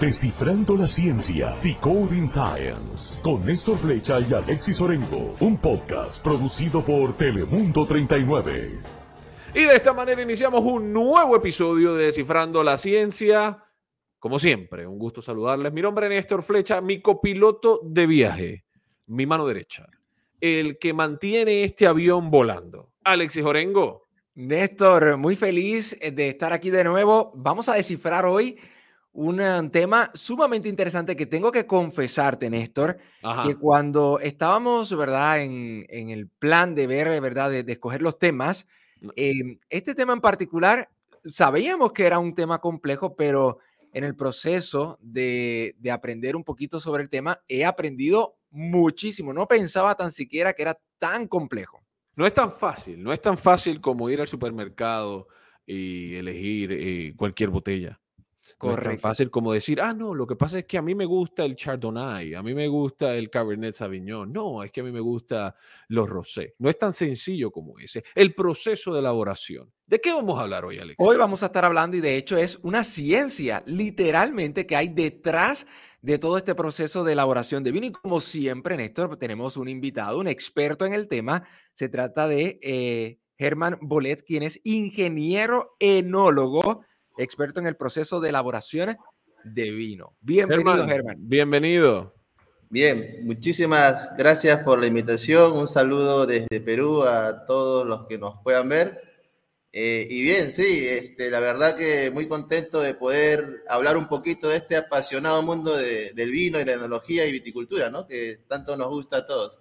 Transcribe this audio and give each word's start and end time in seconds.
Descifrando 0.00 0.78
la 0.78 0.86
ciencia, 0.86 1.54
Decoding 1.62 2.26
Science, 2.26 3.20
con 3.20 3.44
Néstor 3.44 3.76
Flecha 3.76 4.18
y 4.18 4.32
Alexis 4.32 4.80
Orengo, 4.80 5.36
un 5.40 5.58
podcast 5.58 6.24
producido 6.24 6.82
por 6.82 7.18
Telemundo 7.18 7.84
39. 7.84 8.78
Y 9.54 9.64
de 9.64 9.76
esta 9.76 9.92
manera 9.92 10.22
iniciamos 10.22 10.64
un 10.64 10.90
nuevo 10.90 11.36
episodio 11.36 11.94
de 11.94 12.06
Descifrando 12.06 12.62
la 12.62 12.78
Ciencia. 12.78 13.62
Como 14.18 14.38
siempre, 14.38 14.86
un 14.86 14.96
gusto 14.96 15.20
saludarles. 15.20 15.70
Mi 15.70 15.82
nombre 15.82 16.06
es 16.06 16.12
Néstor 16.12 16.42
Flecha, 16.44 16.80
mi 16.80 17.02
copiloto 17.02 17.80
de 17.84 18.06
viaje, 18.06 18.64
mi 19.06 19.26
mano 19.26 19.46
derecha, 19.46 19.86
el 20.40 20.78
que 20.78 20.94
mantiene 20.94 21.62
este 21.62 21.86
avión 21.86 22.30
volando. 22.30 22.94
Alexis 23.04 23.44
Orengo. 23.44 24.08
Néstor, 24.34 25.18
muy 25.18 25.36
feliz 25.36 25.98
de 26.00 26.30
estar 26.30 26.54
aquí 26.54 26.70
de 26.70 26.84
nuevo. 26.84 27.32
Vamos 27.34 27.68
a 27.68 27.74
descifrar 27.74 28.24
hoy 28.24 28.56
un 29.12 29.70
tema 29.70 30.10
sumamente 30.14 30.68
interesante 30.68 31.16
que 31.16 31.26
tengo 31.26 31.50
que 31.50 31.66
confesarte, 31.66 32.48
Néstor, 32.48 32.98
que 33.44 33.56
cuando 33.56 34.18
estábamos, 34.20 34.96
¿verdad?, 34.96 35.42
en, 35.42 35.86
el 35.88 36.28
plan 36.28 36.74
de 36.74 36.86
ver, 36.86 37.20
¿verdad?, 37.20 37.50
de, 37.50 37.64
escoger 37.72 38.02
los 38.02 38.18
temas, 38.18 38.66
em, 39.16 39.58
este 39.68 39.94
tema 39.94 40.12
en 40.12 40.20
particular, 40.20 40.88
sabíamos 41.24 41.92
que 41.92 42.06
era 42.06 42.18
un 42.18 42.34
tema 42.34 42.58
complejo, 42.58 43.16
pero 43.16 43.58
en 43.92 44.04
el 44.04 44.14
proceso 44.14 44.98
de, 45.00 45.74
de 45.78 45.90
aprender 45.90 46.36
un 46.36 46.44
poquito 46.44 46.78
sobre 46.78 47.02
el 47.02 47.10
tema, 47.10 47.40
he 47.48 47.64
aprendido 47.64 48.36
muchísimo. 48.50 49.32
No 49.32 49.48
pensaba 49.48 49.96
tan 49.96 50.12
siquiera 50.12 50.52
que 50.52 50.62
era 50.62 50.78
tan 50.98 51.26
complejo. 51.26 51.80
No 52.14 52.26
es 52.26 52.34
tan 52.34 52.52
fácil, 52.52 53.02
no 53.02 53.12
es 53.12 53.20
tan 53.20 53.38
fácil 53.38 53.80
como 53.80 54.10
ir 54.10 54.20
al 54.20 54.28
supermercado 54.28 55.28
y 55.66 56.14
elegir 56.16 56.72
eh, 56.72 57.14
cualquier 57.16 57.50
botella. 57.50 57.99
No 58.62 58.74
es 58.74 58.82
tan 58.82 58.98
fácil 58.98 59.30
como 59.30 59.52
decir, 59.52 59.80
ah, 59.80 59.94
no, 59.94 60.14
lo 60.14 60.26
que 60.26 60.36
pasa 60.36 60.58
es 60.58 60.66
que 60.66 60.76
a 60.76 60.82
mí 60.82 60.94
me 60.94 61.06
gusta 61.06 61.44
el 61.44 61.56
Chardonnay, 61.56 62.34
a 62.34 62.42
mí 62.42 62.54
me 62.54 62.68
gusta 62.68 63.14
el 63.14 63.30
Cabernet 63.30 63.74
Sauvignon, 63.74 64.32
no, 64.32 64.62
es 64.62 64.70
que 64.72 64.80
a 64.80 64.84
mí 64.84 64.92
me 64.92 65.00
gusta 65.00 65.54
los 65.88 66.08
rosé. 66.08 66.54
No 66.58 66.68
es 66.68 66.78
tan 66.78 66.92
sencillo 66.92 67.50
como 67.50 67.78
ese. 67.78 68.04
El 68.14 68.34
proceso 68.34 68.92
de 68.92 69.00
elaboración. 69.00 69.72
¿De 69.86 70.00
qué 70.00 70.12
vamos 70.12 70.38
a 70.38 70.42
hablar 70.42 70.64
hoy, 70.64 70.78
Alex? 70.78 70.96
Hoy 70.98 71.16
vamos 71.16 71.42
a 71.42 71.46
estar 71.46 71.64
hablando 71.64 71.96
y 71.96 72.00
de 72.00 72.16
hecho 72.16 72.36
es 72.36 72.58
una 72.62 72.84
ciencia 72.84 73.62
literalmente 73.66 74.66
que 74.66 74.76
hay 74.76 74.88
detrás 74.88 75.66
de 76.02 76.18
todo 76.18 76.38
este 76.38 76.54
proceso 76.54 77.04
de 77.04 77.12
elaboración 77.12 77.62
de 77.64 77.72
vino. 77.72 77.86
Y 77.86 77.92
como 77.92 78.20
siempre, 78.20 78.76
Néstor, 78.76 79.16
tenemos 79.16 79.56
un 79.56 79.68
invitado, 79.68 80.18
un 80.18 80.28
experto 80.28 80.86
en 80.86 80.92
el 80.92 81.08
tema. 81.08 81.44
Se 81.74 81.88
trata 81.88 82.28
de 82.28 82.58
eh, 82.62 83.18
Germán 83.38 83.78
Bolet, 83.80 84.22
quien 84.22 84.42
es 84.42 84.60
ingeniero 84.64 85.76
enólogo 85.78 86.84
experto 87.18 87.60
en 87.60 87.66
el 87.66 87.76
proceso 87.76 88.20
de 88.20 88.30
elaboración 88.30 88.96
de 89.44 89.70
vino. 89.70 90.14
Bienvenido, 90.20 90.86
Germán. 90.86 91.16
Bienvenido. 91.18 92.14
Bien, 92.68 93.18
muchísimas 93.24 94.16
gracias 94.16 94.62
por 94.62 94.78
la 94.78 94.86
invitación. 94.86 95.52
Un 95.52 95.66
saludo 95.66 96.24
desde 96.24 96.60
Perú 96.60 97.02
a 97.02 97.44
todos 97.44 97.86
los 97.86 98.06
que 98.06 98.16
nos 98.16 98.40
puedan 98.44 98.68
ver. 98.68 99.02
Eh, 99.72 100.06
y 100.10 100.22
bien, 100.22 100.50
sí, 100.50 100.86
este, 100.86 101.30
la 101.30 101.40
verdad 101.40 101.76
que 101.76 102.10
muy 102.10 102.26
contento 102.26 102.80
de 102.80 102.94
poder 102.94 103.62
hablar 103.68 103.96
un 103.96 104.08
poquito 104.08 104.48
de 104.48 104.56
este 104.56 104.76
apasionado 104.76 105.42
mundo 105.42 105.76
del 105.76 106.30
vino 106.30 106.60
y 106.60 106.64
la 106.64 106.72
enología 106.72 107.26
y 107.26 107.32
viticultura, 107.32 107.90
¿no? 107.90 108.06
Que 108.06 108.40
tanto 108.48 108.76
nos 108.76 108.88
gusta 108.88 109.18
a 109.18 109.26
todos. 109.26 109.58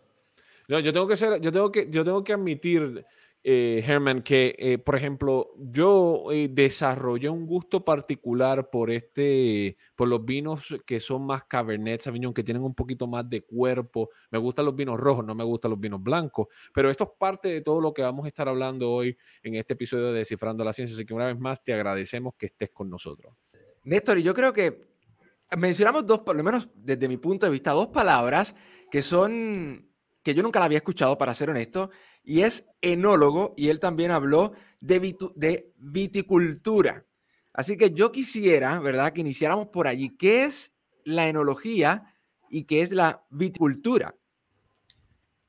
No, 0.67 0.80
yo 0.80 0.94
tengo 0.94 1.08
que 1.08 1.17
ser, 1.17 1.42
yo 1.42 1.52
tengo 1.52 1.72
que, 1.72 1.88
yo 1.89 2.03
tengo 2.03 2.23
que 2.23 2.33
admitir 2.33 3.05
eh, 3.42 3.82
Herman, 3.88 4.22
que 4.22 4.54
eh, 4.59 4.78
por 4.78 4.98
ejemplo, 4.98 5.52
yo 5.58 6.26
eh, 6.32 6.50
desarrollé 6.52 7.30
un 7.30 7.45
gusto 7.45 7.86
particular 7.86 8.70
por 8.70 8.92
este, 8.92 9.78
por 9.95 10.09
los 10.09 10.26
vinos 10.26 10.76
que 10.86 11.00
son 11.00 11.26
más 11.26 11.45
Cabernet 11.45 12.02
Sauvignon, 12.02 12.34
que 12.34 12.44
tienen 12.44 12.64
un 12.64 12.76
poquito 12.76 13.08
más 13.08 13.30
de 13.30 13.42
cuerpo. 13.42 14.10
Me 14.30 14.38
gustan 14.38 14.66
los 14.66 14.76
vinos 14.76 15.00
rojos, 15.00 15.26
no 15.26 15.36
me 15.36 15.45
gustan 15.45 15.72
los 15.72 15.80
vinos 15.80 16.04
blancos, 16.04 16.48
pero 16.73 16.89
esto 16.89 17.05
es 17.05 17.10
parte 17.17 17.48
de 17.48 17.61
todo 17.61 17.80
lo 17.80 17.94
que 17.94 18.02
vamos 18.02 18.26
a 18.26 18.27
estar 18.27 18.50
hablando 18.50 18.92
hoy 18.92 19.17
en 19.42 19.56
este 19.56 19.73
episodio 19.73 20.08
de 20.08 20.20
Descifrando 20.20 20.64
la 20.66 20.73
Ciencia. 20.73 20.95
Así 20.95 21.06
que 21.06 21.14
una 21.14 21.27
vez 21.27 21.39
más 21.39 21.64
te 21.64 21.73
agradecemos 21.73 22.33
que 22.38 22.48
estés 22.48 22.71
con 22.71 22.89
nosotros. 22.89 23.33
Néstor, 23.86 24.17
y 24.17 24.23
yo 24.23 24.33
creo 24.33 24.52
que 24.52 24.89
mencionamos 25.58 26.06
dos, 26.06 26.20
por 26.20 26.36
lo 26.36 26.44
menos 26.44 26.67
desde 26.76 27.08
mi 27.08 27.16
punto 27.16 27.45
de 27.45 27.54
vista, 27.54 27.71
dos 27.71 27.88
palabras 27.88 28.54
que 28.92 29.02
son 29.02 29.89
que 30.23 30.33
yo 30.33 30.44
nunca 30.44 30.60
la 30.60 30.66
había 30.66 30.77
escuchado, 30.77 31.17
para 31.17 31.33
ser 31.33 31.50
honesto, 31.50 31.89
y 32.24 32.42
es 32.42 32.66
enólogo 32.82 33.54
y 33.58 33.70
él 33.70 33.80
también 33.80 34.12
habló 34.12 34.54
de, 34.80 35.74
viticultura. 35.78 37.06
Así 37.54 37.78
que 37.78 37.92
yo 37.92 38.12
quisiera, 38.12 38.80
¿verdad?, 38.80 39.12
que 39.12 39.22
iniciáramos 39.22 39.68
por 39.68 39.88
allí. 39.88 40.16
¿Qué 40.16 40.46
es 40.46 40.72
la 41.04 41.28
enología 41.28 42.16
y 42.50 42.64
qué 42.66 42.82
es 42.82 42.92
la 42.92 43.26
viticultura? 43.30 44.16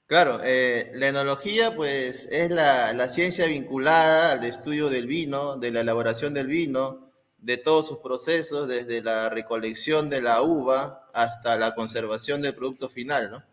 Claro, 0.06 0.40
eh, 0.42 0.90
la 0.94 1.08
enología 1.08 1.76
pues 1.76 2.26
es 2.32 2.50
la, 2.50 2.92
la, 2.92 3.08
ciencia 3.08 3.46
vinculada 3.46 4.32
al 4.32 4.44
estudio 4.44 4.88
del 4.88 5.06
vino, 5.06 5.56
de 5.56 5.70
la 5.70 5.82
elaboración 5.82 6.34
del 6.34 6.48
vino, 6.48 7.12
de 7.38 7.58
todos 7.58 7.86
sus 7.86 7.98
procesos, 7.98 8.68
desde 8.68 9.02
la 9.02 9.30
recolección 9.30 10.10
de 10.10 10.20
la 10.20 10.42
uva 10.42 11.08
hasta 11.14 11.56
la 11.56 11.76
conservación 11.76 12.42
del 12.42 12.56
producto 12.56 12.88
final, 12.88 13.30
¿no? 13.30 13.49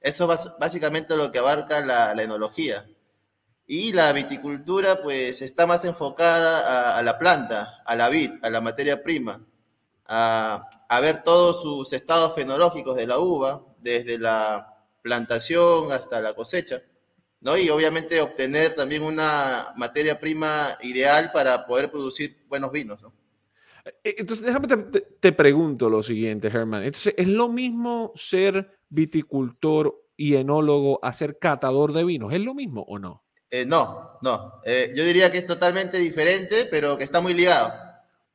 Eso 0.00 0.32
es 0.32 0.48
básicamente 0.58 1.14
lo 1.16 1.30
que 1.30 1.38
abarca 1.38 1.80
la, 1.80 2.12
enología. 2.22 2.88
Y 3.66 3.92
la 3.92 4.12
viticultura, 4.12 5.02
pues, 5.02 5.42
está 5.42 5.66
más 5.66 5.84
enfocada 5.84 6.96
a, 6.96 7.02
la 7.02 7.18
planta, 7.18 7.82
a 7.84 7.94
la 7.94 8.08
vid, 8.08 8.32
a 8.42 8.50
la 8.50 8.60
materia 8.60 9.02
prima, 9.02 9.44
a, 10.06 10.68
ver 11.00 11.22
todos 11.22 11.62
sus 11.62 11.92
estados 11.92 12.34
fenológicos 12.34 12.96
de 12.96 13.06
la 13.06 13.18
uva, 13.18 13.62
desde 13.78 14.18
la 14.18 14.74
plantación 15.02 15.92
hasta 15.92 16.20
la 16.20 16.34
cosecha, 16.34 16.82
¿no? 17.40 17.56
Y 17.56 17.70
obviamente 17.70 18.20
obtener 18.20 18.74
también 18.74 19.02
una 19.02 19.72
materia 19.76 20.18
prima 20.18 20.76
ideal 20.82 21.30
para 21.32 21.66
poder 21.66 21.90
producir 21.90 22.44
buenos 22.48 22.72
vinos, 22.72 23.00
¿no? 23.00 23.12
Eh, 24.02 24.16
entonces, 24.18 24.44
déjame 24.44 24.66
te, 24.66 25.00
te 25.00 25.32
pregunto 25.32 25.88
lo 25.88 26.02
siguiente, 26.02 26.50
Germán. 26.50 26.82
Entonces, 26.82 27.14
¿es 27.16 27.28
lo 27.28 27.48
mismo 27.48 28.12
ser 28.14 28.79
viticultor 28.90 29.94
y 30.16 30.36
enólogo 30.36 31.00
a 31.02 31.12
ser 31.12 31.38
catador 31.38 31.94
de 31.94 32.04
vinos. 32.04 32.32
¿Es 32.32 32.40
lo 32.40 32.54
mismo 32.54 32.82
o 32.82 32.98
no? 32.98 33.24
Eh, 33.50 33.64
no, 33.64 34.18
no. 34.22 34.60
Eh, 34.64 34.92
yo 34.94 35.04
diría 35.04 35.32
que 35.32 35.38
es 35.38 35.46
totalmente 35.46 35.98
diferente, 35.98 36.66
pero 36.70 36.98
que 36.98 37.04
está 37.04 37.20
muy 37.20 37.34
ligado. 37.34 37.72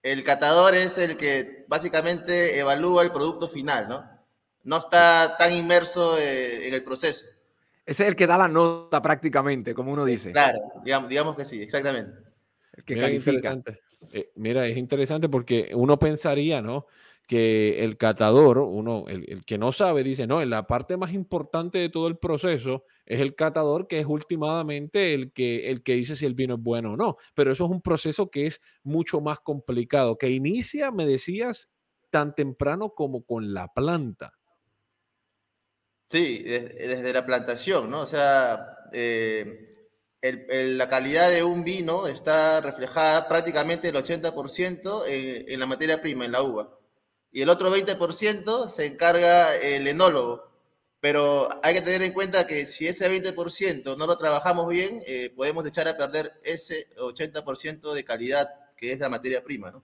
El 0.01 0.23
catador 0.23 0.75
es 0.75 0.97
el 0.97 1.15
que 1.15 1.65
básicamente 1.67 2.59
evalúa 2.59 3.03
el 3.03 3.11
producto 3.11 3.47
final, 3.47 3.87
¿no? 3.87 4.03
No 4.63 4.77
está 4.77 5.35
tan 5.37 5.53
inmerso 5.53 6.17
eh, 6.17 6.67
en 6.67 6.73
el 6.73 6.83
proceso. 6.83 7.25
Ese 7.85 8.03
es 8.03 8.09
el 8.09 8.15
que 8.15 8.27
da 8.27 8.37
la 8.37 8.47
nota 8.47 9.01
prácticamente, 9.01 9.73
como 9.73 9.93
uno 9.93 10.05
dice. 10.05 10.31
Claro, 10.31 10.59
digamos, 10.83 11.09
digamos 11.09 11.35
que 11.35 11.45
sí, 11.45 11.61
exactamente. 11.61 12.19
El 12.73 12.83
que 12.83 12.99
califica. 12.99 13.57
mira, 14.35 14.67
es 14.67 14.75
interesante 14.75 15.29
porque 15.29 15.71
uno 15.73 15.97
pensaría, 15.97 16.61
¿no? 16.61 16.87
Que 17.25 17.83
el 17.83 17.97
catador, 17.97 18.59
uno, 18.59 19.05
el, 19.07 19.43
que 19.45 19.57
no 19.57 19.71
sabe, 19.71 20.03
dice, 20.03 20.27
no, 20.27 20.41
en 20.41 20.49
la 20.49 20.67
parte 20.67 20.97
más 20.97 21.13
importante 21.13 21.79
de 21.79 21.89
todo 21.89 22.07
el 22.07 22.17
proceso 22.17 22.85
es 23.05 23.19
el 23.19 23.35
catador, 23.35 23.87
que 23.87 23.99
es 23.99 24.05
últimamente 24.05 25.13
el 25.13 25.31
que, 25.31 25.69
el 25.69 25.83
que 25.83 25.93
dice 25.93 26.15
si 26.15 26.25
el 26.25 26.35
vino 26.35 26.55
es 26.55 26.61
bueno 26.61 26.93
o 26.93 26.97
no. 26.97 27.17
Pero 27.33 27.51
eso 27.51 27.65
es 27.65 27.71
un 27.71 27.81
proceso 27.81 28.29
que 28.29 28.47
es 28.47 28.61
mucho 28.83 29.21
más 29.21 29.39
complicado, 29.39 30.17
que 30.17 30.29
inicia, 30.29 30.91
me 30.91 31.05
decías, 31.05 31.69
tan 32.09 32.35
temprano 32.35 32.91
como 32.91 33.25
con 33.25 33.53
la 33.53 33.73
planta. 33.73 34.33
Sí, 36.07 36.43
desde, 36.43 37.11
la 37.11 37.25
plantación, 37.25 37.89
¿no? 37.89 38.01
O 38.01 38.05
sea, 38.05 38.77
eh, 38.93 39.89
la 40.21 40.87
calidad 40.87 41.31
de 41.31 41.43
un 41.43 41.63
vino 41.63 42.07
está 42.07 42.61
reflejada 42.61 43.27
prácticamente 43.27 43.89
el 43.89 43.95
80% 43.95 45.07
en, 45.07 45.51
en 45.51 45.59
la 45.59 45.65
materia 45.65 46.01
prima, 46.01 46.25
en 46.25 46.31
la 46.31 46.43
uva 46.43 46.79
y 47.35 47.41
el 47.41 47.49
otro 47.49 47.69
20% 47.69 48.69
se 48.69 48.85
encarga 48.85 49.57
el 49.57 49.85
enólogo. 49.89 50.47
Pero 51.01 51.49
hay 51.61 51.73
que 51.73 51.81
tener 51.81 52.01
en 52.01 52.13
cuenta 52.13 52.47
que 52.47 52.65
si 52.65 52.87
ese 52.87 53.11
20% 53.11 53.97
no 53.97 54.07
lo 54.07 54.17
trabajamos 54.17 54.69
bien, 54.69 55.01
eh, 55.05 55.33
podemos 55.35 55.65
echar 55.67 55.85
a 55.89 55.97
perder 55.97 56.31
ese 56.45 56.87
80% 56.95 57.91
de 57.91 58.05
calidad 58.05 58.47
que 58.77 58.93
es 58.93 58.99
la 58.99 59.09
materia 59.09 59.43
prima, 59.43 59.69
¿no? 59.69 59.83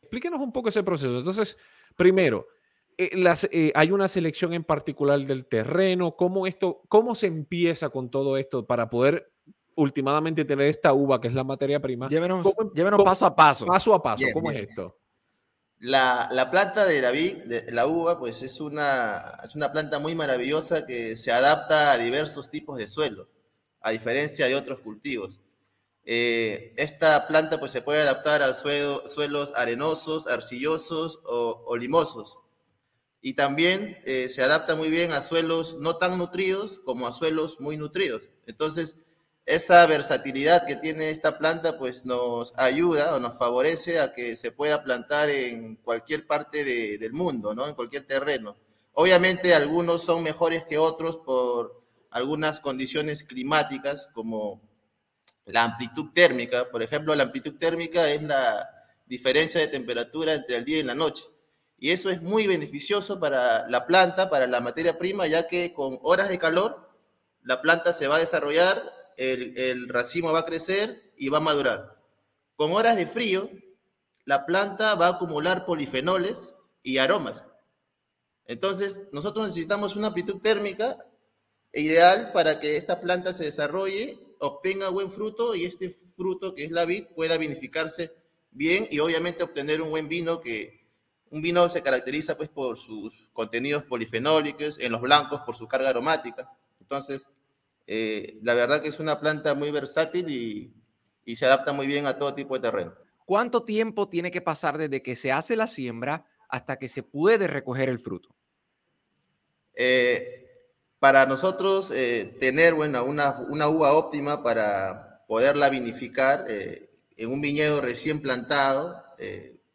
Explíquenos 0.00 0.40
un 0.40 0.50
poco 0.50 0.70
ese 0.70 0.82
proceso. 0.82 1.18
Entonces, 1.18 1.58
primero, 1.94 2.48
eh, 2.96 3.10
eh, 3.50 3.72
hay 3.74 3.90
una 3.90 4.08
selección 4.08 4.54
en 4.54 4.64
particular 4.64 5.20
del 5.26 5.44
terreno, 5.44 6.16
¿cómo, 6.16 6.46
esto, 6.46 6.80
¿cómo 6.88 7.14
se 7.14 7.26
empieza 7.26 7.90
con 7.90 8.10
todo 8.10 8.38
esto 8.38 8.66
para 8.66 8.88
poder 8.88 9.30
últimamente 9.74 10.46
tener 10.46 10.68
esta 10.68 10.94
uva 10.94 11.20
que 11.20 11.28
es 11.28 11.34
la 11.34 11.44
materia 11.44 11.80
prima? 11.80 12.08
Llévenos, 12.08 12.48
paso 13.04 13.26
a 13.26 13.36
paso. 13.36 13.66
Paso 13.66 13.92
a 13.92 14.02
paso, 14.02 14.24
¿cómo 14.32 14.50
es 14.50 14.68
esto? 14.70 14.96
La, 15.80 16.48
planta 16.50 16.84
de 16.84 17.00
la 17.00 17.12
de 17.12 17.66
la 17.70 17.86
uva, 17.86 18.18
pues 18.18 18.42
es 18.42 18.60
una, 18.60 19.38
es 19.44 19.54
una 19.54 19.72
planta 19.72 19.98
muy 19.98 20.14
maravillosa 20.14 20.84
que 20.84 21.16
se 21.16 21.30
adapta 21.30 21.92
a 21.92 21.98
diversos 21.98 22.50
tipos 22.50 22.78
de 22.78 22.88
suelo, 22.88 23.28
a 23.80 23.90
diferencia 23.90 24.46
de 24.46 24.56
otros 24.56 24.80
cultivos. 24.80 25.40
Eh, 26.10 26.72
esta 26.78 27.28
planta 27.28 27.60
pues, 27.60 27.70
se 27.70 27.82
puede 27.82 28.00
adaptar 28.00 28.42
a 28.42 28.54
suelos 28.54 29.52
arenosos, 29.54 30.26
arcillosos 30.26 31.20
o, 31.24 31.76
limosos. 31.76 32.38
Y 33.20 33.34
también 33.34 33.98
eh, 34.04 34.28
se 34.30 34.42
adapta 34.42 34.74
muy 34.74 34.88
bien 34.88 35.12
a 35.12 35.20
suelos 35.20 35.76
no 35.78 35.96
tan 35.96 36.16
nutridos 36.16 36.80
como 36.84 37.06
a 37.06 37.12
suelos 37.12 37.60
muy 37.60 37.76
nutridos. 37.76 38.22
Entonces, 38.46 38.96
esa 39.48 39.86
versatilidad 39.86 40.66
que 40.66 40.76
tiene 40.76 41.10
esta 41.10 41.38
planta 41.38 41.78
pues 41.78 42.04
nos 42.04 42.52
ayuda 42.56 43.14
o 43.14 43.18
nos 43.18 43.38
favorece 43.38 43.98
a 43.98 44.12
que 44.12 44.36
se 44.36 44.52
pueda 44.52 44.84
plantar 44.84 45.30
en 45.30 45.76
cualquier 45.76 46.26
parte 46.26 46.64
del 46.64 47.12
mundo, 47.14 47.54
¿no? 47.54 47.66
En 47.66 47.74
cualquier 47.74 48.06
terreno. 48.06 48.56
Obviamente 48.92 49.54
algunos 49.54 50.04
son 50.04 50.22
mejores 50.22 50.64
que 50.64 50.76
otros 50.76 51.16
por 51.18 51.82
algunas 52.10 52.60
condiciones 52.60 53.24
climáticas 53.24 54.08
como 54.12 54.60
la 55.46 55.64
amplitud 55.64 56.12
térmica, 56.12 56.70
por 56.70 56.82
ejemplo, 56.82 57.14
la 57.14 57.22
amplitud 57.22 57.56
térmica 57.56 58.10
es 58.10 58.22
la 58.22 58.68
diferencia 59.06 59.60
de 59.60 59.68
temperatura 59.68 60.34
entre 60.34 60.56
el 60.56 60.66
día 60.66 60.80
y 60.80 60.82
la 60.82 60.94
noche. 60.94 61.24
Y 61.78 61.90
eso 61.90 62.10
es 62.10 62.20
muy 62.20 62.46
beneficioso 62.46 63.18
para 63.18 63.66
la 63.68 63.86
planta, 63.86 64.28
para 64.28 64.46
la 64.46 64.60
materia 64.60 64.98
prima, 64.98 65.26
ya 65.26 65.46
que 65.46 65.72
con 65.72 65.98
horas 66.02 66.28
de 66.28 66.38
calor 66.38 66.90
la 67.44 67.62
planta 67.62 67.94
se 67.94 68.08
va 68.08 68.16
a 68.16 68.20
desarrollar, 68.20 68.97
el, 69.18 69.88
racimo 69.88 70.32
va 70.32 70.40
a 70.40 70.44
crecer 70.44 71.12
y 71.16 71.28
va 71.28 71.38
a 71.38 71.42
madurar. 71.42 72.02
Con 72.56 72.72
horas 72.72 72.96
de 72.96 73.06
frío, 73.06 73.50
la 74.24 74.46
planta 74.46 74.94
va 74.94 75.06
a 75.06 75.10
acumular 75.10 75.66
polifenoles 75.66 76.54
y 76.82 76.98
aromas. 76.98 77.44
Entonces, 78.46 79.02
nosotros 79.12 79.48
necesitamos 79.48 79.96
una 79.96 80.08
amplitud 80.08 80.40
térmica 80.40 80.96
ideal 81.72 82.30
para 82.32 82.60
que 82.60 82.76
esta 82.76 83.00
planta 83.00 83.32
se 83.32 83.44
desarrolle 83.44 84.18
obtenga 84.40 84.88
buen 84.88 85.10
fruto 85.10 85.54
y 85.54 85.64
este 85.64 85.90
fruto 85.90 86.54
que 86.54 86.64
es 86.64 86.70
la 86.70 86.84
vid 86.84 87.06
pueda 87.14 87.36
vinificarse 87.36 88.12
bien 88.50 88.86
y 88.90 88.98
obviamente 89.00 89.42
obtener 89.42 89.82
un 89.82 89.90
buen 89.90 90.08
vino 90.08 90.40
que 90.40 90.86
un 91.30 91.42
vino 91.42 91.68
se 91.68 91.82
caracteriza 91.82 92.36
pues 92.36 92.48
por 92.48 92.78
sus 92.78 93.28
contenidos 93.32 93.84
polifenólicos, 93.84 94.78
en 94.78 94.92
los 94.92 95.00
blancos 95.02 95.42
por 95.44 95.54
su 95.54 95.68
carga 95.68 95.90
aromática. 95.90 96.50
Entonces, 96.80 97.26
eh, 97.88 98.38
la 98.42 98.52
verdad 98.52 98.82
que 98.82 98.88
es 98.88 99.00
una 99.00 99.18
planta 99.18 99.54
muy 99.54 99.70
versátil 99.70 100.28
y, 100.28 100.74
y 101.24 101.36
se 101.36 101.46
adapta 101.46 101.72
muy 101.72 101.86
bien 101.86 102.06
a 102.06 102.18
todo 102.18 102.34
tipo 102.34 102.54
de 102.54 102.60
terreno. 102.60 102.94
¿Cuánto 103.24 103.64
tiempo 103.64 104.08
tiene 104.08 104.30
que 104.30 104.40
pasar 104.40 104.78
desde 104.78 105.02
que 105.02 105.16
se 105.16 105.32
hace 105.32 105.56
la 105.56 105.66
siembra 105.66 106.26
hasta 106.48 106.78
que 106.78 106.88
se 106.88 107.02
puede 107.02 107.46
recoger 107.46 107.88
el 107.88 107.98
fruto? 107.98 108.34
Eh, 109.74 110.46
para 110.98 111.26
nosotros 111.26 111.90
eh, 111.94 112.36
tener 112.40 112.74
bueno, 112.74 113.04
una, 113.04 113.38
una, 113.48 113.68
uva 113.68 113.92
óptima 113.92 114.42
para 114.42 115.24
poderla 115.28 115.68
vinificar 115.70 116.44
eh, 116.48 116.90
en 117.16 117.30
un 117.30 117.40
viñedo 117.40 117.80
recién 117.80 118.20
plantado, 118.20 119.04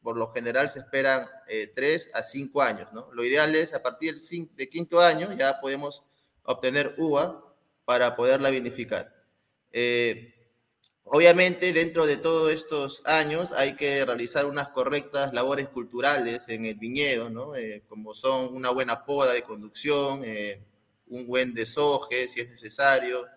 por 0.02 0.18
lo 0.18 0.32
general 0.32 0.70
se 0.70 0.80
esperan 0.80 1.28
tres 1.76 2.10
a 2.14 2.24
cinco 2.24 2.62
años. 2.62 2.92
¿no? 2.94 3.10
Lo 3.12 3.24
ideal 3.24 3.56
es 3.56 3.74
a 3.74 3.82
partir 3.84 4.20
del 4.20 4.70
quinto 4.70 5.00
año 5.00 5.34
ya 5.34 5.60
podemos 5.62 6.04
obtener 6.44 6.96
uva 6.98 7.53
para 7.86 8.16
poderla 8.16 8.50
vinificar. 8.50 9.14
obviamente 11.06 11.74
dentro 11.74 12.06
de 12.06 12.18
todos 12.18 12.52
estos 12.52 13.02
años 13.06 13.52
hay 13.52 13.76
que 13.76 14.06
realizar 14.06 14.46
unas 14.46 14.70
correctas 14.70 15.34
labores 15.34 15.68
culturales 15.70 16.48
en 16.48 16.66
el 16.66 16.76
viñedo, 16.76 17.30
¿no? 17.30 17.54
como 17.88 18.14
son 18.14 18.54
una 18.56 18.70
buena 18.72 19.06
poda 19.06 19.34
de 19.34 19.44
conducción, 19.44 20.24
un 21.08 21.28
buen 21.28 21.54
desoje 21.54 22.28
si 22.28 22.42
es 22.42 22.50
necesario, 22.50 23.28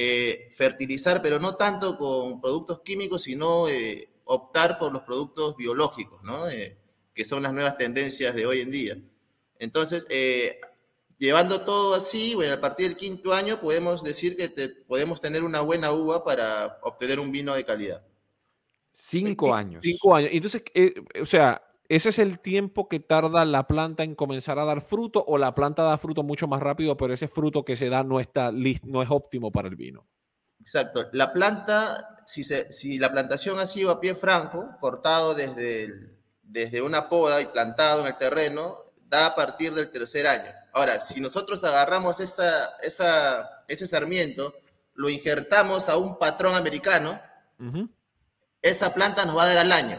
eh, 0.00 0.50
fertilizar, 0.54 1.20
pero 1.20 1.40
no 1.40 1.56
tanto 1.56 1.98
con 1.98 2.40
productos 2.40 2.82
químicos, 2.82 3.22
sino 3.22 3.68
eh, 3.68 4.08
optar 4.26 4.78
por 4.78 4.92
los 4.92 5.02
productos 5.02 5.56
biológicos, 5.56 6.22
¿no? 6.22 6.48
Eh, 6.48 6.78
que 7.12 7.24
son 7.24 7.42
las 7.42 7.52
nuevas 7.52 7.76
tendencias 7.76 8.32
de 8.34 8.46
hoy 8.46 8.60
en 8.60 8.70
día. 8.70 8.96
Entonces, 9.58 10.06
llevando 11.18 11.62
todo 11.62 11.94
así, 11.94 12.34
bueno, 12.34 12.54
a 12.54 12.60
partir 12.60 12.88
del 12.88 12.96
quinto 12.96 13.32
año 13.32 13.60
podemos 13.60 14.02
decir 14.02 14.36
que 14.36 14.48
podemos 14.86 15.20
tener 15.20 15.44
una 15.44 15.60
buena 15.60 15.92
uva 15.92 16.24
para 16.24 16.78
obtener 16.82 17.20
un 17.20 17.30
vino 17.30 17.54
de 17.54 17.64
calidad. 17.64 18.02
Cinco 18.92 19.54
años. 19.54 19.80
Cinco 19.82 20.14
años. 20.14 20.30
Entonces, 20.32 20.62
o 21.20 21.26
sea, 21.26 21.62
¿Ese 21.88 22.10
es 22.10 22.18
el 22.18 22.40
tiempo 22.40 22.86
que 22.86 23.00
tarda 23.00 23.46
la 23.46 23.66
planta 23.66 24.02
en 24.02 24.14
comenzar 24.14 24.58
a 24.58 24.66
dar 24.66 24.82
fruto 24.82 25.24
o 25.26 25.38
la 25.38 25.54
planta 25.54 25.82
da 25.82 25.96
fruto 25.96 26.22
mucho 26.22 26.46
más 26.46 26.60
rápido, 26.60 26.98
pero 26.98 27.14
ese 27.14 27.28
fruto 27.28 27.64
que 27.64 27.76
se 27.76 27.88
da 27.88 28.04
no, 28.04 28.20
está 28.20 28.52
no 28.52 29.02
es 29.02 29.10
óptimo 29.10 29.50
para 29.50 29.68
el 29.68 29.76
vino? 29.76 30.06
Exacto. 30.60 31.08
La 31.12 31.32
planta, 31.32 32.16
si, 32.26 32.44
si 32.44 32.98
la 32.98 33.10
plantación 33.10 33.58
ha 33.58 33.64
sido 33.64 33.90
a 33.90 34.00
pie 34.00 34.14
franco, 34.14 34.68
cortado 34.80 35.34
desde, 35.34 35.88
desde 36.42 36.82
una 36.82 37.08
poda 37.08 37.40
y 37.40 37.46
plantado 37.46 38.02
en 38.02 38.08
el 38.08 38.18
terreno, 38.18 38.84
da 39.08 39.26
a 39.26 39.34
partir 39.34 39.74
del 39.74 39.90
tercer 39.90 40.26
año. 40.26 40.52
Ahora, 40.72 41.00
si 41.00 41.20
nosotros 41.20 41.64
agarramos 41.64 42.20
esa, 42.20 42.76
esa, 42.82 43.64
ese 43.66 43.86
sarmiento, 43.86 44.54
lo 44.94 45.08
injertamos 45.08 45.88
a 45.88 45.96
un 45.96 46.18
patrón 46.18 46.54
americano, 46.54 47.20
esa 48.62 48.94
planta 48.94 49.24
nos 49.24 49.36
va 49.36 49.44
a 49.44 49.48
dar 49.48 49.58
al 49.58 49.72
año. 49.72 49.98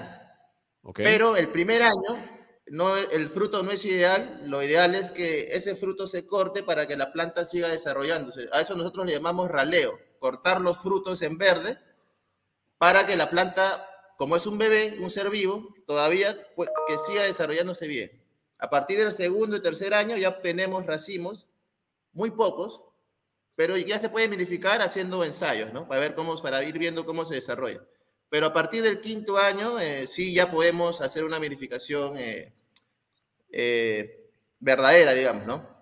Pero 0.96 1.36
el 1.38 1.50
primer 1.50 1.82
año, 1.84 2.40
no, 2.68 2.96
el 2.98 3.30
fruto 3.30 3.64
no 3.64 3.72
es 3.72 3.84
ideal. 3.86 4.42
Lo 4.46 4.64
ideal 4.64 4.96
es 4.96 5.12
que 5.12 5.56
ese 5.56 5.76
fruto 5.76 6.08
se 6.08 6.28
corte 6.28 6.64
para 6.64 6.88
que 6.88 6.98
la 6.98 7.12
planta 7.12 7.46
siga 7.46 7.70
desarrollándose. 7.70 8.50
A 8.54 8.62
eso 8.62 8.76
nosotros 8.76 9.06
le 9.06 9.14
llamamos 9.14 9.50
raleo, 9.50 10.00
cortar 10.20 10.62
los 10.62 10.78
frutos 10.78 11.22
en 11.22 11.38
verde 11.38 11.78
para 12.78 13.06
que 13.06 13.18
la 13.18 13.30
planta, 13.30 13.88
como 14.18 14.36
es 14.36 14.46
un 14.46 14.58
bebé, 14.58 14.98
un 15.00 15.10
ser 15.10 15.30
vivo, 15.30 15.74
todavía 15.86 16.38
que 16.88 16.98
siga 16.98 17.24
desarrollándose 17.24 17.88
bien. 17.88 18.19
A 18.60 18.70
partir 18.70 19.00
del 19.00 19.12
segundo 19.12 19.56
y 19.56 19.62
tercer 19.62 19.94
año 19.94 20.18
ya 20.18 20.30
obtenemos 20.30 20.86
racimos, 20.86 21.48
muy 22.12 22.32
pocos, 22.32 22.82
pero 23.56 23.78
ya 23.78 24.00
se 24.00 24.10
puede 24.10 24.30
modificar 24.30 24.82
haciendo 24.82 25.24
ensayos, 25.24 25.74
¿no? 25.74 25.88
Para 25.88 26.02
ver 26.02 26.16
cómo, 26.16 26.36
para 26.38 26.64
ir 26.64 26.78
viendo 26.78 27.06
cómo 27.06 27.26
se 27.26 27.36
desarrolla. 27.36 27.82
Pero 28.30 28.48
a 28.48 28.54
partir 28.54 28.84
del 28.84 29.02
quinto 29.02 29.38
año, 29.38 29.80
eh, 29.80 30.08
sí 30.08 30.34
ya 30.34 30.52
podemos 30.52 31.02
hacer 31.02 31.24
una 31.24 31.40
verificación 31.40 32.18
eh, 32.18 32.54
eh, 33.52 34.30
verdadera, 34.60 35.14
digamos, 35.14 35.46
¿no? 35.46 35.80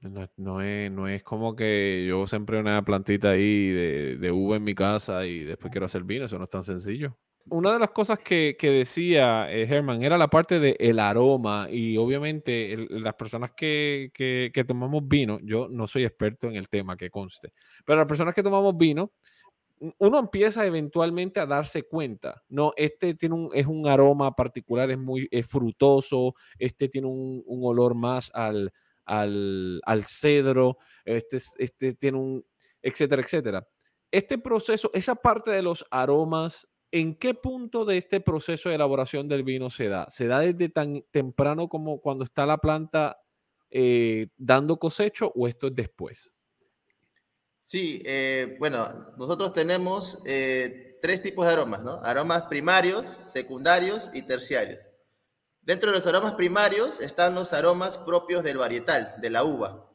No, 0.00 0.60
es, 0.62 0.90
no 0.90 1.06
es 1.06 1.22
como 1.22 1.54
que 1.54 2.04
yo 2.08 2.26
siempre 2.26 2.58
una 2.58 2.82
plantita 2.84 3.30
ahí 3.30 3.70
de, 3.70 4.16
de, 4.16 4.32
uva 4.32 4.56
en 4.56 4.64
mi 4.64 4.74
casa 4.74 5.24
y 5.26 5.44
después 5.44 5.70
quiero 5.70 5.86
hacer 5.86 6.02
vino, 6.02 6.24
eso 6.24 6.38
no 6.38 6.44
es 6.44 6.50
tan 6.50 6.64
sencillo. 6.64 7.16
Una 7.50 7.72
de 7.72 7.78
las 7.78 7.90
cosas 7.90 8.18
que, 8.20 8.56
que 8.58 8.70
decía 8.70 9.50
Herman 9.50 10.02
era 10.02 10.16
la 10.16 10.28
parte 10.28 10.60
del 10.60 10.98
aroma 10.98 11.66
y 11.70 11.96
obviamente 11.96 12.76
las 12.88 13.14
personas 13.14 13.52
que, 13.56 14.10
que, 14.14 14.50
que 14.54 14.64
tomamos 14.64 15.06
vino, 15.06 15.38
yo 15.42 15.68
no 15.68 15.86
soy 15.86 16.04
experto 16.04 16.48
en 16.48 16.56
el 16.56 16.68
tema 16.68 16.96
que 16.96 17.10
conste, 17.10 17.52
pero 17.84 17.98
las 17.98 18.06
personas 18.06 18.34
que 18.34 18.42
tomamos 18.42 18.76
vino, 18.76 19.12
uno 19.98 20.18
empieza 20.18 20.64
eventualmente 20.64 21.40
a 21.40 21.46
darse 21.46 21.82
cuenta, 21.82 22.42
no, 22.48 22.72
este 22.76 23.14
tiene 23.14 23.34
un, 23.34 23.50
es 23.52 23.66
un 23.66 23.88
aroma 23.88 24.34
particular, 24.36 24.90
es 24.90 24.98
muy 24.98 25.28
frutoso, 25.46 26.34
este 26.58 26.88
tiene 26.88 27.08
un, 27.08 27.42
olor 27.46 27.94
más 27.94 28.30
al, 28.34 28.72
al, 29.04 30.04
cedro, 30.06 30.78
este, 31.04 31.38
este 31.58 31.94
tiene 31.94 32.18
un, 32.18 32.44
etcétera, 32.80 33.22
etcétera. 33.22 33.68
Este 34.10 34.38
proceso, 34.38 34.90
esa 34.92 35.14
parte 35.14 35.50
de 35.50 35.62
los 35.62 35.84
aromas, 35.90 36.68
¿en 36.92 37.14
qué 37.16 37.34
punto 37.34 37.84
de 37.84 37.96
este 37.96 38.20
proceso 38.20 38.68
de 38.68 38.76
elaboración 38.76 39.26
del 39.26 39.42
vino 39.42 39.70
se 39.70 39.88
da? 39.88 40.06
¿Se 40.10 40.26
da 40.26 40.40
desde 40.40 40.68
tan 40.68 41.02
temprano 41.10 41.68
como 41.68 42.00
cuando 42.00 42.22
está 42.22 42.46
la 42.46 42.58
planta 42.58 43.20
eh, 43.70 44.28
dando 44.36 44.78
cosecho 44.78 45.32
o 45.34 45.48
esto 45.48 45.68
es 45.68 45.74
después? 45.74 46.34
Sí, 47.60 48.02
eh, 48.04 48.56
bueno, 48.60 49.14
nosotros 49.16 49.54
tenemos 49.54 50.18
eh, 50.26 50.98
tres 51.00 51.22
tipos 51.22 51.46
de 51.46 51.52
aromas, 51.54 51.82
¿no? 51.82 52.02
Aromas 52.04 52.42
primarios, 52.42 53.06
secundarios 53.06 54.10
y 54.12 54.22
terciarios. 54.22 54.82
Dentro 55.62 55.90
de 55.90 55.96
los 55.96 56.06
aromas 56.06 56.34
primarios 56.34 57.00
están 57.00 57.34
los 57.34 57.54
aromas 57.54 57.96
propios 57.96 58.44
del 58.44 58.58
varietal, 58.58 59.14
de 59.22 59.30
la 59.30 59.44
uva. 59.44 59.91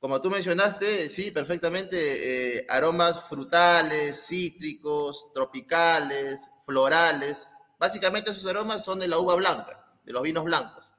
Como 0.00 0.20
tú 0.20 0.30
mencionaste, 0.30 1.10
sí, 1.10 1.32
perfectamente, 1.32 2.58
eh, 2.58 2.66
aromas 2.68 3.24
frutales, 3.24 4.26
cítricos, 4.26 5.32
tropicales, 5.34 6.40
florales. 6.64 7.48
Básicamente 7.78 8.30
esos 8.30 8.46
aromas 8.46 8.84
son 8.84 9.00
de 9.00 9.08
la 9.08 9.18
uva 9.18 9.34
blanca, 9.34 9.92
de 10.04 10.12
los 10.12 10.22
vinos 10.22 10.44
blancos, 10.44 10.92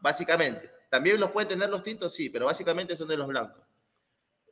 básicamente. 0.00 0.70
También 0.90 1.20
los 1.20 1.32
pueden 1.32 1.48
tener 1.48 1.68
los 1.68 1.82
tintos, 1.82 2.14
sí, 2.14 2.30
pero 2.30 2.46
básicamente 2.46 2.96
son 2.96 3.08
de 3.08 3.16
los 3.18 3.26
blancos. 3.26 3.62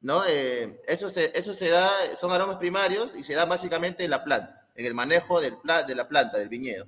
¿no? 0.02 0.23
Eh, 0.28 0.82
eso, 0.87 1.08
se, 1.08 1.30
da, 1.70 1.90
son 2.14 2.30
aromas 2.30 2.58
primarios 2.58 3.14
y 3.14 3.25
se 3.25 3.32
da 3.32 3.46
básicamente 3.46 4.04
en 4.04 4.11
la 4.11 4.23
planta, 4.23 4.68
en 4.75 4.84
el 4.84 4.92
manejo 4.92 5.40
de 5.40 5.56
la 5.64 6.08
planta, 6.08 6.37
del 6.37 6.50
viñedo. 6.50 6.87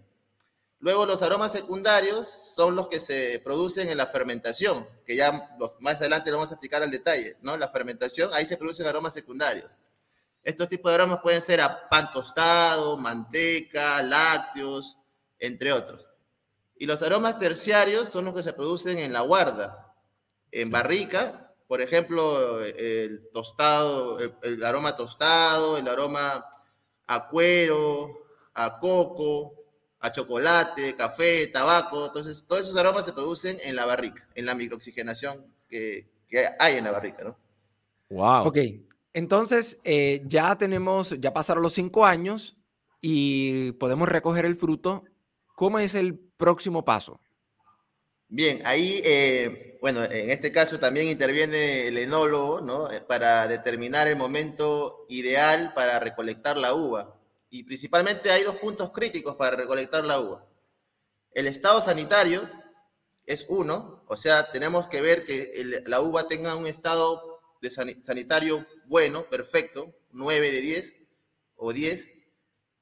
Luego 0.86 1.04
los 1.04 1.20
aromas 1.22 1.50
secundarios 1.50 2.28
son 2.28 2.76
los 2.76 2.86
que 2.86 3.00
se 3.00 3.40
producen 3.42 3.88
en 3.88 3.96
la 3.96 4.06
fermentación, 4.06 4.88
que 5.04 5.16
ya 5.16 5.50
los, 5.58 5.74
más 5.80 5.98
adelante 5.98 6.30
lo 6.30 6.36
vamos 6.36 6.52
a 6.52 6.54
explicar 6.54 6.80
al 6.80 6.92
detalle, 6.92 7.36
¿no? 7.42 7.56
La 7.56 7.66
fermentación, 7.66 8.30
ahí 8.32 8.46
se 8.46 8.56
producen 8.56 8.86
aromas 8.86 9.12
secundarios. 9.12 9.76
Estos 10.44 10.68
tipos 10.68 10.92
de 10.92 10.94
aromas 10.94 11.18
pueden 11.24 11.42
ser 11.42 11.60
a 11.60 11.88
pan 11.88 12.12
tostado, 12.12 12.96
manteca, 12.96 14.00
lácteos, 14.00 14.96
entre 15.40 15.72
otros. 15.72 16.08
Y 16.76 16.86
los 16.86 17.02
aromas 17.02 17.40
terciarios 17.40 18.08
son 18.08 18.26
los 18.26 18.34
que 18.34 18.44
se 18.44 18.52
producen 18.52 18.98
en 18.98 19.12
la 19.12 19.22
guarda, 19.22 19.92
en 20.52 20.70
barrica, 20.70 21.52
por 21.66 21.80
ejemplo, 21.80 22.62
el 22.62 23.28
tostado, 23.32 24.20
el, 24.20 24.64
aroma 24.64 24.94
tostado, 24.94 25.78
el 25.78 25.88
aroma 25.88 26.48
a 27.08 27.28
cuero, 27.28 28.28
a 28.54 28.78
coco, 28.78 29.65
a 30.00 30.12
chocolate, 30.12 30.94
café, 30.96 31.46
tabaco. 31.48 32.06
Entonces, 32.06 32.44
todos 32.46 32.66
esos 32.66 32.76
aromas 32.76 33.04
se 33.04 33.12
producen 33.12 33.58
en 33.64 33.76
la 33.76 33.84
barrica, 33.86 34.28
en 34.34 34.46
la 34.46 34.54
microoxigenación 34.54 35.46
que, 35.68 36.08
que 36.28 36.48
hay 36.58 36.76
en 36.76 36.84
la 36.84 36.92
barrica, 36.92 37.24
¿no? 37.24 37.38
Wow. 38.10 38.46
Ok, 38.46 38.58
entonces 39.12 39.78
eh, 39.82 40.22
ya 40.26 40.56
tenemos, 40.56 41.18
ya 41.18 41.32
pasaron 41.32 41.62
los 41.62 41.72
cinco 41.72 42.06
años 42.06 42.56
y 43.00 43.72
podemos 43.72 44.08
recoger 44.08 44.44
el 44.44 44.56
fruto. 44.56 45.04
¿Cómo 45.56 45.78
es 45.78 45.94
el 45.94 46.18
próximo 46.18 46.84
paso? 46.84 47.20
Bien, 48.28 48.60
ahí, 48.64 49.00
eh, 49.04 49.78
bueno, 49.80 50.04
en 50.04 50.30
este 50.30 50.52
caso 50.52 50.78
también 50.78 51.06
interviene 51.06 51.86
el 51.86 51.96
enólogo, 51.96 52.60
¿no? 52.60 52.90
Eh, 52.90 53.00
para 53.00 53.46
determinar 53.46 54.08
el 54.08 54.16
momento 54.16 55.06
ideal 55.08 55.72
para 55.74 56.00
recolectar 56.00 56.56
la 56.58 56.74
uva. 56.74 57.15
Y 57.56 57.62
principalmente 57.62 58.30
hay 58.30 58.42
dos 58.42 58.56
puntos 58.56 58.90
críticos 58.92 59.36
para 59.36 59.56
recolectar 59.56 60.04
la 60.04 60.20
uva. 60.20 60.46
El 61.32 61.46
estado 61.46 61.80
sanitario 61.80 62.50
es 63.24 63.46
uno, 63.48 64.04
o 64.06 64.16
sea, 64.16 64.52
tenemos 64.52 64.88
que 64.88 65.00
ver 65.00 65.24
que 65.24 65.82
la 65.86 66.00
uva 66.00 66.28
tenga 66.28 66.54
un 66.54 66.66
estado 66.66 67.40
de 67.62 67.70
sanitario 67.70 68.66
bueno, 68.84 69.24
perfecto, 69.24 69.94
9 70.10 70.50
de 70.50 70.60
10 70.60 70.94
o 71.56 71.72
10. 71.72 72.10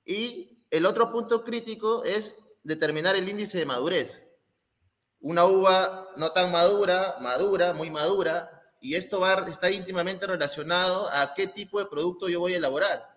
Y 0.07 0.67
el 0.71 0.87
otro 0.87 1.13
punto 1.13 1.45
crítico 1.45 2.03
es 2.03 2.35
determinar 2.65 3.15
el 3.15 3.29
índice 3.29 3.59
de 3.59 3.67
madurez 3.67 4.21
una 5.21 5.47
uva 5.47 6.11
no 6.17 6.33
tan 6.33 6.53
madura, 6.53 7.17
madura, 7.19 7.73
muy 7.73 7.91
madura, 7.91 8.63
y 8.79 8.95
esto 8.95 9.21
va, 9.21 9.43
está 9.49 9.71
íntimamente 9.71 10.27
relacionado 10.27 11.09
a 11.11 11.33
qué 11.33 11.47
tipo 11.47 11.79
de 11.79 11.87
producto 11.87 12.29
yo 12.29 12.41
voy 12.41 12.53
a 12.53 12.59
elaborar. 12.59 13.14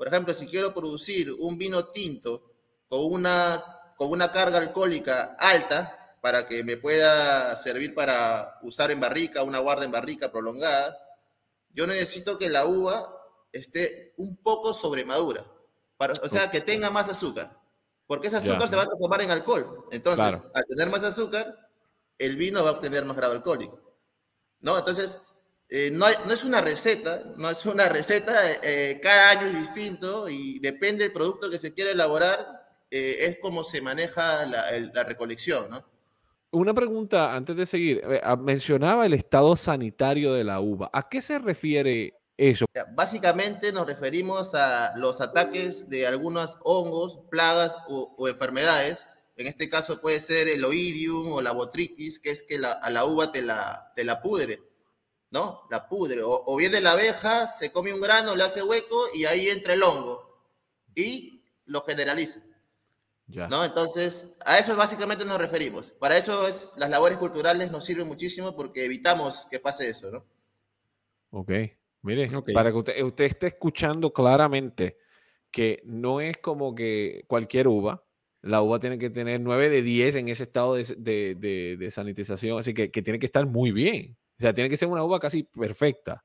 Por 0.00 0.08
ejemplo, 0.08 0.32
si 0.32 0.46
quiero 0.46 0.72
producir 0.72 1.30
un 1.30 1.58
vino 1.58 1.88
tinto 1.88 2.54
con 2.88 3.00
una, 3.04 3.62
con 3.98 4.10
una 4.10 4.32
carga 4.32 4.56
alcohólica 4.56 5.36
alta, 5.38 6.16
para 6.22 6.48
que 6.48 6.64
me 6.64 6.78
pueda 6.78 7.54
servir 7.58 7.94
para 7.94 8.58
usar 8.62 8.90
en 8.90 8.98
barrica, 8.98 9.42
una 9.42 9.58
guarda 9.58 9.84
en 9.84 9.92
barrica 9.92 10.32
prolongada, 10.32 10.96
yo 11.74 11.86
necesito 11.86 12.38
que 12.38 12.48
la 12.48 12.64
uva 12.64 13.14
esté 13.52 14.14
un 14.16 14.38
poco 14.38 14.72
sobremadura, 14.72 15.44
para, 15.98 16.14
o 16.14 16.28
sea, 16.30 16.50
que 16.50 16.62
tenga 16.62 16.88
más 16.88 17.10
azúcar 17.10 17.60
porque 18.06 18.28
ese 18.28 18.38
azúcar 18.38 18.68
se 18.70 18.76
va 18.76 18.84
a 18.84 18.86
transformar 18.86 19.20
en 19.20 19.30
alcohol. 19.30 19.86
Entonces, 19.90 20.40
al 20.54 20.64
tener 20.64 20.88
más 20.88 21.04
azúcar, 21.04 21.68
el 22.16 22.36
vino 22.36 22.64
va 22.64 22.70
a 22.70 22.72
obtener 22.72 23.04
más 23.04 23.18
grado 23.18 23.34
alcohólico. 23.34 23.78
¿No? 24.60 24.78
Entonces, 24.78 25.18
eh, 25.70 25.90
no, 25.92 26.06
no, 26.26 26.32
es 26.32 26.44
una 26.44 26.60
receta, 26.60 27.22
no 27.36 27.48
es 27.48 27.64
una 27.64 27.88
receta, 27.88 28.34
eh, 28.62 29.00
cada 29.02 29.30
año 29.30 29.46
es 29.46 29.60
distinto 29.60 30.28
y 30.28 30.58
depende 30.58 31.04
del 31.04 31.12
producto 31.12 31.48
que 31.48 31.58
se 31.58 31.72
quiera 31.72 31.90
elaborar, 31.90 32.66
eh, 32.90 33.16
es 33.20 33.38
como 33.38 33.62
se 33.62 33.80
maneja 33.80 34.44
la, 34.46 34.64
la 34.92 35.04
recolección, 35.04 35.70
¿no? 35.70 35.84
Una 36.52 36.74
pregunta 36.74 37.32
antes 37.32 37.54
de 37.54 37.64
seguir. 37.64 38.02
Ah, 38.24 38.34
mencionaba 38.34 39.06
el 39.06 39.14
estado 39.14 39.54
sanitario 39.54 40.32
de 40.32 40.42
la 40.42 40.58
uva. 40.58 40.90
¿A 40.92 41.08
qué 41.08 41.22
se 41.22 41.38
refiere 41.38 42.20
eso. 42.40 42.64
Básicamente 42.94 43.70
nos 43.70 43.86
referimos 43.86 44.54
a 44.54 44.96
los 44.96 45.20
ataques 45.20 45.90
de 45.90 46.06
algunos 46.06 46.56
hongos, 46.64 47.20
plagas 47.30 47.76
o, 47.88 48.28
enfermedades. 48.28 49.06
En 49.36 49.46
este 49.46 49.68
caso 49.68 50.00
puede 50.00 50.20
ser 50.20 50.48
el 50.48 50.64
oidium 50.64 51.32
o 51.32 51.42
la 51.42 51.52
botritis, 51.52 52.18
que 52.18 52.30
es 52.30 52.42
que 52.42 52.56
a 52.56 52.90
la 52.90 53.04
uva 53.04 53.30
te 53.30 53.42
la, 53.42 53.92
te 53.94 54.04
la 54.04 54.22
pudre, 54.22 54.62
¿no? 55.30 55.62
La 55.70 55.88
pudre. 55.88 56.22
O, 56.22 56.42
o 56.46 56.56
viene 56.56 56.80
la 56.80 56.92
abeja, 56.92 57.48
se 57.48 57.72
come 57.72 57.92
un 57.92 58.00
grano, 58.00 58.36
le 58.36 58.44
hace 58.44 58.62
hueco 58.62 59.06
y 59.14 59.24
ahí 59.24 59.48
entra 59.48 59.74
el 59.74 59.82
hongo 59.82 60.44
y 60.94 61.42
lo 61.66 61.82
generaliza. 61.82 62.40
Ya. 63.26 63.46
¿No? 63.46 63.64
Entonces, 63.64 64.28
a 64.44 64.58
eso 64.58 64.74
básicamente 64.74 65.24
nos 65.24 65.38
referimos. 65.38 65.92
Para 65.92 66.16
eso 66.16 66.48
es, 66.48 66.72
las 66.76 66.90
labores 66.90 67.18
culturales 67.18 67.70
nos 67.70 67.84
sirven 67.84 68.08
muchísimo 68.08 68.56
porque 68.56 68.84
evitamos 68.84 69.46
que 69.50 69.60
pase 69.60 69.88
eso, 69.88 70.10
¿no? 70.10 70.26
Ok. 71.30 71.52
Mire, 72.02 72.30
para 72.54 72.72
que 72.72 72.78
usted, 72.78 73.02
usted 73.02 73.24
esté 73.26 73.46
escuchando 73.48 74.12
claramente 74.12 74.96
que 75.50 75.82
no 75.84 76.20
es 76.20 76.38
como 76.38 76.74
que 76.74 77.24
cualquier 77.26 77.68
uva, 77.68 78.02
la 78.42 78.62
uva 78.62 78.80
tiene 78.80 78.98
que 78.98 79.10
tener 79.10 79.40
9 79.40 79.68
de 79.68 79.82
10 79.82 80.16
en 80.16 80.28
ese 80.28 80.44
estado 80.44 80.74
de, 80.74 81.88
sanitización, 81.90 82.58
así 82.58 82.72
que, 82.72 82.88
tiene 82.88 83.18
que 83.18 83.26
estar 83.26 83.46
muy 83.46 83.70
bien. 83.70 84.16
O 84.40 84.42
sea, 84.42 84.54
tiene 84.54 84.70
que 84.70 84.78
ser 84.78 84.88
una 84.88 85.04
uva 85.04 85.20
casi 85.20 85.42
perfecta. 85.42 86.24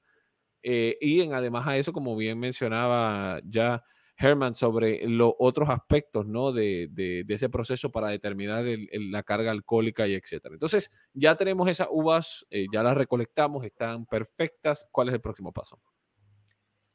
Eh, 0.63 0.97
y 1.01 1.19
en, 1.19 1.33
además 1.33 1.67
a 1.67 1.75
eso, 1.75 1.91
como 1.91 2.15
bien 2.15 2.39
mencionaba 2.39 3.41
ya 3.43 3.83
Herman 4.17 4.55
sobre 4.55 5.05
los 5.05 5.33
otros 5.37 5.67
aspectos 5.69 6.25
¿no? 6.25 6.53
de, 6.53 7.25
ese 7.27 7.49
proceso 7.49 7.91
para 7.91 8.07
determinar 8.07 8.63
la 8.93 9.21
carga 9.23 9.51
alcohólica 9.51 10.07
y 10.07 10.13
etcétera. 10.13 10.55
Entonces, 10.55 10.91
ya 11.13 11.35
tenemos 11.35 11.67
esas 11.67 11.89
uvas, 11.91 12.45
eh, 12.49 12.67
ya 12.71 12.83
las 12.83 12.95
recolectamos, 12.95 13.65
están 13.65 14.05
perfectas. 14.05 14.87
¿Cuál 14.91 15.09
es 15.09 15.15
el 15.15 15.19
próximo 15.19 15.51
paso? 15.51 15.81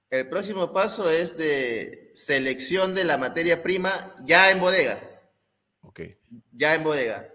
El 0.09 0.27
próximo 0.27 0.73
paso 0.73 1.11
es 1.11 1.37
de 1.37 2.13
selección 2.15 2.95
de 2.95 3.05
la 3.05 3.19
materia 3.19 3.63
prima 3.63 4.17
ya 4.25 4.51
en 4.51 4.59
bodega. 4.59 4.99
Ok. 5.83 6.01
Ya 6.53 6.75
en 6.75 6.83
bodega. 6.83 7.29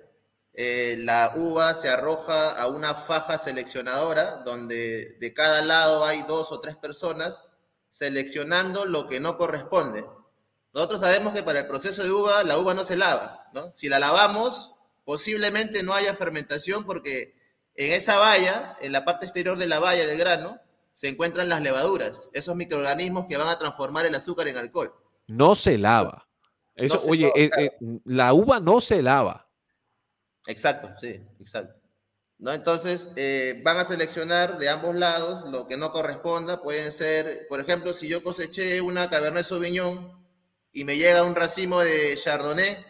Eh, 0.57 0.95
la 0.99 1.33
uva 1.35 1.73
se 1.73 1.89
arroja 1.89 2.51
a 2.51 2.67
una 2.67 2.95
faja 2.95 3.37
seleccionadora 3.37 4.41
donde 4.45 5.17
de 5.19 5.33
cada 5.33 5.61
lado 5.61 6.05
hay 6.05 6.21
dos 6.23 6.51
o 6.53 6.61
tres 6.61 6.77
personas 6.77 7.43
seleccionando 7.91 8.85
lo 8.85 9.07
que 9.07 9.19
no 9.19 9.37
corresponde. 9.37 10.05
Nosotros 10.73 11.01
sabemos 11.01 11.33
que 11.33 11.43
para 11.43 11.61
el 11.61 11.67
proceso 11.67 12.03
de 12.03 12.11
uva 12.11 12.43
la 12.43 12.57
uva 12.57 12.73
no 12.73 12.83
se 12.83 12.95
lava, 12.95 13.49
¿no? 13.53 13.71
Si 13.71 13.89
la 13.89 13.99
lavamos, 13.99 14.75
posiblemente 15.03 15.83
no 15.83 15.93
haya 15.93 16.13
fermentación 16.13 16.85
porque 16.85 17.35
en 17.75 17.93
esa 17.93 18.17
valla, 18.17 18.77
en 18.79 18.93
la 18.93 19.03
parte 19.03 19.25
exterior 19.25 19.57
de 19.57 19.67
la 19.67 19.79
valla 19.79 20.05
del 20.05 20.17
grano, 20.17 20.59
se 20.93 21.09
encuentran 21.09 21.49
las 21.49 21.61
levaduras, 21.61 22.29
esos 22.31 22.55
microorganismos 22.55 23.25
que 23.27 23.35
van 23.35 23.49
a 23.49 23.59
transformar 23.59 24.05
el 24.05 24.15
azúcar 24.15 24.47
en 24.47 24.55
alcohol. 24.55 24.93
No 25.27 25.55
se 25.55 25.77
lava. 25.77 26.27
Eso, 26.75 27.01
oye, 27.07 27.31
eh, 27.35 27.49
eh, 27.57 27.71
la 28.05 28.33
uva 28.33 28.59
no 28.61 28.79
se 28.79 29.01
lava. 29.01 29.44
Exacto, 30.47 30.89
sí, 30.99 31.19
exacto. 31.39 31.85
¿no? 32.37 32.53
Entonces, 32.53 33.09
eh, 33.15 33.61
van 33.63 33.77
a 33.77 33.85
seleccionar 33.85 34.57
de 34.57 34.69
ambos 34.69 34.95
lados 34.95 35.49
lo 35.49 35.67
que 35.67 35.77
no 35.77 35.91
corresponda. 35.91 36.61
Pueden 36.61 36.91
ser, 36.91 37.47
por 37.47 37.59
ejemplo, 37.59 37.93
si 37.93 38.07
yo 38.07 38.23
coseché 38.23 38.81
una 38.81 39.09
Cabernet 39.09 39.45
Sauvignon 39.45 40.11
y 40.71 40.83
me 40.83 40.97
llega 40.97 41.23
un 41.23 41.35
racimo 41.35 41.79
de 41.79 42.17
Chardonnay, 42.21 42.85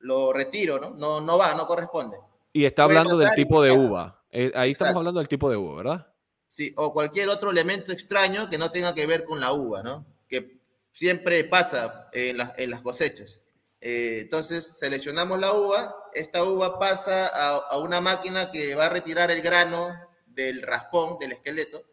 lo 0.00 0.32
retiro, 0.32 0.78
¿no? 0.78 0.90
No, 0.90 1.20
no 1.20 1.38
va, 1.38 1.54
no 1.54 1.66
corresponde. 1.66 2.16
Y 2.52 2.64
está 2.64 2.84
hablando 2.84 3.16
del 3.16 3.30
tipo 3.34 3.62
de 3.62 3.72
uva. 3.72 4.22
Eh, 4.30 4.52
ahí 4.54 4.72
estamos 4.72 4.96
hablando 4.96 5.20
del 5.20 5.28
tipo 5.28 5.50
de 5.50 5.56
uva, 5.56 5.76
¿verdad? 5.76 6.06
Sí, 6.48 6.72
o 6.76 6.92
cualquier 6.92 7.28
otro 7.28 7.50
elemento 7.50 7.92
extraño 7.92 8.48
que 8.48 8.58
no 8.58 8.70
tenga 8.70 8.94
que 8.94 9.06
ver 9.06 9.24
con 9.24 9.40
la 9.40 9.52
uva, 9.52 9.82
¿no? 9.82 10.06
Que 10.28 10.60
siempre 10.92 11.44
pasa 11.44 12.08
en, 12.12 12.38
en 12.56 12.70
las 12.70 12.80
cosechas. 12.80 13.40
Eh, 13.88 14.22
entonces 14.22 14.78
seleccionamos 14.80 15.38
la 15.38 15.52
uva, 15.52 15.94
esta 16.12 16.42
uva 16.42 16.76
pasa 16.76 17.28
a, 17.28 17.78
una 17.78 18.00
máquina 18.00 18.50
que 18.50 18.74
va 18.74 18.86
a 18.86 18.88
retirar 18.88 19.30
el 19.30 19.42
grano 19.42 19.96
del 20.26 20.62
raspón, 20.62 21.20
del 21.20 21.30
esqueleto, 21.30 21.84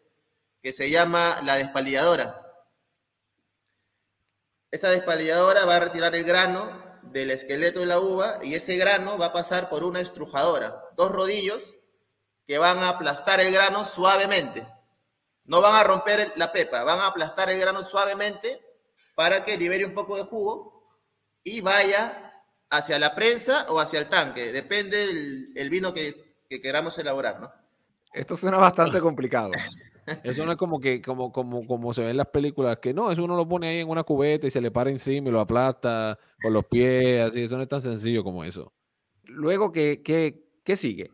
que 0.60 0.72
se 0.72 0.90
llama 0.90 1.36
la 1.44 1.54
despalilladora. 1.54 2.42
Esa 4.72 4.90
despalilladora 4.90 5.66
va 5.66 5.76
a 5.76 5.80
retirar 5.80 6.16
el 6.16 6.24
grano 6.24 6.68
del 7.02 7.30
esqueleto 7.30 7.78
de 7.78 7.86
la 7.86 8.00
uva 8.00 8.40
y 8.42 8.56
ese 8.56 8.74
grano 8.74 9.16
va 9.16 9.26
a 9.26 9.32
pasar 9.32 9.68
por 9.68 9.84
una 9.84 10.00
estrujadora, 10.00 10.82
dos 10.96 11.12
rodillos 11.12 11.76
que 12.44 12.58
van 12.58 12.80
a 12.80 12.88
aplastar 12.88 13.38
el 13.38 13.52
grano 13.52 13.84
suavemente. 13.84 14.66
No 15.44 15.60
van 15.60 15.76
a 15.76 15.84
romper 15.84 16.32
la 16.34 16.50
pepa, 16.50 16.82
van 16.82 16.98
a 16.98 17.06
aplastar 17.06 17.50
el 17.50 17.60
grano 17.60 17.84
suavemente 17.84 18.60
para 19.14 19.44
que 19.44 19.56
libere 19.56 19.86
un 19.86 19.94
poco 19.94 20.16
de 20.16 20.24
jugo 20.24 20.73
y 21.44 21.60
vaya 21.60 22.42
hacia 22.70 22.98
la 22.98 23.14
prensa 23.14 23.66
o 23.68 23.78
hacia 23.78 24.00
el 24.00 24.08
tanque, 24.08 24.50
depende 24.50 25.52
del 25.52 25.70
vino 25.70 25.92
que, 25.94 26.34
queramos 26.62 26.96
elaborar, 26.98 27.40
¿no? 27.40 27.52
Esto 28.12 28.36
suena 28.36 28.58
bastante 28.58 29.00
complicado. 29.00 29.50
Eso 30.22 30.44
no 30.44 30.52
es 30.52 30.58
como 30.58 30.80
que, 30.80 31.00
como, 31.00 31.32
como, 31.32 31.66
como 31.66 31.92
se 31.94 32.02
ve 32.02 32.10
en 32.10 32.18
las 32.18 32.28
películas, 32.28 32.78
que 32.78 32.92
no, 32.92 33.10
eso 33.10 33.24
uno 33.24 33.36
lo 33.36 33.48
pone 33.48 33.68
ahí 33.68 33.78
en 33.78 33.88
una 33.88 34.04
cubeta 34.04 34.46
y 34.46 34.50
se 34.50 34.60
le 34.60 34.70
para 34.70 34.90
encima 34.90 35.30
y 35.30 35.32
lo 35.32 35.40
aplasta 35.40 36.18
con 36.42 36.52
los 36.52 36.66
pies, 36.66 37.26
así, 37.26 37.44
eso 37.44 37.56
no 37.56 37.62
es 37.62 37.70
tan 37.70 37.80
sencillo 37.80 38.22
como 38.22 38.44
eso. 38.44 38.74
Luego, 39.22 39.72
¿qué, 39.72 40.02
qué, 40.02 40.76
sigue? 40.76 41.10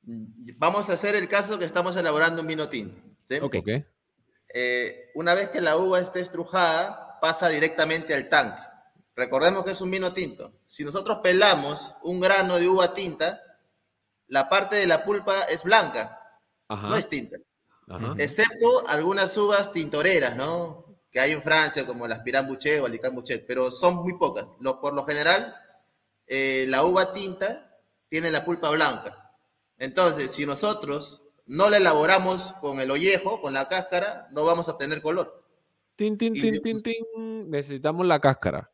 Vamos 0.00 0.88
a 0.88 0.94
hacer 0.94 1.16
el 1.16 1.28
caso 1.28 1.58
que 1.58 1.66
estamos 1.66 1.94
elaborando 1.94 2.40
un 2.40 2.48
vino 2.48 2.70
tinto. 2.70 2.98
¿sí? 3.28 3.36
Ok. 3.42 3.56
eh, 4.54 5.10
una 5.14 5.34
vez 5.34 5.50
que 5.50 5.60
la 5.60 5.76
uva 5.76 6.00
esté 6.00 6.20
estrujada, 6.20 7.18
pasa 7.20 7.50
directamente 7.50 8.14
al 8.14 8.30
tanque. 8.30 8.71
Recordemos 9.14 9.64
que 9.64 9.72
es 9.72 9.80
un 9.80 9.90
vino 9.90 10.12
tinto. 10.12 10.52
Si 10.66 10.84
nosotros 10.84 11.18
pelamos 11.22 11.94
un 12.02 12.20
grano 12.20 12.58
de 12.58 12.68
uva 12.68 12.94
tinta, 12.94 13.42
la 14.28 14.48
parte 14.48 14.76
de 14.76 14.86
la 14.86 15.04
pulpa 15.04 15.42
es 15.42 15.62
blanca, 15.62 16.18
no 16.68 16.96
es 16.96 17.08
tinta. 17.08 17.36
Excepto 18.16 18.86
algunas 18.88 19.36
uvas 19.36 19.70
tintoreras, 19.72 20.34
¿no? 20.36 20.86
Que 21.10 21.20
hay 21.20 21.32
en 21.32 21.42
Francia, 21.42 21.86
como 21.86 22.08
las 22.08 22.20
Piran 22.20 22.46
Boucher 22.46 22.80
o 22.80 22.86
Alicante 22.86 23.14
Boucher, 23.14 23.44
pero 23.46 23.70
son 23.70 23.96
muy 23.96 24.14
pocas. 24.16 24.46
por 24.80 24.94
lo 24.94 25.04
general, 25.04 25.54
eh, 26.26 26.64
la 26.68 26.84
uva 26.84 27.12
tinta 27.12 27.78
tiene 28.08 28.30
la 28.30 28.44
pulpa 28.44 28.70
blanca. 28.70 29.36
Entonces, 29.76 30.30
si 30.30 30.46
nosotros 30.46 31.22
no 31.44 31.68
la 31.68 31.76
elaboramos 31.76 32.54
con 32.60 32.80
el 32.80 32.90
ollejo, 32.90 33.42
con 33.42 33.52
la 33.52 33.68
cáscara, 33.68 34.28
no 34.30 34.44
vamos 34.44 34.68
a 34.68 34.72
obtener 34.72 35.02
color. 35.02 35.44
Tin, 35.96 36.16
tin, 36.16 36.32
tin, 36.32 36.62
tin, 36.62 36.82
tin. 36.82 37.50
Necesitamos 37.50 38.06
la 38.06 38.18
cáscara. 38.18 38.71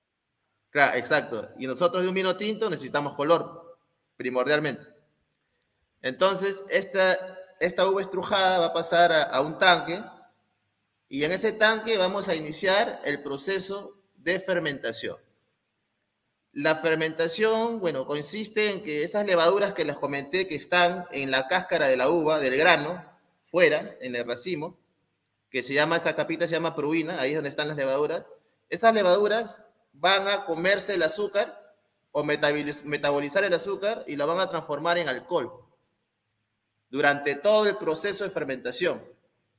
Claro, 0.71 0.97
exacto. 0.97 1.49
Y 1.59 1.67
nosotros 1.67 2.03
de 2.03 2.09
un 2.09 2.15
vino 2.15 2.37
tinto 2.37 2.69
necesitamos 2.69 3.15
color, 3.15 3.79
primordialmente. 4.17 4.87
Entonces, 6.03 6.65
esta, 6.69 7.19
esta 7.61 7.89
uva 7.89 8.03
estrujada 8.03 8.59
va 8.59 8.67
a 8.67 8.73
pasar 8.73 9.13
a, 9.13 9.41
un 9.41 9.59
tanque 9.59 10.03
y 11.09 11.25
en 11.25 11.33
ese 11.33 11.53
tanque 11.53 11.97
vamos 11.99 12.29
a 12.29 12.35
iniciar 12.35 13.01
el 13.05 13.23
proceso 13.23 13.97
de 14.17 14.39
fermentación. 14.39 15.17
La 16.53 16.77
fermentación, 16.77 17.81
bueno, 17.81 18.07
consiste 18.07 18.71
en 18.71 18.83
que 18.83 19.03
esas 19.03 19.25
levaduras 19.27 19.73
que 19.73 19.85
les 19.85 19.97
comenté 19.97 20.47
que 20.49 20.55
están 20.55 21.07
en 21.13 21.31
la 21.31 21.47
cáscara 21.47 21.89
de 21.89 21.97
la 21.97 22.11
uva, 22.11 22.39
del 22.39 22.57
grano, 22.57 23.05
fuera, 23.45 23.97
en 24.01 24.15
el 24.15 24.27
racimo, 24.27 24.79
que 25.51 25.63
se 25.63 25.73
llama, 25.73 25.97
esa 25.97 26.15
capita 26.15 26.47
se 26.47 26.55
llama 26.55 26.75
pruina, 26.75 27.21
ahí 27.21 27.31
es 27.31 27.37
donde 27.37 27.51
están 27.51 27.69
las 27.69 27.77
levaduras, 27.77 28.27
esas 28.69 28.95
levaduras 28.95 29.63
van 30.00 30.28
a 30.28 30.45
comerse 30.45 30.95
el 30.95 31.02
azúcar 31.02 31.76
o 32.12 32.25
metabolizar 32.25 33.45
el 33.45 33.52
azúcar 33.52 34.05
y 34.07 34.17
la 34.17 34.25
van 34.25 34.40
a 34.40 34.49
transformar 34.49 34.99
en 34.99 35.09
alcohol 35.09 35.52
durante 36.88 37.35
todo 37.35 37.67
el 37.67 37.76
proceso 37.76 38.25
de 38.25 38.31
fermentación. 38.31 39.02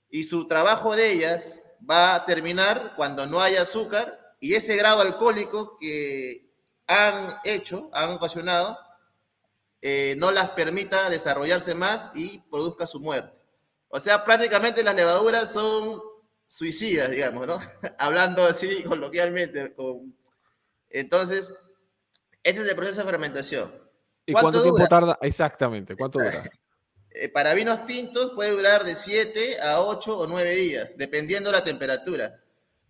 Y 0.09 0.23
su 0.23 0.47
trabajo 0.47 0.95
de 0.95 1.11
ellas 1.11 1.61
va 1.89 2.15
a 2.15 2.25
terminar 2.25 2.93
cuando 2.95 3.27
no 3.27 3.41
haya 3.41 3.61
azúcar 3.61 4.35
y 4.39 4.55
ese 4.55 4.75
grado 4.75 5.01
alcohólico 5.01 5.77
que 5.77 6.49
han 6.87 7.37
hecho, 7.43 7.89
han 7.93 8.11
ocasionado, 8.11 8.77
eh, 9.81 10.15
no 10.17 10.31
las 10.31 10.49
permita 10.51 11.09
desarrollarse 11.09 11.75
más 11.75 12.09
y 12.15 12.39
produzca 12.49 12.85
su 12.85 12.99
muerte. 12.99 13.37
O 13.89 13.99
sea, 13.99 14.25
prácticamente 14.25 14.83
las 14.83 14.95
levaduras 14.95 15.53
son 15.53 16.01
suicidas, 16.47 17.11
digamos, 17.11 17.45
¿no? 17.47 17.59
Hablando 17.97 18.45
así 18.45 18.83
coloquialmente. 18.83 19.75
Entonces, 20.89 21.51
ese 22.43 22.61
es 22.61 22.69
el 22.69 22.75
proceso 22.75 22.99
de 22.99 23.05
fermentación. 23.05 23.73
¿Y 24.25 24.33
cuánto 24.33 24.61
tiempo 24.61 24.87
tarda? 24.87 25.17
Exactamente, 25.21 25.95
¿cuánto 25.95 26.19
dura? 26.19 26.49
Eh, 27.11 27.29
para 27.29 27.53
vinos 27.53 27.85
tintos 27.85 28.31
puede 28.31 28.51
durar 28.51 28.83
de 28.83 28.95
7 28.95 29.61
a 29.61 29.81
8 29.81 30.19
o 30.19 30.27
9 30.27 30.55
días, 30.55 30.89
dependiendo 30.95 31.49
de 31.49 31.57
la 31.57 31.63
temperatura. 31.63 32.39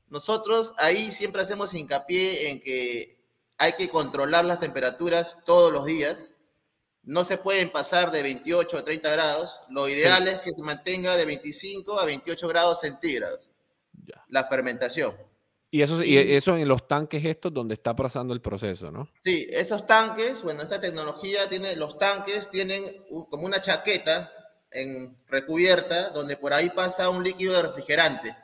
Nosotros 0.09 0.73
ahí 0.77 1.11
siempre 1.11 1.41
hacemos 1.41 1.73
hincapié 1.73 2.49
en 2.49 2.59
que 2.59 3.23
hay 3.57 3.73
que 3.73 3.89
controlar 3.89 4.45
las 4.45 4.59
temperaturas 4.59 5.37
todos 5.45 5.71
los 5.71 5.85
días. 5.85 6.33
No 7.03 7.23
se 7.25 7.37
pueden 7.37 7.71
pasar 7.71 8.11
de 8.11 8.23
28 8.23 8.77
a 8.77 8.85
30 8.85 9.09
grados. 9.11 9.61
Lo 9.69 9.87
ideal 9.87 10.27
es 10.27 10.39
que 10.39 10.51
se 10.51 10.63
mantenga 10.63 11.15
de 11.15 11.25
25 11.25 11.99
a 11.99 12.05
28 12.05 12.47
grados 12.47 12.81
centígrados. 12.81 13.49
La 14.27 14.43
fermentación. 14.43 15.15
Y 15.71 15.83
eso, 15.83 16.03
y, 16.03 16.17
eso 16.17 16.57
en 16.57 16.67
los 16.67 16.87
tanques 16.87 17.23
estos 17.23 17.53
donde 17.53 17.75
está 17.75 17.95
pasando 17.95 18.33
el 18.33 18.41
proceso, 18.41 18.91
¿no? 18.91 19.07
Sí, 19.21 19.47
esos 19.51 19.85
tanques, 19.85 20.41
bueno, 20.41 20.63
esta 20.63 20.81
tecnología 20.81 21.47
tiene, 21.47 21.75
los 21.75 21.99
tanques 21.99 22.49
tienen 22.49 23.03
como 23.29 23.45
una 23.45 23.61
chaqueta 23.61 24.31
en 24.71 25.17
recubierta 25.27 26.09
donde 26.09 26.37
por 26.37 26.53
ahí 26.53 26.69
pasa 26.69 27.09
un 27.09 27.23
líquido 27.23 27.53
de 27.53 27.63
refrigerante 27.63 28.35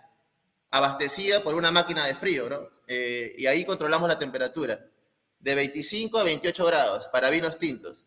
abastecida 0.71 1.41
por 1.41 1.56
una 1.56 1.71
máquina 1.71 2.06
de 2.06 2.15
frío, 2.15 2.49
¿no? 2.49 2.69
Eh, 2.88 3.34
y 3.38 3.47
ahí 3.47 3.65
controlamos 3.65 4.08
la 4.08 4.19
temperatura 4.19 4.86
de 5.39 5.56
25 5.56 6.17
a 6.19 6.23
28 6.23 6.65
grados 6.65 7.08
para 7.08 7.30
vinos 7.30 7.58
tintos. 7.58 8.06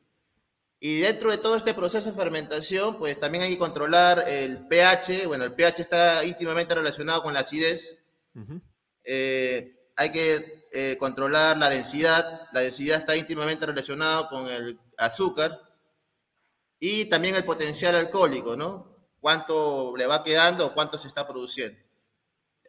Y 0.81 1.01
dentro 1.01 1.31
de 1.31 1.39
todo 1.39 1.57
este 1.57 1.75
proceso 1.75 2.11
de 2.11 2.17
fermentación, 2.17 2.99
pues 2.99 3.19
también 3.19 3.45
hay 3.45 3.51
que 3.51 3.59
controlar 3.59 4.25
el 4.29 4.67
pH. 4.69 5.27
Bueno, 5.27 5.45
el 5.45 5.53
pH 5.53 5.81
está 5.81 6.25
íntimamente 6.25 6.75
relacionado 6.75 7.23
con 7.23 7.35
la 7.35 7.41
acidez. 7.41 7.99
Eh, 9.11 9.75
hay 9.97 10.13
que 10.13 10.67
eh, 10.71 10.97
controlar 10.99 11.57
la 11.57 11.71
densidad. 11.71 12.43
La 12.53 12.61
densidad 12.61 12.99
está 12.99 13.17
íntimamente 13.17 13.65
relacionada 13.65 14.29
con 14.29 14.49
el 14.49 14.79
azúcar 14.99 15.59
y 16.79 17.07
también 17.07 17.35
el 17.35 17.45
potencial 17.45 17.95
alcohólico, 17.95 18.55
¿no? 18.55 19.09
Cuánto 19.19 19.97
le 19.97 20.07
va 20.07 20.23
quedando 20.23 20.67
o 20.67 20.75
cuánto 20.75 20.99
se 20.99 21.09
está 21.09 21.27
produciendo. 21.27 21.81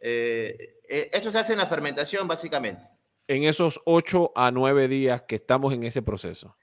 Eh, 0.00 0.78
eso 1.12 1.30
se 1.30 1.38
hace 1.38 1.52
en 1.52 1.58
la 1.58 1.66
fermentación, 1.66 2.26
básicamente. 2.26 2.88
En 3.28 3.44
esos 3.44 3.78
8 3.84 4.32
a 4.34 4.50
9 4.50 4.88
días 4.88 5.22
que 5.28 5.36
estamos 5.36 5.74
en 5.74 5.84
ese 5.84 6.00
proceso. 6.00 6.56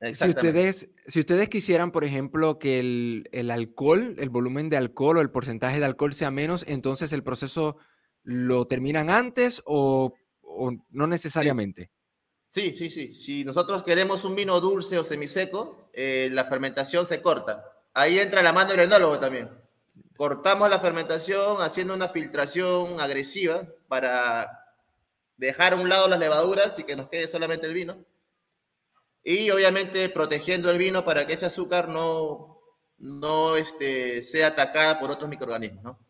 Si 0.00 0.28
ustedes, 0.28 0.88
si 1.08 1.20
ustedes 1.20 1.48
quisieran, 1.48 1.90
por 1.90 2.04
ejemplo, 2.04 2.60
que 2.60 2.78
el, 2.78 3.28
el, 3.32 3.50
alcohol, 3.50 4.14
el 4.18 4.28
volumen 4.28 4.68
de 4.68 4.76
alcohol 4.76 5.18
o 5.18 5.20
el 5.20 5.30
porcentaje 5.30 5.80
de 5.80 5.84
alcohol 5.84 6.12
sea 6.12 6.30
menos, 6.30 6.64
entonces 6.68 7.12
el 7.12 7.24
proceso 7.24 7.76
lo 8.26 8.66
terminan 8.66 9.08
antes 9.08 9.62
o, 9.64 10.12
no 10.90 11.06
necesariamente? 11.06 11.90
Sí. 12.50 12.74
sí, 12.76 12.90
sí, 12.90 13.12
Si 13.12 13.44
nosotros 13.44 13.84
queremos 13.84 14.24
un 14.24 14.34
vino 14.34 14.60
dulce 14.60 14.98
o 14.98 15.04
semiseco, 15.04 15.90
eh, 15.92 16.28
la 16.32 16.44
fermentación 16.44 17.06
se 17.06 17.22
corta. 17.22 17.64
Ahí 17.94 18.18
entra 18.18 18.42
la 18.42 18.52
mano 18.52 18.70
del 18.70 18.80
enólogo 18.80 19.20
también. 19.20 19.48
Cortamos 20.16 20.68
la 20.68 20.80
fermentación 20.80 21.60
haciendo 21.60 21.94
una 21.94 22.08
filtración 22.08 23.00
agresiva 23.00 23.68
para 23.86 24.50
dejar 25.36 25.74
a 25.74 25.76
un 25.76 25.88
lado 25.88 26.08
las 26.08 26.18
levaduras 26.18 26.78
y 26.78 26.84
que 26.84 26.96
nos 26.96 27.08
quede 27.08 27.28
solamente 27.28 27.66
el 27.66 27.74
vino. 27.74 28.04
Y 29.22 29.50
obviamente 29.50 30.08
protegiendo 30.08 30.68
el 30.70 30.78
vino 30.78 31.04
para 31.04 31.26
que 31.26 31.34
ese 31.34 31.46
azúcar 31.46 31.88
no, 31.88 32.60
no 32.98 33.56
este, 33.56 34.22
sea 34.22 34.48
atacada 34.48 34.98
por 34.98 35.10
otros 35.10 35.30
microorganismos, 35.30 35.84
¿no? 35.84 36.05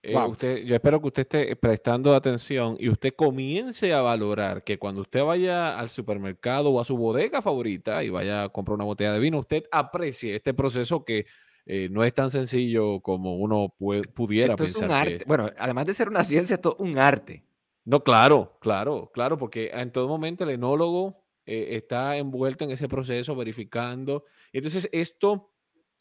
Eh, 0.00 0.16
usted, 0.16 0.58
yo 0.64 0.76
espero 0.76 1.00
que 1.00 1.08
usted 1.08 1.22
esté 1.22 1.56
prestando 1.56 2.14
atención 2.14 2.76
y 2.78 2.88
usted 2.88 3.14
comience 3.16 3.92
a 3.92 4.00
valorar 4.00 4.62
que 4.62 4.78
cuando 4.78 5.00
usted 5.00 5.24
vaya 5.24 5.76
al 5.78 5.88
supermercado 5.88 6.70
o 6.70 6.80
a 6.80 6.84
su 6.84 6.96
bodega 6.96 7.42
favorita 7.42 8.04
y 8.04 8.08
vaya 8.08 8.44
a 8.44 8.48
comprar 8.48 8.76
una 8.76 8.84
botella 8.84 9.12
de 9.12 9.18
vino, 9.18 9.40
usted 9.40 9.64
aprecie 9.72 10.36
este 10.36 10.54
proceso 10.54 11.04
que 11.04 11.26
eh, 11.66 11.88
no 11.90 12.04
es 12.04 12.14
tan 12.14 12.30
sencillo 12.30 13.00
como 13.00 13.36
uno 13.36 13.74
pudiera 13.78 14.54
esto 14.54 14.64
pensar. 14.64 14.82
Es 14.82 14.88
un 14.88 14.90
arte. 14.90 15.24
Bueno, 15.26 15.50
además 15.58 15.86
de 15.86 15.94
ser 15.94 16.08
una 16.08 16.22
ciencia, 16.22 16.54
esto 16.54 16.76
es 16.78 16.84
un 16.84 16.96
arte. 16.96 17.44
No, 17.84 18.04
claro, 18.04 18.56
claro, 18.60 19.10
claro, 19.12 19.36
porque 19.36 19.70
en 19.72 19.90
todo 19.90 20.08
momento 20.08 20.44
el 20.44 20.50
enólogo 20.50 21.24
eh, 21.44 21.76
está 21.76 22.16
envuelto 22.16 22.64
en 22.64 22.70
ese 22.70 22.86
proceso, 22.88 23.34
verificando. 23.34 24.24
Entonces, 24.52 24.88
esto 24.92 25.50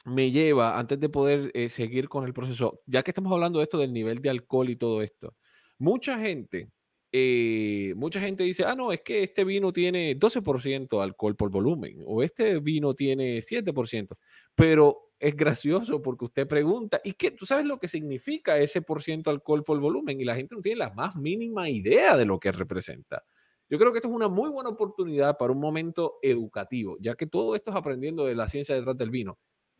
me 0.08 0.32
lleva, 0.32 0.78
antes 0.80 1.00
de 1.00 1.10
poder 1.10 1.52
eh, 1.54 1.70
seguir 1.70 2.08
con 2.10 2.26
el 2.26 2.34
proceso, 2.34 2.82
ya 2.86 3.04
que 3.04 3.12
estamos 3.12 3.32
hablando 3.34 3.60
de 3.60 3.63
esto 3.63 3.78
del 3.78 3.93
nivel 3.93 4.22
de 4.22 4.30
alcohol 4.30 4.70
y 4.70 4.78
todo 4.78 5.02
esto, 5.02 5.36
mucha 5.78 6.17
gente, 6.20 6.72
eh, 7.12 7.93
mucha 7.96 8.20
gente 8.22 8.43
dice, 8.43 8.63
ah, 8.65 8.76
no, 8.76 8.91
es 8.91 9.02
que 9.02 9.24
este 9.24 9.43
vino 9.43 9.74
tiene 9.74 10.17
12% 10.17 10.98
de 10.98 11.04
alcohol 11.04 11.36
por 11.36 11.52
volumen 11.52 12.04
o 12.06 12.24
este 12.24 12.60
vino 12.60 12.93
tiene 12.93 13.41
7%, 13.41 14.17
pero 14.56 15.12
es 15.20 15.36
gracioso 15.36 16.02
porque 16.02 16.26
usted 16.26 16.48
pregunta, 16.48 17.02
¿y 17.04 17.13
qué? 17.13 17.32
¿Tú 17.32 17.46
sabes 17.46 17.65
lo 17.65 17.80
que 17.80 17.88
significa 17.88 18.58
ese 18.58 18.82
por 18.82 19.02
ciento 19.02 19.30
alcohol 19.30 19.63
por 19.63 19.80
volumen? 19.80 20.22
Y 20.22 20.26
la 20.26 20.36
gente 20.36 20.56
no 20.56 20.62
tiene 20.62 20.78
la 20.80 20.91
más 20.93 21.15
mínima 21.15 21.70
idea 21.70 22.15
de 22.15 22.26
lo 22.26 22.39
que 22.39 22.52
representa. 22.52 23.24
Yo 23.70 23.78
creo 23.78 23.91
que 23.91 23.98
esto 23.98 24.08
es 24.08 24.15
una 24.15 24.30
muy 24.30 24.50
buena 24.50 24.70
oportunidad 24.70 25.38
para 25.38 25.52
un 25.52 25.60
momento 25.60 26.20
educativo, 26.22 26.98
ya 27.02 27.15
que 27.15 27.28
todo 27.28 27.56
esto 27.56 27.72
es 27.72 27.78
aprendiendo 27.78 28.26
de 28.26 28.36
la 28.36 28.48
ciencia 28.48 28.76
detrás 28.76 28.98
del 28.98 29.10
vino. 29.10 29.38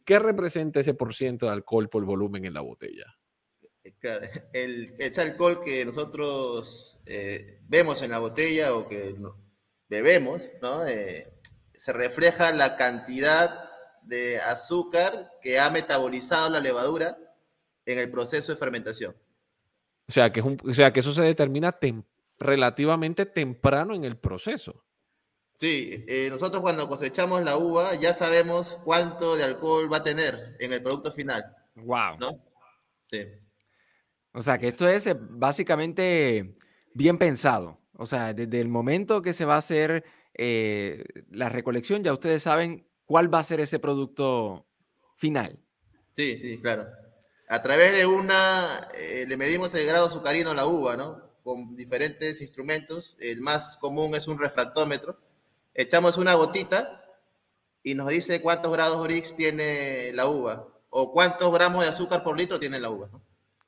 ¿Qué 0.08 0.20
representa 0.20 0.80
ese 0.80 0.94
por 0.94 1.14
ciento 1.14 1.48
de 1.48 1.52
alcohol 1.52 1.90
por 1.90 2.06
volumen 2.06 2.46
en 2.46 2.54
la 2.54 2.62
botella? 2.62 3.18
El, 4.54 4.96
ese 5.00 5.22
alcohol 5.22 5.60
que 5.62 5.84
nosotros 5.84 6.98
eh, 7.06 7.60
vemos 7.64 8.02
en 8.02 8.12
la 8.12 8.20
botella 8.20 8.74
o 8.74 8.88
que 8.88 9.16
bebemos, 9.90 10.50
¿no? 10.62 10.88
Eh, 10.88 11.28
se 11.74 11.92
refleja 11.92 12.54
la 12.54 12.78
cantidad 12.78 13.70
de 14.02 14.40
azúcar 14.40 15.30
que 15.42 15.60
ha 15.60 15.70
metabolizado 15.70 16.50
la 16.52 16.62
levadura 16.62 17.18
en 17.86 18.00
el 18.00 18.10
proceso 18.10 18.54
de 18.54 18.58
fermentación. 18.58 19.14
O 20.08 20.12
sea, 20.14 20.32
que, 20.32 20.40
es 20.40 20.46
un, 20.46 20.58
o 20.64 20.74
sea, 20.74 20.94
que 20.94 21.02
eso 21.02 21.12
se 21.12 21.24
determina 21.24 21.78
relativamente 22.40 23.26
temprano 23.26 23.94
en 23.94 24.06
el 24.06 24.18
proceso. 24.18 24.86
Sí, 25.58 26.06
eh, 26.08 26.28
nosotros 26.30 26.62
cuando 26.62 26.88
cosechamos 26.88 27.44
la 27.44 27.58
uva 27.58 27.96
ya 27.96 28.14
sabemos 28.14 28.80
cuánto 28.86 29.36
de 29.36 29.44
alcohol 29.44 29.92
va 29.92 29.98
a 29.98 30.04
tener 30.04 30.56
en 30.60 30.72
el 30.72 30.82
producto 30.82 31.12
final. 31.12 31.44
Wow. 31.76 32.18
¿No? 32.20 32.38
Sí. 33.02 33.26
O 34.34 34.42
sea, 34.44 34.60
que 34.60 34.68
esto 34.68 34.88
es 34.88 35.08
eh, 35.08 35.18
básicamente 35.20 36.56
bien 36.94 37.18
pensado. 37.18 37.82
O 37.94 38.06
sea, 38.06 38.34
desde 38.34 38.62
el 38.62 38.68
momento 38.68 39.24
que 39.24 39.34
se 39.34 39.46
va 39.46 39.56
a 39.56 39.60
hacer 39.60 40.06
eh, 40.36 41.04
la 41.32 41.50
recolección, 41.50 42.04
ya 42.04 42.14
ustedes 42.14 42.44
saben 42.44 42.88
cuál 43.06 43.34
va 43.34 43.40
a 43.40 43.44
ser 43.44 43.60
ese 43.60 43.80
producto 43.80 44.68
final. 45.16 45.60
Sí, 46.12 46.38
sí, 46.38 46.60
claro. 46.60 46.88
A 47.50 47.64
través 47.64 47.98
de 47.98 48.06
una, 48.06 48.88
eh, 48.96 49.26
le 49.28 49.38
medimos 49.38 49.74
el 49.74 49.88
grado 49.88 50.06
azucarino 50.06 50.52
a 50.52 50.56
la 50.56 50.68
uva, 50.68 50.96
¿no? 50.96 51.20
Con 51.44 51.76
diferentes 51.76 52.42
instrumentos. 52.42 53.16
El 53.20 53.42
más 53.42 53.78
común 53.78 54.14
es 54.14 54.28
un 54.28 54.38
refractómetro. 54.38 55.18
Echamos 55.78 56.18
una 56.18 56.34
gotita 56.34 57.04
y 57.84 57.94
nos 57.94 58.10
dice 58.10 58.42
cuántos 58.42 58.74
grados 58.74 59.02
Brix 59.04 59.36
tiene 59.36 60.12
la 60.12 60.28
uva 60.28 60.68
o 60.90 61.12
cuántos 61.12 61.54
gramos 61.54 61.84
de 61.84 61.90
azúcar 61.90 62.24
por 62.24 62.36
litro 62.36 62.60
tiene 62.60 62.80
la 62.80 62.90
uva. 62.90 63.10
¿no? 63.12 63.22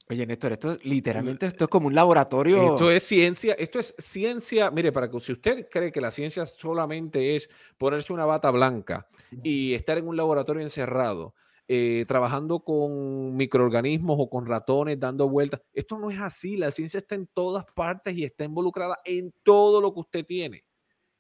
Oye, 0.10 0.26
Néstor, 0.26 0.54
esto 0.54 0.76
literalmente 0.82 1.46
esto 1.46 1.66
es 1.66 1.70
como 1.70 1.86
un 1.86 1.94
laboratorio. 1.94 2.72
Esto 2.74 2.90
es 2.90 3.04
ciencia, 3.04 3.54
esto 3.54 3.78
es 3.78 3.94
ciencia. 4.00 4.72
Mire, 4.72 4.92
para 4.92 5.08
que 5.08 5.20
si 5.20 5.34
usted 5.34 5.68
cree 5.70 5.92
que 5.92 6.02
la 6.02 6.10
ciencia 6.10 6.48
solamente 6.48 7.36
es 7.36 7.48
ponerse 7.78 8.12
una 8.12 8.26
bata 8.26 8.50
blanca 8.50 9.08
y 9.44 9.76
estar 9.76 10.00
en 10.00 10.08
un 10.08 10.18
laboratorio 10.18 10.64
encerrado, 10.64 11.36
eh, 11.68 12.06
trabajando 12.08 12.62
con 12.62 13.36
microorganismos 13.36 14.18
o 14.20 14.28
con 14.32 14.48
ratones, 14.48 15.00
dando 15.00 15.30
vueltas, 15.30 15.62
esto 15.74 16.00
no 16.00 16.10
es 16.10 16.20
así. 16.20 16.58
La 16.58 16.72
ciencia 16.72 16.98
está 16.98 17.14
en 17.14 17.28
todas 17.28 17.66
partes 17.76 18.18
y 18.18 18.24
está 18.24 18.46
involucrada 18.46 19.00
en 19.06 19.32
todo 19.44 19.80
lo 19.80 19.94
que 19.94 20.00
usted 20.00 20.26
tiene. 20.26 20.64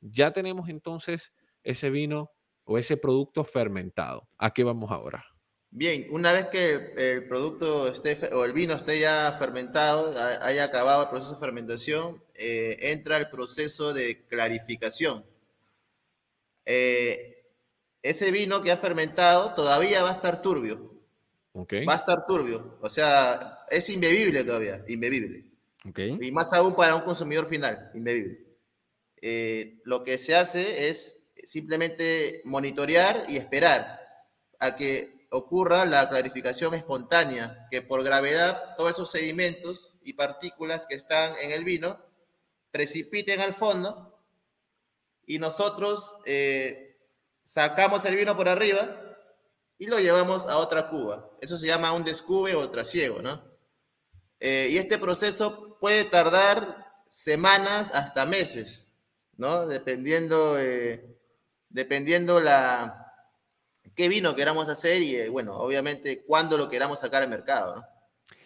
Ya 0.02 0.32
tenemos 0.32 0.70
entonces 0.70 1.34
ese 1.64 1.90
vino 1.90 2.32
o 2.64 2.78
ese 2.78 2.98
producto 2.98 3.44
fermentado. 3.44 4.30
¿A 4.38 4.52
qué 4.52 4.64
vamos 4.64 4.92
ahora? 4.92 5.26
Bien, 5.72 6.08
una 6.10 6.34
vez 6.34 6.48
que 6.48 6.94
el 6.98 7.28
producto 7.28 7.88
esté, 7.88 8.18
o 8.34 8.44
el 8.44 8.54
vino 8.54 8.74
esté 8.74 9.00
ya 9.00 9.32
fermentado, 9.38 10.16
haya 10.42 10.64
acabado 10.64 11.04
el 11.04 11.10
proceso 11.10 11.34
de 11.34 11.40
fermentación, 11.40 12.24
eh, 12.34 12.78
entra 12.80 13.18
el 13.18 13.30
proceso 13.30 13.94
de 13.94 14.26
clarificación. 14.26 15.26
Eh, 16.66 17.46
ese 18.02 18.32
vino 18.32 18.64
que 18.64 18.72
ha 18.72 18.78
fermentado 18.78 19.54
todavía 19.54 20.02
va 20.02 20.10
a 20.10 20.14
estar 20.14 20.42
turbio. 20.42 20.94
Okay. 21.54 21.86
Va 21.86 21.94
a 21.94 21.98
estar 21.98 22.26
turbio. 22.26 22.78
O 22.82 22.90
sea, 22.90 23.66
es 23.70 23.90
imbebible 23.90 24.44
todavía, 24.44 24.84
imbebible. 24.88 25.46
Okay. 25.88 26.18
Y 26.20 26.32
más 26.32 26.52
aún 26.54 26.76
para 26.76 26.96
un 26.96 27.02
consumidor 27.02 27.46
final, 27.46 27.92
imbebible. 27.94 28.49
Eh, 29.22 29.82
lo 29.84 30.04
que 30.04 30.18
se 30.18 30.36
hace 30.36 30.90
es 30.90 31.18
simplemente 31.44 32.42
monitorear 32.46 33.26
y 33.28 33.38
esperar 33.38 34.00
a 34.60 34.76
que 34.76 35.28
ocurra 35.32 35.86
la 35.86 36.10
clarificación 36.10 36.74
espontánea, 36.74 37.68
que 37.70 37.82
por 37.82 38.04
gravedad 38.04 38.76
todos 38.78 38.92
esos 38.92 39.12
sedimentos 39.12 39.94
y 40.04 40.14
partículas 40.14 40.86
que 40.88 40.96
están 40.96 41.34
en 41.42 41.52
el 41.52 41.64
vino 41.64 42.00
precipiten 42.72 43.40
al 43.42 43.54
fondo 43.54 44.20
y 45.26 45.40
nosotros 45.40 46.16
eh, 46.26 46.98
sacamos 47.44 48.06
el 48.06 48.16
vino 48.16 48.36
por 48.36 48.50
arriba 48.50 49.00
y 49.78 49.86
lo 49.86 50.00
llevamos 50.00 50.48
a 50.48 50.58
otra 50.58 50.90
cuba. 50.90 51.30
Eso 51.42 51.58
se 51.58 51.68
llama 51.68 51.94
un 51.94 52.04
descube 52.04 52.56
o 52.56 52.70
trasiego, 52.70 53.22
¿no? 53.22 53.44
Eh, 54.40 54.70
y 54.72 54.78
este 54.78 54.98
proceso 54.98 55.78
puede 55.80 56.04
tardar 56.06 57.04
semanas 57.10 57.92
hasta 57.94 58.26
meses, 58.26 58.86
¿no? 59.40 59.66
Dependiendo, 59.66 60.60
eh, 60.60 61.18
dependiendo 61.70 62.42
la, 62.42 63.10
qué 63.96 64.10
vino 64.10 64.36
queramos 64.36 64.68
hacer 64.68 65.02
y, 65.02 65.16
eh, 65.16 65.30
bueno, 65.30 65.58
obviamente, 65.58 66.24
cuándo 66.26 66.58
lo 66.58 66.70
queramos 66.70 67.00
sacar 67.00 67.24
al 67.24 67.30
mercado, 67.30 67.78
¿no? 67.78 67.86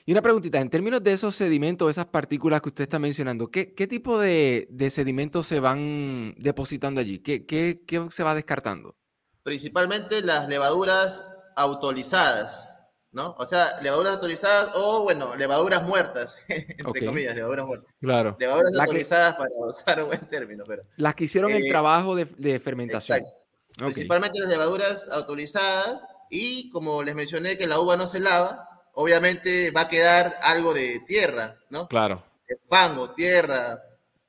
Y 0.06 0.12
una 0.12 0.22
preguntita, 0.22 0.60
en 0.60 0.70
términos 0.70 1.02
de 1.02 1.14
esos 1.14 1.34
sedimentos, 1.34 1.90
esas 1.90 2.06
partículas 2.06 2.62
que 2.62 2.70
usted 2.70 2.84
está 2.84 3.00
mencionando, 3.00 3.50
¿qué, 3.50 3.66
tipo 3.88 4.20
de, 4.20 4.68
sedimentos 4.92 5.48
se 5.48 5.62
van 5.62 6.36
depositando 6.38 7.00
allí? 7.00 7.20
¿Qué, 7.20 7.46
¿Qué, 7.46 8.08
se 8.12 8.24
va 8.24 8.36
descartando? 8.36 8.96
Principalmente 9.44 10.22
las 10.22 10.48
levaduras 10.50 11.26
autorizadas, 11.56 12.73
¿no? 13.14 13.36
O 13.38 13.46
sea, 13.46 13.80
levaduras 13.82 14.14
autorizadas 14.14 14.72
o, 14.76 15.04
bueno, 15.04 15.36
levaduras 15.36 15.84
muertas, 15.84 16.36
entre 16.48 17.06
comillas, 17.06 17.36
levaduras 17.36 17.66
muertas. 17.66 17.94
Claro. 18.02 18.36
Levaduras 18.40 18.76
autorizadas 18.78 19.36
para 19.36 19.50
usar 19.56 20.02
un 20.02 20.08
buen 20.10 20.30
término, 20.30 20.64
pero... 20.68 20.84
Las 20.98 21.16
que 21.16 21.26
hicieron 21.26 21.52
el 21.52 21.66
eh, 21.66 21.70
trabajo 21.70 22.16
de, 22.16 22.26
de 22.26 22.60
fermentación. 22.60 23.20
Exacto. 23.20 23.44
Principalmente 23.78 24.40
las 24.40 24.50
levaduras 24.50 25.10
autorizadas 25.10 26.02
y 26.30 26.70
como 26.70 27.04
les 27.04 27.16
mencioné 27.16 27.58
que 27.58 27.68
la 27.68 27.80
uva 27.80 27.96
no 27.96 28.08
se 28.08 28.20
lava, 28.20 28.68
obviamente 28.94 29.72
va 29.72 29.82
a 29.82 29.90
quedar 29.90 30.38
algo 30.42 30.74
de 30.74 31.02
tierra, 31.08 31.58
¿no? 31.70 31.88
Claro. 31.88 32.24
Fango, 32.68 33.12
tierra, 33.12 33.82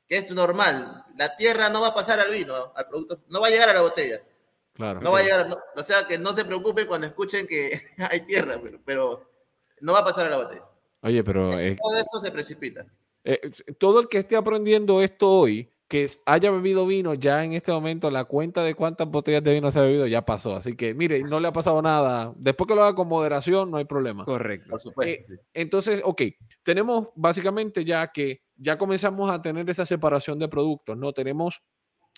que 0.08 0.18
es 0.18 0.30
normal. 0.30 1.04
La 1.16 1.36
tierra 1.36 1.68
no 1.68 1.80
va 1.80 1.88
a 1.88 1.94
pasar 1.94 2.20
al 2.20 2.30
vino, 2.30 2.72
al 2.74 2.88
producto, 2.88 3.20
no 3.28 3.40
va 3.40 3.48
a 3.48 3.50
llegar 3.50 3.68
a 3.68 3.74
la 3.74 3.82
botella. 3.82 4.22
Claro. 4.74 5.00
No 5.00 5.12
va 5.12 5.20
a 5.20 5.22
llegar, 5.22 5.46
o 5.76 5.82
sea, 5.82 6.06
que 6.06 6.18
no 6.18 6.32
se 6.32 6.44
preocupen 6.44 6.86
cuando 6.86 7.06
escuchen 7.06 7.46
que 7.46 7.80
hay 8.10 8.20
tierra, 8.20 8.60
pero, 8.84 9.30
no 9.80 9.92
va 9.92 10.00
a 10.00 10.04
pasar 10.04 10.26
a 10.26 10.30
la 10.30 10.36
botella. 10.38 10.64
Oye, 11.02 11.22
pero... 11.22 11.50
todo 11.50 11.96
eso 11.96 12.20
se 12.20 12.30
precipita. 12.30 12.86
Eh, 13.24 13.40
todo 13.78 14.00
el 14.00 14.08
que 14.08 14.18
esté 14.18 14.36
aprendiendo 14.36 15.00
esto 15.02 15.30
hoy 15.30 15.70
que 15.88 16.10
haya 16.26 16.50
bebido 16.50 16.86
vino, 16.86 17.14
ya 17.14 17.44
en 17.44 17.52
este 17.52 17.70
momento 17.70 18.10
la 18.10 18.24
cuenta 18.24 18.62
de 18.62 18.74
cuántas 18.74 19.08
botellas 19.08 19.44
de 19.44 19.52
vino 19.52 19.70
se 19.70 19.78
ha 19.78 19.82
bebido 19.82 20.06
ya 20.06 20.24
pasó. 20.24 20.56
Así 20.56 20.74
que, 20.74 20.94
mire, 20.94 21.22
no 21.22 21.40
le 21.40 21.48
ha 21.48 21.52
pasado 21.52 21.80
nada. 21.82 22.32
Después 22.36 22.66
que 22.66 22.74
lo 22.74 22.82
haga 22.82 22.94
con 22.94 23.06
moderación, 23.06 23.70
no 23.70 23.76
hay 23.76 23.84
problema. 23.84 24.24
Correcto. 24.24 24.70
Por 24.70 24.80
supuesto. 24.80 25.34
Eh, 25.34 25.38
entonces, 25.52 26.00
ok, 26.02 26.22
tenemos 26.62 27.08
básicamente 27.14 27.84
ya 27.84 28.10
que 28.10 28.42
ya 28.56 28.78
comenzamos 28.78 29.30
a 29.30 29.42
tener 29.42 29.68
esa 29.68 29.84
separación 29.84 30.38
de 30.38 30.48
productos, 30.48 30.96
¿no? 30.96 31.12
Tenemos 31.12 31.62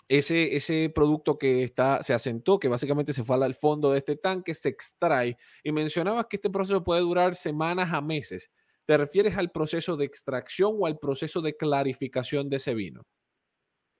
ese, 0.07 0.55
ese 0.55 0.91
producto 0.93 1.37
que 1.37 1.63
está, 1.63 2.01
se 2.03 2.13
asentó, 2.13 2.59
que 2.59 2.67
básicamente 2.67 3.13
se 3.13 3.23
fue 3.23 3.43
al 3.43 3.55
fondo 3.55 3.91
de 3.91 3.99
este 3.99 4.15
tanque, 4.15 4.53
se 4.53 4.69
extrae. 4.69 5.37
Y 5.63 5.71
mencionabas 5.71 6.27
que 6.29 6.37
este 6.37 6.49
proceso 6.49 6.83
puede 6.83 7.01
durar 7.01 7.35
semanas 7.35 7.93
a 7.93 8.01
meses. 8.01 8.51
¿Te 8.85 8.97
refieres 8.97 9.37
al 9.37 9.51
proceso 9.51 9.97
de 9.97 10.05
extracción 10.05 10.75
o 10.79 10.87
al 10.87 10.97
proceso 10.97 11.41
de 11.41 11.57
clarificación 11.57 12.49
de 12.49 12.57
ese 12.57 12.73
vino? 12.73 13.05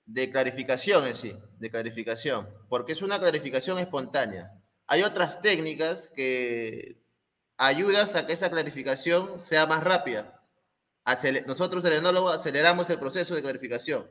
de 0.07 0.31
clarificación 0.31 1.05
en 1.05 1.13
sí, 1.13 1.37
de 1.59 1.69
clarificación, 1.69 2.47
porque 2.69 2.93
es 2.93 3.01
una 3.01 3.19
clarificación 3.19 3.77
espontánea. 3.77 4.53
Hay 4.87 5.03
otras 5.03 5.41
técnicas 5.41 6.09
que 6.15 7.03
ayudan 7.57 8.07
a 8.15 8.25
que 8.25 8.33
esa 8.33 8.49
clarificación 8.49 9.39
sea 9.39 9.67
más 9.67 9.83
rápida. 9.83 10.41
nosotros, 11.45 11.83
el 11.85 11.93
enólogo, 11.93 12.29
aceleramos 12.29 12.89
el 12.89 12.99
proceso 12.99 13.35
de 13.35 13.41
clarificación, 13.41 14.09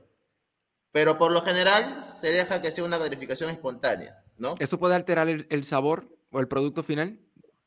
pero 0.93 1.19
por 1.19 1.33
lo 1.33 1.43
general 1.43 2.03
se 2.03 2.33
deja 2.33 2.63
que 2.63 2.71
sea 2.71 2.85
una 2.85 2.99
clarificación 2.99 3.51
espontánea, 3.51 4.23
¿no? 4.39 4.55
¿Eso 4.59 4.79
puede 4.79 4.95
alterar 4.95 5.29
el, 5.29 5.65
sabor 5.65 6.09
o 6.31 6.41
el 6.41 6.49
producto 6.49 6.83
final? 6.83 7.21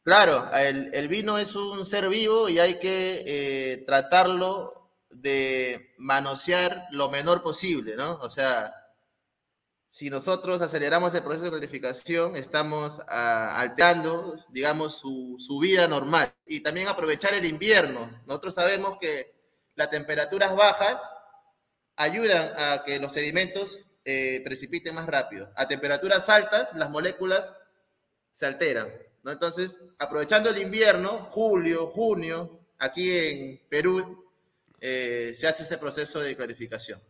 Claro, 0.04 0.50
el, 0.54 1.08
vino 1.08 1.38
es 1.38 1.56
un 1.56 1.86
ser 1.86 2.10
vivo 2.10 2.50
y 2.50 2.60
hay 2.60 2.80
que 2.80 3.24
eh, 3.26 3.84
tratarlo 3.86 4.92
de 5.10 5.94
manosear 5.98 6.88
lo 6.92 7.10
menor 7.10 7.44
posible, 7.44 7.96
¿no? 7.96 8.20
O 8.22 8.30
sea, 8.30 8.74
si 9.90 10.10
nosotros 10.10 10.62
aceleramos 10.62 11.14
el 11.16 11.24
proceso 11.24 11.46
de 11.46 11.52
clarificación, 11.52 12.36
estamos 12.36 13.02
ah, 13.08 13.60
alterando, 13.60 14.36
digamos, 14.50 15.00
su, 15.00 15.60
vida 15.60 15.88
normal. 15.88 16.34
Y 16.46 16.62
también 16.62 16.88
aprovechar 16.88 17.34
el 17.34 17.46
invierno. 17.46 18.10
Nosotros 18.28 18.54
sabemos 18.54 18.98
que 19.00 19.34
las 19.76 19.90
temperaturas 19.90 20.56
bajas 20.56 21.02
ayudan 22.00 22.54
a 22.58 22.84
que 22.86 22.98
los 22.98 23.12
sedimentos 23.12 23.86
eh, 24.06 24.42
precipiten 24.44 24.96
más 24.96 25.06
rápido. 25.06 25.52
A 25.56 25.68
temperaturas 25.68 26.30
altas, 26.30 26.74
las 26.74 26.90
moléculas 26.90 27.54
se 28.32 28.46
alteran. 28.46 28.90
¿no? 29.24 29.32
Entonces, 29.32 29.78
aprovechando 30.00 30.50
el 30.50 30.60
invierno, 30.60 31.28
julio, 31.30 31.88
junio, 31.88 32.62
aquí 32.78 33.12
en 33.12 33.62
Perú, 33.70 34.26
eh, 34.80 35.34
se 35.36 35.46
hace 35.46 35.64
ese 35.64 35.78
proceso 35.78 36.22
de 36.22 36.38
clarificación. 36.38 37.02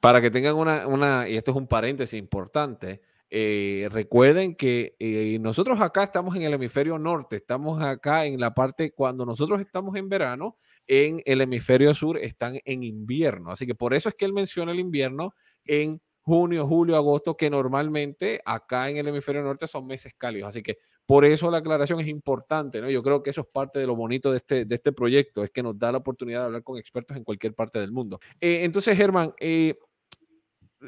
Para 0.00 0.20
que 0.20 0.32
tengan 0.32 0.56
una, 0.56 1.28
y 1.28 1.36
esto 1.36 1.52
es 1.52 1.56
un 1.56 1.68
paréntesis 1.68 2.18
importante, 2.18 3.00
eh, 3.30 3.88
recuerden 3.92 4.56
que 4.56 4.96
eh, 4.98 5.38
nosotros 5.38 5.80
acá 5.80 6.02
estamos 6.02 6.34
en 6.34 6.42
el 6.42 6.54
hemisferio 6.54 6.98
norte, 6.98 7.36
estamos 7.36 7.80
acá 7.80 8.24
en 8.24 8.40
la 8.40 8.52
parte, 8.52 8.90
cuando 8.90 9.24
nosotros 9.24 9.60
estamos 9.60 9.94
en 9.94 10.08
verano, 10.08 10.58
en 10.86 11.22
el 11.24 11.40
hemisferio 11.40 11.94
sur 11.94 12.18
están 12.18 12.58
en 12.64 12.82
invierno. 12.82 13.50
Así 13.50 13.66
que 13.66 13.74
por 13.74 13.94
eso 13.94 14.08
es 14.08 14.14
que 14.14 14.24
él 14.24 14.32
menciona 14.32 14.72
el 14.72 14.80
invierno 14.80 15.34
en 15.64 16.00
junio, 16.22 16.66
julio, 16.66 16.96
agosto, 16.96 17.36
que 17.36 17.50
normalmente 17.50 18.40
acá 18.44 18.88
en 18.88 18.96
el 18.96 19.08
hemisferio 19.08 19.42
norte 19.42 19.66
son 19.66 19.86
meses 19.86 20.14
cálidos. 20.16 20.48
Así 20.48 20.62
que 20.62 20.78
por 21.04 21.24
eso 21.24 21.50
la 21.50 21.58
aclaración 21.58 22.00
es 22.00 22.06
importante, 22.06 22.80
¿no? 22.80 22.88
Yo 22.88 23.02
creo 23.02 23.22
que 23.22 23.30
eso 23.30 23.40
es 23.42 23.46
parte 23.48 23.78
de 23.78 23.86
lo 23.86 23.96
bonito 23.96 24.30
de 24.30 24.36
este, 24.38 24.64
de 24.64 24.74
este 24.74 24.92
proyecto, 24.92 25.42
es 25.42 25.50
que 25.50 25.62
nos 25.62 25.78
da 25.78 25.90
la 25.90 25.98
oportunidad 25.98 26.40
de 26.40 26.46
hablar 26.46 26.62
con 26.62 26.78
expertos 26.78 27.16
en 27.16 27.24
cualquier 27.24 27.54
parte 27.54 27.80
del 27.80 27.90
mundo. 27.90 28.20
Eh, 28.40 28.60
entonces, 28.64 28.96
Germán, 28.96 29.34
eh, 29.40 29.74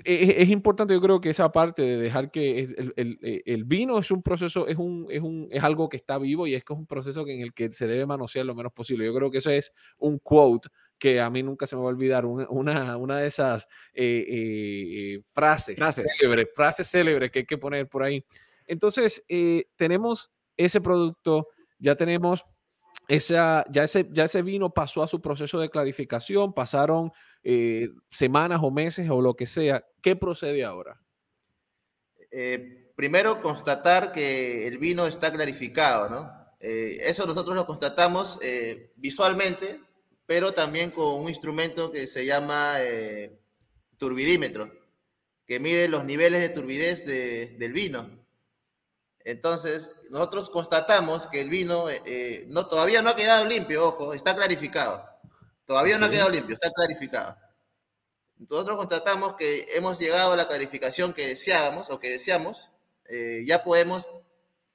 es, 0.05 0.49
importante, 0.49 0.95
yo 0.95 1.01
creo 1.01 1.21
que 1.21 1.31
esa 1.31 1.53
parte 1.53 1.83
de 1.83 1.97
dejar 1.97 2.31
que 2.31 2.61
el, 2.61 3.43
el, 3.45 3.65
vino 3.65 3.99
es 3.99 4.11
un 4.11 4.23
proceso, 4.23 4.67
es, 4.67 4.77
un, 4.77 5.07
es, 5.11 5.23
un, 5.23 5.49
es 5.51 5.63
algo 5.63 5.89
que 5.89 5.97
está 5.97 6.19
vivo 6.19 6.47
y 6.47 6.55
es 6.55 6.65
que 6.65 6.73
es 6.73 6.79
un 6.79 6.87
proceso 6.87 7.27
en 7.29 7.41
el 7.41 7.53
que 7.55 7.73
se 7.73 7.87
debe 7.87 8.07
manosear 8.07 8.47
lo 8.47 8.55
menos 8.55 8.73
posible. 8.73 9.05
Yo 9.05 9.15
creo 9.15 9.31
que 9.31 9.39
eso 9.39 9.51
es 9.51 9.73
un 9.99 10.19
quote 10.19 10.69
que 10.99 11.21
a 11.21 11.31
mí 11.31 11.43
nunca 11.43 11.67
se 11.67 11.77
me 11.77 11.83
va 11.83 11.89
a 11.89 11.93
olvidar, 11.93 12.25
una, 12.27 12.97
una, 12.97 13.19
de 13.19 13.27
esas 13.27 13.69
eh, 13.93 14.25
eh, 14.29 15.23
frases, 15.29 15.77
frases. 15.77 16.07
Célebres, 16.19 16.49
frases 16.55 16.91
célebres 16.91 17.31
que 17.31 17.41
hay 17.41 17.47
que 17.47 17.59
poner 17.59 17.89
por 17.89 18.03
ahí. 18.03 18.25
Entonces, 18.67 19.23
eh, 19.29 19.67
tenemos 19.77 20.33
ese 20.57 20.81
producto, 20.81 21.49
ya 21.79 21.95
tenemos 21.97 22.45
esa, 23.09 23.65
ya, 23.71 23.85
ese, 23.85 24.09
ya 24.13 24.25
ese 24.25 24.43
vino 24.43 24.71
pasó 24.71 25.03
a 25.03 25.07
su 25.07 25.21
proceso 25.21 25.59
de 25.59 25.71
clarificación, 25.71 26.53
pasaron 26.53 27.13
eh, 27.43 27.91
semanas 28.11 28.61
o 28.63 28.71
meses 28.71 29.09
o 29.11 29.21
lo 29.21 29.35
que 29.35 29.47
sea. 29.47 29.85
¿Qué 30.01 30.17
procede 30.17 30.65
ahora? 30.65 31.01
Eh, 32.31 32.93
primero, 32.97 33.43
constatar 33.43 34.13
que 34.13 34.67
el 34.67 34.79
vino 34.79 35.07
está 35.07 35.33
clarificado, 35.33 36.09
¿no? 36.09 36.45
eso 36.67 37.27
nosotros 37.27 37.55
lo 37.55 37.67
constatamos 37.67 38.39
visualmente, 38.97 39.83
pero 40.25 40.55
también 40.55 40.91
con 40.91 41.21
un 41.21 41.29
instrumento 41.29 41.93
que 41.93 42.07
se 42.07 42.25
llama 42.25 42.79
turbidímetro, 43.99 44.73
que 45.47 45.61
mide 45.61 45.89
los 45.89 46.07
niveles 46.07 46.41
de 46.41 46.49
turbidez 46.49 47.05
del 47.05 47.73
vino. 47.75 48.25
Entonces, 49.25 49.91
nosotros 50.15 50.49
constatamos 50.49 51.27
que 51.27 51.41
el 51.41 51.49
vino 51.49 51.91
eh, 51.91 52.01
eh, 52.07 52.45
no, 52.47 52.69
todavía 52.69 53.03
no 53.03 53.11
ha 53.11 53.17
quedado 53.17 53.47
limpio, 53.47 53.89
ojo, 53.89 54.15
está 54.15 54.33
clarificado. 54.33 55.05
Todavía 55.67 55.99
no 55.99 56.07
ha 56.07 56.11
quedado 56.11 56.31
limpio, 56.31 56.55
está 56.55 56.71
clarificado. 56.71 57.37
Nosotros 58.37 58.77
constatamos 58.77 59.35
que 59.35 59.67
hemos 59.73 59.99
llegado 59.99 60.31
a 60.31 60.37
la 60.37 60.47
clarificación 60.47 61.15
que 61.15 61.27
deseábamos 61.27 61.91
o 61.91 61.99
que 61.99 62.11
deseamos. 62.11 62.71
Eh, 63.07 63.43
ya 63.45 63.65
podemos 63.65 64.07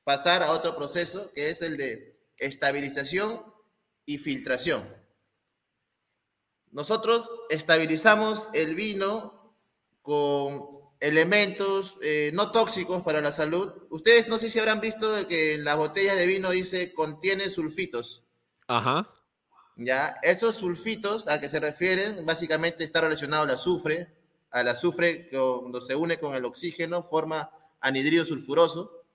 pasar 0.04 0.44
a 0.44 0.52
otro 0.52 0.76
proceso 0.76 1.32
que 1.32 1.50
es 1.50 1.62
el 1.62 1.78
de 1.78 2.20
estabilización 2.38 3.42
y 4.06 4.18
filtración. 4.18 4.94
Nosotros 6.70 7.32
estabilizamos 7.50 8.50
el 8.52 8.76
vino 8.76 9.56
con 10.02 10.79
elementos 11.00 11.98
eh, 12.02 12.32
no 12.34 12.52
tóxicos 12.52 13.04
para 13.04 13.22
la 13.22 13.32
salud. 13.32 13.74
Ustedes 13.90 14.28
no 14.28 14.38
sé 14.38 14.50
si 14.50 14.60
habrán 14.60 14.82
visto 14.82 15.28
que 15.28 15.56
en 15.56 15.64
las 15.64 15.78
botellas 15.78 16.18
de 16.18 16.26
vino 16.26 16.50
dice 16.50 16.94
contiene 16.94 17.50
sulfitos. 17.50 18.26
Ajá. 18.68 19.10
Ya, 19.76 20.16
esos 20.24 20.56
sulfitos 20.56 21.28
a 21.30 21.40
que 21.40 21.48
se 21.48 21.60
refieren, 21.60 22.26
básicamente 22.26 22.84
está 22.84 23.02
relacionado 23.02 23.44
al 23.44 23.52
azufre. 23.52 24.14
Al 24.52 24.68
azufre, 24.68 25.30
cuando 25.30 25.80
se 25.80 25.96
une 25.96 26.20
con 26.20 26.36
el 26.36 26.44
oxígeno, 26.44 27.02
forma 27.02 27.52
anhidrido 27.80 28.26
sulfuroso. 28.26 29.06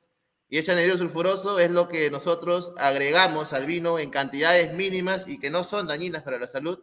Y 0.48 0.58
ese 0.58 0.72
anhidrido 0.72 0.96
sulfuroso 0.96 1.58
es 1.58 1.70
lo 1.70 1.88
que 1.88 2.10
nosotros 2.10 2.72
agregamos 2.78 3.52
al 3.52 3.66
vino 3.66 3.98
en 3.98 4.10
cantidades 4.10 4.72
mínimas 4.72 5.28
y 5.28 5.38
que 5.38 5.50
no 5.50 5.64
son 5.64 5.86
dañinas 5.86 6.22
para 6.22 6.38
la 6.38 6.48
salud 6.48 6.78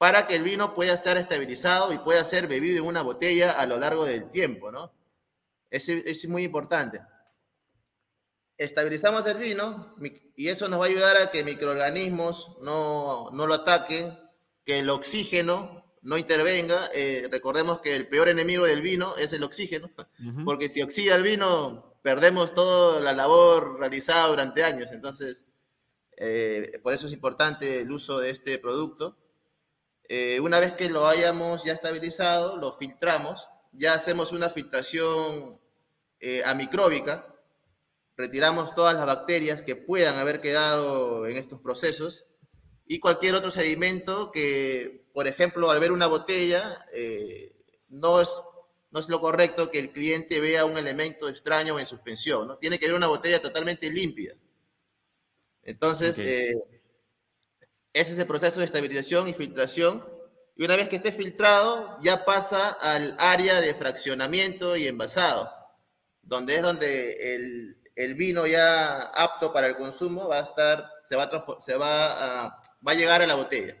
para 0.00 0.26
que 0.26 0.34
el 0.34 0.42
vino 0.42 0.72
pueda 0.72 0.94
estar 0.94 1.18
estabilizado 1.18 1.92
y 1.92 1.98
pueda 1.98 2.24
ser 2.24 2.48
bebido 2.48 2.78
en 2.78 2.86
una 2.86 3.02
botella 3.02 3.50
a 3.50 3.66
lo 3.66 3.78
largo 3.78 4.06
del 4.06 4.30
tiempo, 4.30 4.72
¿no? 4.72 4.94
Es, 5.68 5.90
es 5.90 6.26
muy 6.26 6.44
importante. 6.44 7.02
Estabilizamos 8.56 9.26
el 9.26 9.36
vino 9.36 9.94
y 10.34 10.48
eso 10.48 10.70
nos 10.70 10.80
va 10.80 10.86
a 10.86 10.88
ayudar 10.88 11.18
a 11.18 11.30
que 11.30 11.44
microorganismos 11.44 12.56
no, 12.62 13.28
no 13.32 13.46
lo 13.46 13.52
ataquen, 13.52 14.18
que 14.64 14.78
el 14.78 14.88
oxígeno 14.88 15.84
no 16.00 16.16
intervenga. 16.16 16.88
Eh, 16.94 17.28
recordemos 17.30 17.82
que 17.82 17.94
el 17.94 18.08
peor 18.08 18.30
enemigo 18.30 18.64
del 18.64 18.80
vino 18.80 19.18
es 19.18 19.34
el 19.34 19.42
oxígeno, 19.42 19.90
porque 20.46 20.70
si 20.70 20.80
oxida 20.80 21.14
el 21.14 21.22
vino, 21.22 21.98
perdemos 22.00 22.54
toda 22.54 23.02
la 23.02 23.12
labor 23.12 23.78
realizada 23.78 24.28
durante 24.28 24.64
años. 24.64 24.92
Entonces, 24.92 25.44
eh, 26.16 26.80
por 26.82 26.94
eso 26.94 27.06
es 27.06 27.12
importante 27.12 27.82
el 27.82 27.92
uso 27.92 28.18
de 28.18 28.30
este 28.30 28.58
producto. 28.58 29.18
Eh, 30.12 30.40
una 30.40 30.58
vez 30.58 30.72
que 30.72 30.90
lo 30.90 31.06
hayamos 31.06 31.62
ya 31.62 31.72
estabilizado, 31.72 32.56
lo 32.56 32.72
filtramos, 32.72 33.48
ya 33.70 33.94
hacemos 33.94 34.32
una 34.32 34.50
filtración 34.50 35.60
eh, 36.18 36.42
amicróbica, 36.44 37.32
retiramos 38.16 38.74
todas 38.74 38.96
las 38.96 39.06
bacterias 39.06 39.62
que 39.62 39.76
puedan 39.76 40.16
haber 40.16 40.40
quedado 40.40 41.28
en 41.28 41.36
estos 41.36 41.60
procesos 41.60 42.26
y 42.88 42.98
cualquier 42.98 43.36
otro 43.36 43.52
sedimento 43.52 44.32
que, 44.32 45.06
por 45.14 45.28
ejemplo, 45.28 45.70
al 45.70 45.78
ver 45.78 45.92
una 45.92 46.08
botella, 46.08 46.84
eh, 46.92 47.54
no, 47.86 48.20
es, 48.20 48.30
no 48.90 48.98
es 48.98 49.08
lo 49.08 49.20
correcto 49.20 49.70
que 49.70 49.78
el 49.78 49.92
cliente 49.92 50.40
vea 50.40 50.64
un 50.64 50.76
elemento 50.76 51.28
extraño 51.28 51.78
en 51.78 51.86
suspensión, 51.86 52.48
¿no? 52.48 52.58
Tiene 52.58 52.80
que 52.80 52.86
ver 52.86 52.96
una 52.96 53.06
botella 53.06 53.40
totalmente 53.40 53.88
limpia. 53.88 54.36
Entonces, 55.62 56.18
ese 57.92 58.12
es 58.12 58.18
el 58.18 58.26
proceso 58.26 58.60
de 58.60 58.66
estabilización 58.66 59.28
y 59.28 59.34
filtración. 59.34 60.04
Y 60.56 60.64
una 60.64 60.76
vez 60.76 60.88
que 60.88 60.96
esté 60.96 61.12
filtrado, 61.12 61.98
ya 62.00 62.24
pasa 62.24 62.70
al 62.80 63.16
área 63.18 63.60
de 63.60 63.74
fraccionamiento 63.74 64.76
y 64.76 64.86
envasado, 64.86 65.50
donde 66.22 66.56
es 66.56 66.62
donde 66.62 67.34
el, 67.34 67.76
el 67.96 68.14
vino 68.14 68.46
ya 68.46 69.00
apto 69.00 69.52
para 69.52 69.68
el 69.68 69.76
consumo 69.76 70.28
va 70.28 70.40
a 70.40 70.42
estar, 70.42 70.90
se 71.02 71.16
va 71.16 71.30
se 71.60 71.76
va 71.76 72.60
va 72.86 72.92
a 72.92 72.94
llegar 72.94 73.22
a 73.22 73.26
la 73.26 73.34
botella 73.34 73.76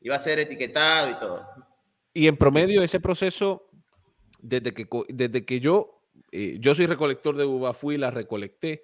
y 0.00 0.08
va 0.08 0.16
a 0.16 0.20
ser 0.20 0.38
etiquetado 0.38 1.10
y 1.10 1.14
todo. 1.14 1.46
Y 2.14 2.26
en 2.26 2.36
promedio 2.36 2.82
ese 2.82 3.00
proceso, 3.00 3.68
desde 4.40 4.72
que, 4.74 4.88
desde 5.08 5.44
que 5.44 5.60
yo, 5.60 6.02
eh, 6.32 6.56
yo 6.60 6.74
soy 6.74 6.86
recolector 6.86 7.36
de 7.36 7.44
uva, 7.44 7.74
fui 7.74 7.96
y 7.96 7.98
la 7.98 8.10
recolecté, 8.10 8.82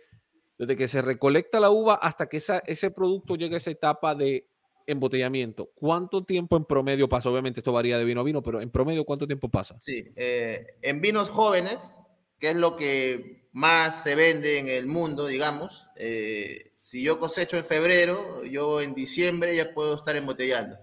desde 0.59 0.77
que 0.77 0.89
se 0.89 1.03
recolecta 1.03 1.61
la 1.61 1.71
uva 1.71 1.95
hasta 1.95 2.29
que 2.29 2.37
ese 2.37 2.91
producto 2.91 3.37
llegue 3.37 3.55
a 3.55 3.59
esa 3.59 3.71
etapa 3.71 4.15
de 4.15 4.49
embotellamiento, 4.87 5.71
¿cuánto 5.75 6.25
tiempo 6.25 6.57
en 6.57 6.65
promedio 6.65 7.09
pasa? 7.09 7.31
Obviamente 7.31 7.61
esto 7.61 7.73
varía 7.73 7.99
de 7.99 8.05
vino 8.05 8.21
a 8.21 8.25
vino, 8.25 8.43
pero 8.43 8.61
en 8.61 8.71
promedio, 8.71 9.05
¿cuánto 9.05 9.27
tiempo 9.27 9.49
pasa? 9.49 9.77
Sí, 9.81 10.13
eh, 10.17 10.67
en 10.83 11.01
vinos 11.01 11.29
jóvenes, 11.29 11.97
que 12.39 12.51
es 12.51 12.57
lo 12.57 12.77
que 12.77 13.49
más 13.53 14.03
se 14.03 14.15
vende 14.15 14.59
en 14.59 14.69
el 14.69 14.87
mundo, 14.87 15.27
digamos, 15.27 15.87
eh, 15.97 16.73
si 16.75 17.03
yo 17.03 17.19
cosecho 17.21 17.57
en 17.57 17.65
febrero, 17.65 18.45
yo 18.45 18.81
en 18.81 18.95
diciembre 18.95 19.55
ya 19.55 19.73
puedo 19.73 19.95
estar 19.95 20.17
embotellando. 20.17 20.77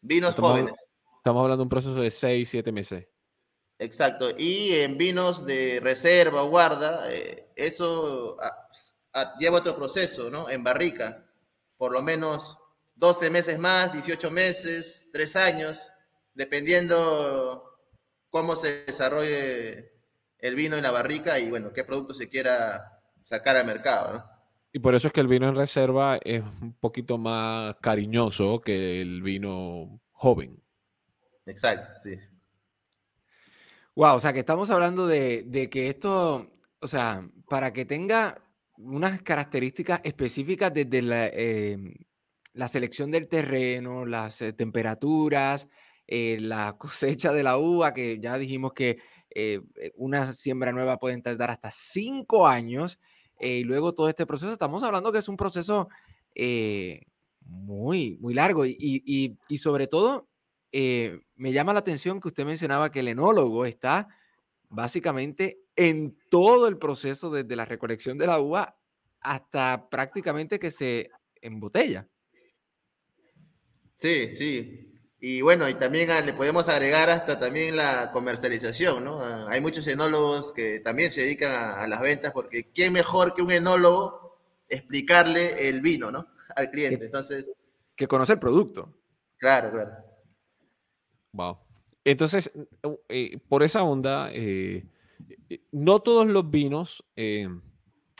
Vinos 0.00 0.34
jóvenes. 0.34 0.74
Estamos 1.16 1.42
hablando 1.42 1.58
de 1.58 1.64
un 1.64 1.68
proceso 1.68 2.00
de 2.00 2.10
6, 2.10 2.48
7 2.48 2.72
meses. 2.72 3.06
Exacto. 3.78 4.30
Y 4.38 4.74
en 4.74 4.96
vinos 4.96 5.44
de 5.44 5.80
reserva 5.82 6.42
guarda, 6.42 7.12
eh, 7.12 7.48
eso 7.56 8.36
ah, 8.40 8.68
ah, 9.14 9.34
lleva 9.38 9.58
otro 9.58 9.76
proceso, 9.76 10.30
¿no? 10.30 10.48
En 10.48 10.62
barrica, 10.62 11.26
por 11.76 11.92
lo 11.92 12.02
menos 12.02 12.58
12 12.94 13.30
meses 13.30 13.58
más, 13.58 13.92
18 13.92 14.30
meses, 14.30 15.10
3 15.12 15.36
años, 15.36 15.88
dependiendo 16.34 17.72
cómo 18.30 18.56
se 18.56 18.84
desarrolle 18.84 19.92
el 20.38 20.54
vino 20.54 20.76
en 20.76 20.82
la 20.82 20.90
barrica 20.90 21.38
y 21.38 21.48
bueno, 21.48 21.72
qué 21.72 21.84
producto 21.84 22.14
se 22.14 22.28
quiera 22.28 23.00
sacar 23.22 23.56
al 23.56 23.66
mercado, 23.66 24.24
Y 24.72 24.78
por 24.78 24.94
eso 24.94 25.06
es 25.06 25.12
que 25.12 25.20
el 25.20 25.28
vino 25.28 25.48
en 25.48 25.54
reserva 25.54 26.18
es 26.24 26.42
un 26.42 26.74
poquito 26.80 27.18
más 27.18 27.76
cariñoso 27.80 28.60
que 28.60 29.00
el 29.00 29.22
vino 29.22 30.00
joven. 30.12 30.60
Exacto, 31.46 31.90
sí. 32.02 32.18
Wow, 33.94 34.16
o 34.16 34.20
sea 34.20 34.32
que 34.32 34.40
estamos 34.40 34.70
hablando 34.70 35.06
de, 35.06 35.68
que 35.70 35.88
esto, 35.88 36.50
o 36.80 36.88
sea, 36.88 37.28
para 37.48 37.72
que 37.72 37.84
tenga 37.84 38.42
unas 38.78 39.22
características 39.22 40.00
específicas 40.02 40.72
desde 40.72 41.02
la, 41.02 41.26
eh, 41.26 41.76
la 42.54 42.68
selección 42.68 43.10
del 43.10 43.28
terreno, 43.28 44.04
las 44.04 44.42
eh, 44.42 44.52
temperaturas, 44.52 45.68
eh, 46.06 46.38
la 46.40 46.76
cosecha 46.78 47.32
de 47.32 47.42
la 47.42 47.58
uva, 47.58 47.94
que 47.94 48.18
ya 48.20 48.38
dijimos 48.38 48.72
que 48.72 48.98
eh, 49.34 49.60
una 49.96 50.32
siembra 50.32 50.72
nueva 50.72 50.98
puede 50.98 51.20
tardar 51.22 51.50
hasta 51.50 51.70
cinco 51.70 52.46
años, 52.46 52.98
y 53.40 53.64
luego 53.64 53.92
todo 53.92 54.08
este 54.08 54.24
proceso, 54.24 54.52
estamos 54.52 54.84
hablando 54.84 55.10
que 55.10 55.18
es 55.18 55.28
un 55.28 55.36
proceso 55.36 55.88
muy, 57.40 58.16
muy 58.20 58.34
largo 58.34 58.64
y, 58.64 59.36
sobre 59.58 59.88
todo 59.88 60.28
me 60.70 61.52
llama 61.52 61.72
la 61.72 61.80
atención 61.80 62.20
que 62.20 62.28
usted 62.28 62.44
mencionaba 62.44 62.92
que 62.92 63.00
el 63.00 63.08
enólogo 63.08 63.66
está 63.66 64.06
básicamente 64.68 65.58
en 65.74 66.16
todo 66.30 66.68
el 66.68 66.78
proceso 66.78 67.32
desde 67.32 67.56
la 67.56 67.64
recolección 67.64 68.16
de 68.16 68.28
la 68.28 68.38
uva 68.38 68.76
hasta 69.20 69.88
prácticamente 69.90 70.60
que 70.60 70.70
se 70.70 71.10
embotella. 71.40 72.08
Sí, 74.02 74.34
sí. 74.34 74.80
Y 75.20 75.42
bueno, 75.42 75.68
y 75.68 75.74
también 75.74 76.08
le 76.26 76.32
podemos 76.32 76.68
agregar 76.68 77.08
hasta 77.08 77.38
también 77.38 77.76
la 77.76 78.10
comercialización, 78.10 79.04
¿no? 79.04 79.20
Ah, 79.20 79.46
hay 79.48 79.60
muchos 79.60 79.86
enólogos 79.86 80.52
que 80.52 80.80
también 80.80 81.12
se 81.12 81.20
dedican 81.20 81.52
a, 81.52 81.86
las 81.86 82.00
ventas 82.00 82.32
porque 82.32 82.68
¿quién 82.72 82.92
mejor 82.92 83.32
que 83.32 83.42
un 83.42 83.52
enólogo 83.52 84.40
explicarle 84.68 85.68
el 85.68 85.80
vino, 85.80 86.10
¿no? 86.10 86.26
Al 86.56 86.72
cliente. 86.72 87.04
Entonces... 87.04 87.48
Que 87.94 88.08
conoce 88.08 88.32
el 88.32 88.40
producto. 88.40 88.92
Claro, 89.36 89.70
claro. 89.70 89.92
Wow. 91.30 91.58
entonces, 92.04 92.50
por 93.48 93.62
esa 93.62 93.84
onda, 93.84 94.30
no 95.70 96.00
todos 96.00 96.26
los 96.26 96.50
vinos 96.50 97.04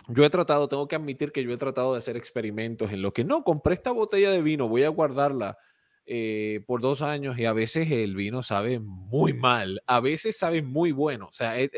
yo 0.09 0.25
he 0.25 0.31
tratado, 0.31 0.69
tengo 0.69 0.89
que 0.89 0.97
admitir 0.97 1.33
que 1.33 1.43
yo 1.43 1.53
he 1.53 1.59
tratado 1.59 1.93
de 1.93 1.99
hacer 1.99 2.17
experimentos 2.17 2.93
en 2.93 3.03
lo 3.03 3.13
que 3.13 3.25
no, 3.25 3.45
compré 3.45 3.75
esta 3.75 3.91
botella 3.91 4.31
de 4.31 4.43
vino, 4.43 4.69
voy 4.69 4.85
a 4.85 4.89
guardarla 4.89 5.59
eh, 6.05 6.65
por 6.67 6.81
dos 6.81 7.01
años 7.03 7.39
y 7.39 7.45
a 7.45 7.53
veces 7.53 7.91
el 7.91 8.17
vino 8.17 8.43
sabe 8.43 8.81
muy 8.81 9.33
mal, 9.33 9.83
a 9.87 10.01
veces 10.01 10.37
sabe 10.37 10.63
muy 10.63 10.93
bueno. 10.93 11.29
O 11.29 11.33
sea, 11.33 11.59
eh, 11.61 11.71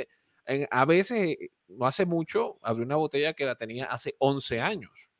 eh, 0.47 0.67
a 0.71 0.85
veces, 0.85 1.37
no 1.69 1.87
hace 1.87 2.07
mucho, 2.07 2.59
abrí 2.63 2.83
una 2.83 2.97
botella 2.97 3.35
que 3.35 3.45
la 3.45 3.55
tenía 3.55 3.87
hace 3.87 4.15
11 4.19 4.61
años 4.61 5.11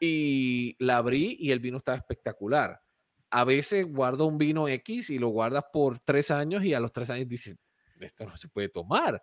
y 0.00 0.76
la 0.78 0.96
abrí 0.96 1.36
y 1.38 1.52
el 1.52 1.60
vino 1.60 1.78
estaba 1.78 1.98
espectacular. 1.98 2.80
A 3.30 3.44
veces 3.44 3.86
guardo 3.86 4.26
un 4.26 4.38
vino 4.38 4.66
X 4.66 5.10
y 5.10 5.18
lo 5.18 5.28
guardas 5.28 5.64
por 5.72 6.00
tres 6.00 6.30
años 6.30 6.64
y 6.64 6.74
a 6.74 6.80
los 6.80 6.92
tres 6.92 7.10
años 7.10 7.28
dices, 7.28 7.56
esto 8.00 8.24
no 8.24 8.36
se 8.36 8.48
puede 8.48 8.68
tomar. 8.68 9.22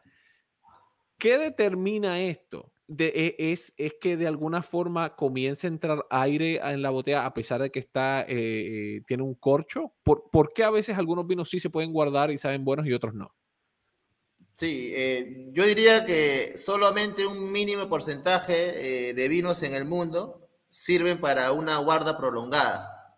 ¿Qué 1.18 1.38
determina 1.38 2.22
esto? 2.22 2.72
E, 2.89 3.36
es, 3.38 3.73
que 4.00 4.15
de 4.15 4.28
alguna 4.28 4.63
forma 4.63 5.15
comience 5.15 5.67
a 5.67 5.69
entrar 5.69 6.06
aire 6.10 6.62
en 6.63 6.82
la 6.82 6.89
botella 6.89 7.26
a 7.26 7.34
pesar 7.34 7.62
de 7.62 7.69
que 7.69 7.80
está, 7.80 8.21
eh, 8.21 8.28
eh, 8.30 9.02
tiene 9.06 9.23
un 9.23 9.36
corcho? 9.36 9.93
¿Por, 10.04 10.30
¿Por, 10.32 10.54
qué 10.54 10.63
a 10.63 10.69
veces 10.69 10.97
algunos 10.97 11.28
vinos 11.28 11.50
sí 11.50 11.60
se 11.60 11.69
pueden 11.69 11.91
guardar 11.91 12.32
y 12.32 12.38
saben 12.38 12.63
buenos 12.63 12.86
y 12.88 12.93
otros 12.93 13.13
no? 13.13 13.36
Sí, 14.54 14.91
eh, 14.95 15.50
yo 15.52 15.65
diría 15.65 16.06
que 16.06 16.58
solamente 16.58 17.26
un 17.26 17.52
mínimo 17.52 17.89
porcentaje 17.89 19.13
de 19.13 19.28
vinos 19.28 19.62
en 19.63 19.73
el 19.73 19.86
mundo 19.86 20.50
sirven 20.69 21.19
para 21.19 21.52
una 21.52 21.78
guarda 21.78 22.17
prolongada, 22.17 23.17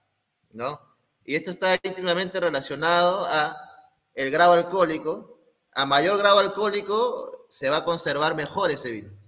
¿no? 0.52 0.82
Y 1.24 1.36
esto 1.36 1.52
está 1.52 1.78
íntimamente 1.84 2.40
relacionado 2.40 3.26
a 3.26 3.56
el 4.16 4.32
grado 4.32 4.54
alcohólico. 4.54 5.40
A 5.72 5.86
mayor 5.86 6.18
grado 6.18 6.40
alcohólico 6.40 7.46
se 7.50 7.70
va 7.70 7.78
a 7.78 7.84
conservar 7.86 8.36
mejor 8.36 8.72
ese 8.72 8.92
vino. 8.92 9.19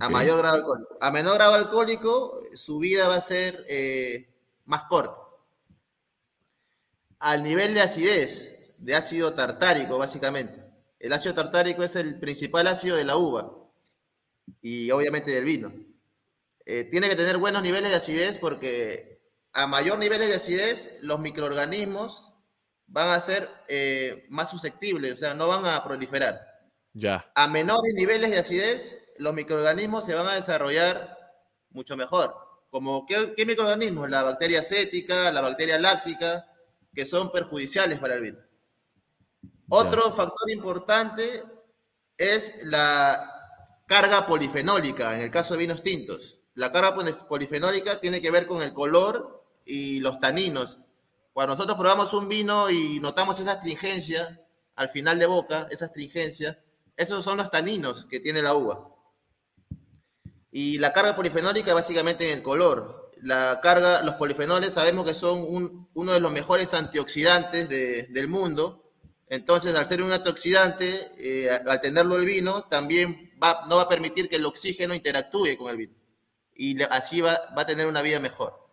A 0.00 0.08
mayor 0.08 0.38
grado 0.38 0.56
alcohólico. 0.56 0.98
A 1.00 1.10
menor 1.10 1.34
grado 1.34 1.54
alcohólico, 1.54 2.42
su 2.54 2.78
vida 2.78 3.08
va 3.08 3.16
a 3.16 3.20
ser 3.20 3.64
eh, 3.68 4.28
más 4.64 4.84
corta. 4.84 5.16
Al 7.18 7.42
nivel 7.42 7.74
de 7.74 7.82
acidez, 7.82 8.74
de 8.78 8.94
ácido 8.94 9.32
tartárico, 9.34 9.98
básicamente. 9.98 10.62
El 10.98 11.12
ácido 11.12 11.34
tartárico 11.34 11.82
es 11.82 11.96
el 11.96 12.18
principal 12.18 12.66
ácido 12.66 12.96
de 12.96 13.04
la 13.04 13.16
uva 13.16 13.52
y 14.60 14.90
obviamente 14.90 15.30
del 15.30 15.44
vino. 15.44 15.72
Eh, 16.64 16.84
tiene 16.84 17.08
que 17.08 17.16
tener 17.16 17.38
buenos 17.38 17.62
niveles 17.62 17.90
de 17.90 17.96
acidez 17.96 18.38
porque 18.38 19.20
a 19.52 19.66
mayor 19.66 19.98
niveles 19.98 20.28
de 20.28 20.36
acidez, 20.36 20.96
los 21.00 21.20
microorganismos 21.20 22.32
van 22.86 23.08
a 23.08 23.20
ser 23.20 23.48
eh, 23.68 24.26
más 24.28 24.50
susceptibles, 24.50 25.14
o 25.14 25.16
sea, 25.16 25.34
no 25.34 25.48
van 25.48 25.66
a 25.66 25.82
proliferar. 25.84 26.40
Ya. 26.94 27.30
A 27.34 27.48
menores 27.48 27.94
niveles 27.94 28.30
de 28.30 28.38
acidez, 28.38 29.01
los 29.18 29.34
microorganismos 29.34 30.04
se 30.04 30.14
van 30.14 30.26
a 30.26 30.34
desarrollar 30.34 31.18
mucho 31.70 31.96
mejor. 31.96 32.34
Como, 32.70 33.06
¿qué, 33.06 33.34
microorganismos? 33.44 34.08
La 34.08 34.22
bacteria 34.22 34.60
acética, 34.60 35.30
la 35.30 35.40
bacteria 35.40 35.78
láctica, 35.78 36.46
que 36.94 37.04
son 37.04 37.30
perjudiciales 37.30 37.98
para 37.98 38.14
el 38.14 38.22
vino. 38.22 38.38
Otro 39.68 40.10
factor 40.12 40.50
importante 40.50 41.42
es 42.16 42.64
la 42.64 43.30
carga 43.86 44.26
polifenólica, 44.26 45.14
en 45.14 45.22
el 45.22 45.30
caso 45.30 45.54
de 45.54 45.60
vinos 45.60 45.82
tintos. 45.82 46.40
La 46.54 46.72
carga 46.72 46.94
polifenólica 47.28 48.00
tiene 48.00 48.20
que 48.20 48.30
ver 48.30 48.46
con 48.46 48.62
el 48.62 48.72
color 48.72 49.44
y 49.64 50.00
los 50.00 50.20
taninos. 50.20 50.80
Cuando 51.32 51.54
nosotros 51.54 51.78
probamos 51.78 52.12
un 52.12 52.28
vino 52.28 52.70
y 52.70 53.00
notamos 53.00 53.40
esa 53.40 53.52
astringencia 53.52 54.40
al 54.76 54.88
final 54.88 55.18
de 55.18 55.26
boca, 55.26 55.66
esa 55.70 55.86
astringencia, 55.86 56.62
esos 56.96 57.24
son 57.24 57.38
los 57.38 57.50
taninos 57.50 58.06
que 58.06 58.20
tiene 58.20 58.42
la 58.42 58.54
uva. 58.54 58.88
Y 60.52 60.78
la 60.78 60.92
carga 60.92 61.16
polifenólica 61.16 61.72
básicamente 61.72 62.30
en 62.30 62.38
el 62.38 62.42
color. 62.42 63.10
La 63.16 63.60
carga, 63.62 64.02
los 64.02 64.16
polifenoles 64.16 64.74
sabemos 64.74 65.06
que 65.06 65.14
son 65.14 65.88
uno 65.94 66.12
de 66.12 66.20
los 66.20 66.30
mejores 66.30 66.74
antioxidantes 66.74 67.68
del 67.68 68.28
mundo. 68.28 68.92
Entonces, 69.28 69.74
al 69.74 69.86
ser 69.86 70.02
un 70.02 70.12
antioxidante, 70.12 71.12
eh, 71.16 71.50
al 71.50 71.80
tenerlo 71.80 72.16
el 72.16 72.26
vino, 72.26 72.64
también 72.64 73.32
va, 73.42 73.64
no 73.66 73.76
va 73.76 73.82
a 73.82 73.88
permitir 73.88 74.28
que 74.28 74.36
el 74.36 74.44
oxígeno 74.44 74.94
interactúe 74.94 75.56
con 75.56 75.70
el 75.70 75.78
vino. 75.78 75.94
Y 76.54 76.82
así 76.82 77.22
va, 77.22 77.40
a 77.56 77.64
tener 77.64 77.86
una 77.86 78.02
vida 78.02 78.20
mejor. 78.20 78.68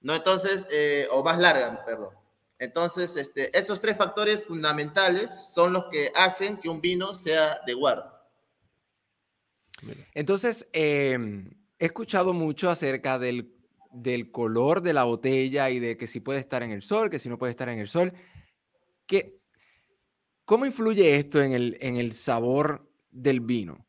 ¿No? 0.00 0.14
Entonces, 0.14 0.68
eh, 0.70 1.08
o 1.10 1.24
más 1.24 1.40
larga, 1.40 1.84
perdón. 1.84 2.10
Entonces, 2.60 3.16
este, 3.16 3.56
estos 3.58 3.80
tres 3.80 3.96
factores 3.96 4.44
fundamentales 4.44 5.32
son 5.52 5.72
los 5.72 5.86
que 5.90 6.12
hacen 6.14 6.58
que 6.58 6.68
un 6.68 6.80
vino 6.80 7.12
sea 7.12 7.60
de 7.66 7.74
guarda. 7.74 8.17
Entonces, 10.14 10.68
em, 10.72 11.50
he 11.78 11.86
escuchado 11.86 12.32
mucho 12.32 12.70
acerca 12.70 13.18
del, 13.18 13.54
color 14.32 14.82
de 14.82 14.92
la 14.92 15.04
botella 15.04 15.70
y 15.70 15.80
de 15.80 15.96
que 15.96 16.06
si 16.06 16.20
puede 16.20 16.40
estar 16.40 16.62
en 16.62 16.72
el 16.72 16.82
sol, 16.82 17.10
que 17.10 17.18
si 17.18 17.28
no 17.28 17.38
puede 17.38 17.50
estar 17.50 17.68
en 17.68 17.78
el 17.78 17.88
sol. 17.88 18.12
¿Qué, 19.06 19.38
¿Cómo 20.44 20.66
influye 20.66 21.16
esto 21.16 21.42
en 21.42 21.52
el, 21.52 21.76
en 21.80 21.96
el 21.96 22.12
sabor 22.12 22.90
del 23.10 23.40
vino? 23.40 23.86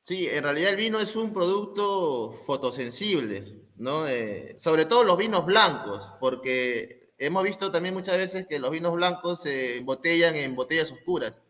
Sí, 0.00 0.28
en 0.28 0.42
realidad 0.42 0.70
el 0.70 0.76
vino 0.76 1.00
es 1.00 1.16
un 1.16 1.32
producto 1.32 2.30
fotosensible, 2.30 3.70
¿no? 3.76 4.06
Eh, 4.06 4.54
sobre 4.58 4.84
todo 4.84 5.02
los 5.02 5.16
vinos 5.16 5.46
blancos, 5.46 6.10
porque 6.20 7.12
hemos 7.16 7.42
visto 7.42 7.72
también 7.72 7.94
muchas 7.94 8.18
veces 8.18 8.46
que 8.46 8.58
los 8.58 8.70
vinos 8.70 8.92
blancos 8.92 9.42
se 9.42 9.78
embotellan 9.78 10.34
en 10.34 10.56
botellas 10.56 10.92
oscuras. 10.92 11.40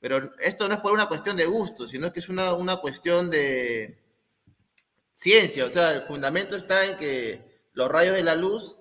Pero 0.00 0.20
esto 0.40 0.68
no 0.68 0.74
es 0.74 0.80
por 0.80 0.92
una 0.92 1.08
cuestión 1.08 1.36
de 1.36 1.46
gusto, 1.46 1.88
sino 1.88 2.12
que 2.12 2.20
es 2.20 2.28
una, 2.28 2.52
una 2.54 2.76
cuestión 2.76 3.30
de 3.30 4.02
ciencia. 5.14 5.64
O 5.64 5.70
sea, 5.70 5.92
el 5.92 6.02
fundamento 6.02 6.56
está 6.56 6.84
en 6.84 6.98
que 6.98 7.68
los 7.72 7.90
rayos 7.90 8.14
de 8.14 8.22
la 8.22 8.34
luz 8.34 8.78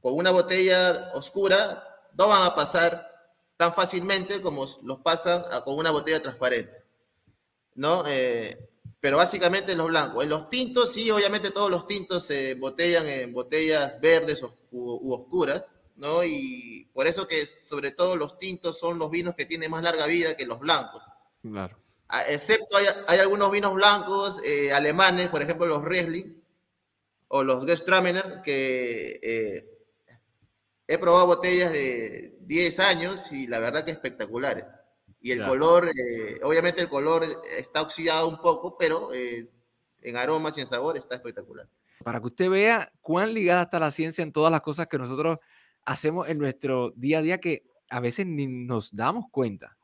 con 0.00 0.14
una 0.14 0.30
botella 0.30 1.10
oscura 1.14 1.84
no 2.16 2.28
van 2.28 2.44
a 2.44 2.54
pasar 2.54 3.08
tan 3.56 3.74
fácilmente 3.74 4.40
como 4.40 4.66
los 4.82 5.00
pasan 5.00 5.44
con 5.64 5.76
una 5.76 5.90
botella 5.90 6.22
transparente. 6.22 6.84
¿No? 7.74 8.04
Eh, 8.06 8.68
pero 9.00 9.16
básicamente 9.16 9.76
los 9.76 9.88
blancos. 9.88 10.24
En 10.24 10.30
los 10.30 10.48
tintos, 10.48 10.92
sí, 10.92 11.10
obviamente 11.10 11.50
todos 11.50 11.70
los 11.70 11.86
tintos 11.86 12.24
se 12.24 12.54
botellan 12.54 13.06
en 13.06 13.32
botellas 13.32 14.00
verdes 14.00 14.42
u 14.72 15.12
oscuras, 15.12 15.70
¿no? 15.98 16.24
Y 16.24 16.88
por 16.94 17.06
eso 17.06 17.26
que 17.26 17.44
sobre 17.62 17.90
todo 17.90 18.16
los 18.16 18.38
tintos 18.38 18.78
son 18.78 18.98
los 18.98 19.10
vinos 19.10 19.34
que 19.34 19.44
tienen 19.44 19.70
más 19.70 19.82
larga 19.82 20.06
vida 20.06 20.36
que 20.36 20.46
los 20.46 20.58
blancos. 20.58 21.04
Claro. 21.42 21.76
Excepto 22.28 22.78
hay, 23.06 23.18
algunos 23.18 23.50
vinos 23.50 23.74
blancos 23.74 24.40
eh, 24.42 24.72
alemanes, 24.72 25.28
por 25.28 25.42
ejemplo 25.42 25.66
los 25.66 25.84
Riesling 25.84 26.42
o 27.28 27.42
los 27.42 27.66
Gestramener, 27.66 28.40
que 28.42 29.20
eh, 29.22 29.70
he 30.86 30.96
probado 30.96 31.26
botellas 31.26 31.70
de 31.70 32.38
10 32.40 32.80
años 32.80 33.30
y 33.32 33.46
la 33.46 33.58
verdad 33.58 33.84
que 33.84 33.90
espectaculares. 33.90 34.64
Y 35.20 35.32
el 35.32 35.44
color, 35.44 35.88
eh, 35.88 36.40
obviamente 36.42 36.80
el 36.80 36.88
color 36.88 37.26
está 37.58 37.82
oxidado 37.82 38.28
un 38.28 38.40
poco, 38.40 38.78
pero 38.78 39.10
en 39.12 40.16
aromas 40.16 40.56
y 40.56 40.60
en 40.60 40.66
sabor 40.66 40.96
está 40.96 41.16
espectacular. 41.16 41.68
Para 42.04 42.20
que 42.20 42.26
usted 42.28 42.48
vea 42.48 42.92
cuán 43.02 43.34
ligada 43.34 43.62
está 43.62 43.80
la 43.80 43.90
ciencia 43.90 44.22
en 44.22 44.32
todas 44.32 44.52
las 44.52 44.62
cosas 44.62 44.86
que 44.86 44.96
nosotros 44.96 45.38
hacemos 45.88 46.28
en 46.28 46.38
nuestro 46.38 46.92
día 46.96 47.18
a 47.18 47.22
día 47.22 47.38
que 47.38 47.64
a 47.88 48.00
veces 48.00 48.26
ni 48.26 48.46
nos 48.46 48.94
damos 48.94 49.24
cuenta. 49.30 49.78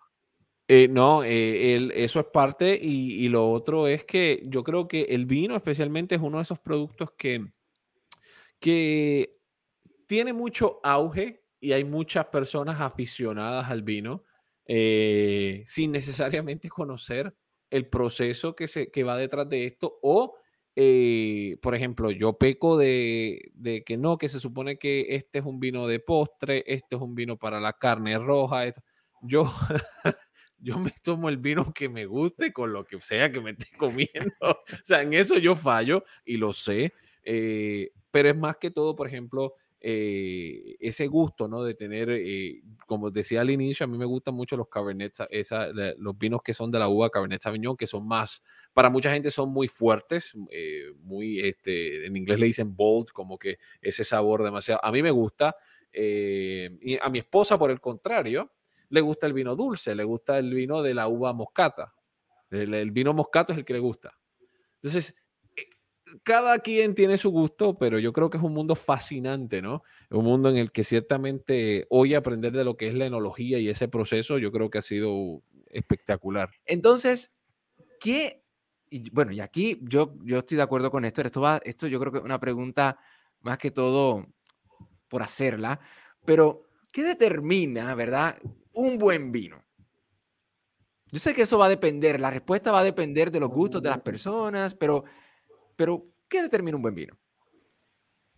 Eh, 0.68 0.86
no, 0.88 1.24
eh, 1.24 1.90
eso 1.94 2.20
es 2.20 2.26
parte 2.26 2.78
y, 2.80 3.28
lo 3.28 3.50
otro 3.50 3.86
es 3.86 4.04
que 4.04 4.42
yo 4.46 4.62
creo 4.64 4.88
que 4.88 5.02
el 5.02 5.26
vino 5.26 5.56
especialmente 5.56 6.14
es 6.14 6.20
uno 6.22 6.38
de 6.38 6.42
esos 6.42 6.58
productos 6.58 7.10
que, 7.18 7.52
que 8.60 9.36
tiene 10.06 10.32
mucho 10.32 10.80
auge 10.82 11.42
y 11.60 11.72
hay 11.72 11.84
muchas 11.84 12.26
personas 12.26 12.80
aficionadas 12.80 13.70
al 13.70 13.82
vino 13.82 14.24
eh, 14.66 15.62
sin 15.66 15.92
necesariamente 15.92 16.68
conocer 16.68 17.34
el 17.70 17.88
proceso 17.88 18.54
que, 18.54 18.66
se, 18.66 18.90
que 18.90 19.04
va 19.04 19.18
detrás 19.18 19.48
de 19.48 19.66
esto 19.66 19.98
o 20.02 20.34
eh, 20.76 21.56
por 21.62 21.74
ejemplo, 21.74 22.10
yo 22.10 22.36
peco 22.36 22.76
de, 22.76 23.52
que 23.86 23.96
no, 23.96 24.18
que 24.18 24.28
se 24.28 24.40
supone 24.40 24.78
que 24.78 25.14
este 25.14 25.38
es 25.38 25.44
un 25.44 25.60
vino 25.60 25.86
de 25.86 26.00
postre, 26.00 26.64
este 26.66 26.96
es 26.96 27.02
un 27.02 27.14
vino 27.14 27.36
para 27.36 27.60
la 27.60 27.74
carne 27.74 28.18
roja. 28.18 28.64
Yo, 29.22 29.44
yo 30.58 30.78
me 30.78 30.92
tomo 31.02 31.28
el 31.28 31.38
vino 31.38 31.72
que 31.72 31.88
me 31.88 32.06
guste 32.06 32.52
con 32.52 32.72
lo 32.72 32.84
que 32.84 33.00
sea 33.00 33.30
que 33.30 33.40
me 33.40 33.52
esté 33.52 33.66
comiendo. 33.78 34.34
o 34.40 34.56
sea, 34.82 35.02
en 35.02 35.14
eso 35.14 35.38
yo 35.38 35.54
fallo 35.54 36.04
y 36.24 36.36
lo 36.36 36.52
sé. 36.52 36.92
Eh, 37.22 37.90
pero 38.10 38.28
es 38.28 38.36
más 38.36 38.56
que 38.56 38.70
todo, 38.70 38.94
por 38.94 39.06
ejemplo, 39.06 39.54
eh, 39.80 40.76
ese 40.80 41.06
gusto, 41.06 41.48
¿no? 41.48 41.62
De 41.62 41.74
tener, 41.74 42.10
eh, 42.10 42.62
como 42.86 43.10
decía 43.10 43.42
al 43.42 43.50
inicio, 43.50 43.84
a 43.84 43.86
mí 43.86 43.98
me 43.98 44.04
gustan 44.04 44.34
mucho 44.34 44.56
los 44.56 44.68
Cabernet, 44.68 45.14
los 45.98 46.18
vinos 46.18 46.42
que 46.42 46.54
son 46.54 46.70
de 46.70 46.78
la 46.78 46.88
uva 46.88 47.10
Cabernet 47.10 47.42
Sauvignon, 47.42 47.76
que 47.76 47.86
son 47.86 48.06
más, 48.06 48.42
para 48.72 48.90
mucha 48.90 49.12
gente 49.12 49.30
son 49.30 49.50
muy 49.50 49.68
fuertes, 49.68 50.34
eh, 50.50 50.92
muy, 51.00 51.40
este, 51.40 52.06
en 52.06 52.16
inglés 52.16 52.40
le 52.40 52.46
dicen 52.46 52.74
bold, 52.74 53.10
como 53.10 53.38
que 53.38 53.58
ese 53.80 54.04
sabor 54.04 54.42
demasiado, 54.42 54.80
a 54.82 54.90
mí 54.90 55.02
me 55.02 55.10
gusta, 55.10 55.56
y 55.92 56.98
a 56.98 57.08
mi 57.08 57.20
esposa, 57.20 57.56
por 57.56 57.70
el 57.70 57.80
contrario, 57.80 58.50
le 58.88 59.00
gusta 59.00 59.26
el 59.26 59.32
vino 59.32 59.54
dulce, 59.54 59.94
le 59.94 60.04
gusta 60.04 60.38
el 60.38 60.52
vino 60.52 60.82
de 60.82 60.94
la 60.94 61.08
uva 61.08 61.32
moscata. 61.32 61.94
El, 62.50 62.90
vino 62.92 63.12
moscato 63.12 63.52
es 63.52 63.58
el 63.58 63.64
que 63.64 63.72
le 63.72 63.80
gusta. 63.80 64.16
Entonces, 64.76 65.14
cada 66.22 66.58
quien 66.58 66.94
tiene 66.94 67.18
su 67.18 67.30
gusto, 67.30 67.76
pero 67.78 67.98
yo 67.98 68.12
creo 68.12 68.30
que 68.30 68.38
es 68.38 68.42
un 68.42 68.52
mundo 68.52 68.74
fascinante, 68.74 69.60
¿no? 69.60 69.82
Un 70.10 70.24
mundo 70.24 70.48
en 70.48 70.56
el 70.56 70.72
que 70.72 70.84
ciertamente 70.84 71.86
hoy 71.90 72.14
aprender 72.14 72.52
de 72.52 72.64
lo 72.64 72.76
que 72.76 72.88
es 72.88 72.94
la 72.94 73.06
enología 73.06 73.58
y 73.58 73.68
ese 73.68 73.88
proceso, 73.88 74.38
yo 74.38 74.52
creo 74.52 74.70
que 74.70 74.78
ha 74.78 74.82
sido 74.82 75.42
espectacular. 75.66 76.50
Entonces, 76.66 77.32
¿qué? 78.00 78.44
bueno, 79.12 79.32
y 79.32 79.40
aquí 79.40 79.80
yo, 79.82 80.14
yo 80.22 80.38
estoy 80.38 80.56
de 80.56 80.62
acuerdo 80.62 80.90
con 80.90 81.04
esto. 81.04 81.22
Esto, 81.22 81.40
va, 81.40 81.60
esto 81.64 81.86
yo 81.86 81.98
creo 81.98 82.12
que 82.12 82.18
es 82.18 82.24
una 82.24 82.40
pregunta 82.40 82.98
más 83.40 83.58
que 83.58 83.70
todo 83.70 84.26
por 85.08 85.22
hacerla, 85.22 85.80
pero 86.24 86.64
¿qué 86.92 87.02
determina, 87.02 87.94
verdad, 87.94 88.38
un 88.72 88.98
buen 88.98 89.32
vino? 89.32 89.62
Yo 91.10 91.20
sé 91.20 91.34
que 91.34 91.42
eso 91.42 91.58
va 91.58 91.66
a 91.66 91.68
depender, 91.68 92.18
la 92.18 92.30
respuesta 92.30 92.72
va 92.72 92.80
a 92.80 92.84
depender 92.84 93.30
de 93.30 93.40
los 93.40 93.50
gustos 93.50 93.82
de 93.82 93.90
las 93.90 94.00
personas, 94.00 94.74
pero, 94.74 95.04
pero 95.76 96.06
¿qué 96.28 96.42
determina 96.42 96.76
un 96.76 96.82
buen 96.82 96.94
vino? 96.94 97.18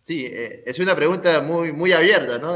Sí, 0.01 0.25
eh, 0.25 0.63
es 0.65 0.79
una 0.79 0.95
pregunta 0.95 1.41
muy, 1.41 1.71
muy 1.73 1.91
abierta, 1.91 2.37
¿no? 2.37 2.55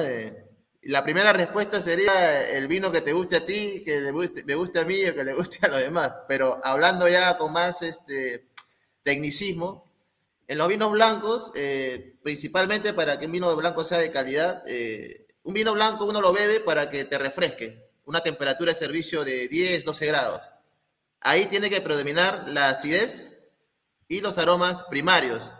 la 0.84 1.04
primera 1.04 1.32
respuesta 1.32 1.80
sería 1.80 2.50
el 2.50 2.68
vino 2.68 2.92
que 2.92 3.02
te 3.02 3.14
guste 3.14 3.38
a 3.38 3.46
ti, 3.46 3.84
que 3.86 4.02
le 4.02 4.12
guste, 4.12 4.44
me 4.44 4.56
guste 4.56 4.80
a 4.80 4.86
mí 4.86 5.06
o 5.06 5.14
que 5.14 5.24
le 5.24 5.34
guste 5.34 5.60
a 5.62 5.68
los 5.68 5.80
demás. 5.80 6.12
Pero 6.28 6.60
hablando 6.64 7.08
ya 7.08 7.38
con 7.38 7.54
más 7.54 7.82
este, 7.84 8.48
tecnicismo, 9.04 9.92
en 10.48 10.58
los 10.58 10.68
vinos 10.68 10.92
blancos, 10.92 11.52
eh, 11.56 12.16
principalmente 12.24 12.94
para 12.94 13.20
que 13.20 13.26
un 13.28 13.32
vino 13.32 13.56
blanco 13.56 13.86
sea 13.86 14.00
de 14.00 14.12
calidad, 14.12 14.64
eh, 14.66 15.28
un 15.44 15.54
vino 15.54 15.74
blanco 15.74 16.06
uno 16.06 16.20
lo 16.20 16.34
bebe 16.34 16.60
para 16.60 16.90
que 16.90 17.06
te 17.06 17.18
refresque, 17.18 17.90
una 18.06 18.22
temperatura 18.22 18.74
de 18.74 18.80
servicio 18.80 19.24
de 19.24 19.48
10, 19.48 19.86
12 19.86 20.06
grados. 20.08 20.44
Ahí 21.22 21.46
tiene 21.46 21.70
que 21.70 21.82
predominar 21.82 22.50
la 22.50 22.70
acidez 22.70 23.31
y 24.12 24.20
los 24.20 24.38
aromas 24.38 24.84
primarios, 24.84 25.54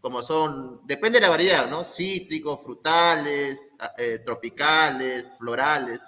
como 0.00 0.22
son, 0.22 0.86
depende 0.86 1.18
de 1.18 1.26
la 1.26 1.30
variedad, 1.30 1.68
¿no? 1.68 1.82
Cítricos, 1.82 2.62
frutales, 2.62 3.60
eh, 3.96 4.20
tropicales, 4.24 5.26
florales. 5.36 6.06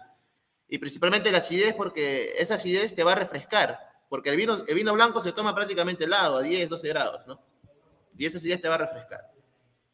Y 0.69 0.79
principalmente 0.79 1.33
la 1.33 1.39
acidez, 1.39 1.75
porque 1.75 2.35
esa 2.39 2.55
acidez 2.55 2.95
te 2.95 3.03
va 3.03 3.11
a 3.11 3.17
refrescar, 3.17 3.77
porque 4.09 4.31
el 4.31 4.37
vino, 4.37 4.63
el 4.69 4.75
vino 4.77 4.93
blanco 4.93 5.21
se 5.21 5.33
toma 5.33 5.53
prácticamente 5.53 6.05
helado, 6.05 6.37
a 6.39 6.43
10, 6.43 6.69
12 6.69 6.89
grados, 6.91 7.27
¿no? 7.27 7.43
Y 8.17 8.25
esa 8.25 8.39
acidez 8.39 8.63
te 8.63 8.69
va 8.69 8.77
a 8.77 8.79
refrescar. 8.87 9.29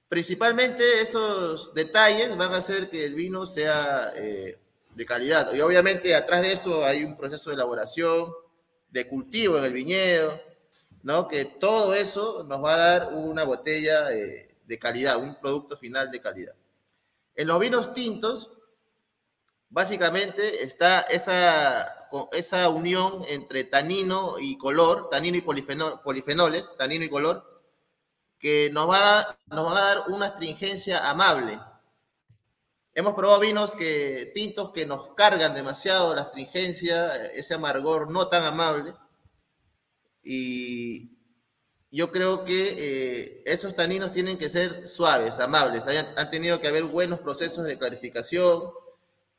Principalmente 0.06 1.00
esos 1.00 1.72
detalles 1.72 2.36
van 2.36 2.52
a 2.52 2.58
hacer 2.58 2.90
que 2.90 3.06
el 3.06 3.14
vino 3.14 3.46
sea 3.46 4.12
eh, 4.14 4.58
de 4.94 5.06
calidad. 5.06 5.50
Y 5.54 5.62
obviamente 5.62 6.14
atrás 6.14 6.42
de 6.42 6.52
eso 6.52 6.84
hay 6.84 7.04
un 7.04 7.16
proceso 7.16 7.48
de 7.48 7.54
elaboración, 7.54 8.30
de 8.90 9.08
cultivo 9.08 9.56
en 9.56 9.64
el 9.64 9.72
viñedo, 9.72 10.45
¿no? 11.06 11.28
Que 11.28 11.44
todo 11.44 11.94
eso 11.94 12.42
nos 12.48 12.64
va 12.64 12.74
a 12.74 12.78
dar 12.78 13.14
una 13.14 13.44
botella 13.44 14.10
eh, 14.10 14.58
de 14.66 14.78
calidad, 14.80 15.16
un 15.18 15.36
producto 15.36 15.76
final 15.76 16.10
de 16.10 16.20
calidad. 16.20 16.54
En 17.36 17.46
los 17.46 17.60
vinos 17.60 17.92
tintos, 17.92 18.50
básicamente 19.68 20.64
está 20.64 21.02
esa, 21.02 22.08
esa 22.32 22.68
unión 22.70 23.24
entre 23.28 23.62
tanino 23.62 24.40
y 24.40 24.58
color, 24.58 25.08
tanino 25.08 25.36
y 25.36 25.42
polifenoles, 25.42 26.76
tanino 26.76 27.04
y 27.04 27.08
color, 27.08 27.62
que 28.36 28.70
nos 28.72 28.90
va, 28.90 29.20
a 29.20 29.38
nos 29.46 29.64
va 29.64 29.78
a 29.78 29.94
dar 29.94 30.04
una 30.08 30.26
astringencia 30.26 31.08
amable. 31.08 31.60
Hemos 32.94 33.14
probado 33.14 33.38
vinos 33.38 33.76
que, 33.76 34.32
tintos 34.34 34.72
que 34.72 34.86
nos 34.86 35.14
cargan 35.14 35.54
demasiado 35.54 36.16
la 36.16 36.22
astringencia, 36.22 37.26
ese 37.26 37.54
amargor 37.54 38.10
no 38.10 38.26
tan 38.26 38.42
amable 38.42 38.92
y 40.28 41.16
yo 41.92 42.10
creo 42.10 42.44
que 42.44 42.74
eh, 42.78 43.42
esos 43.46 43.76
taninos 43.76 44.10
tienen 44.10 44.36
que 44.36 44.48
ser 44.48 44.88
suaves, 44.88 45.38
amables. 45.38 45.84
han 45.86 46.30
tenido 46.30 46.60
que 46.60 46.66
haber 46.68 46.84
buenos 46.84 47.20
procesos 47.20 47.66
de 47.66 47.78
clarificación, 47.78 48.70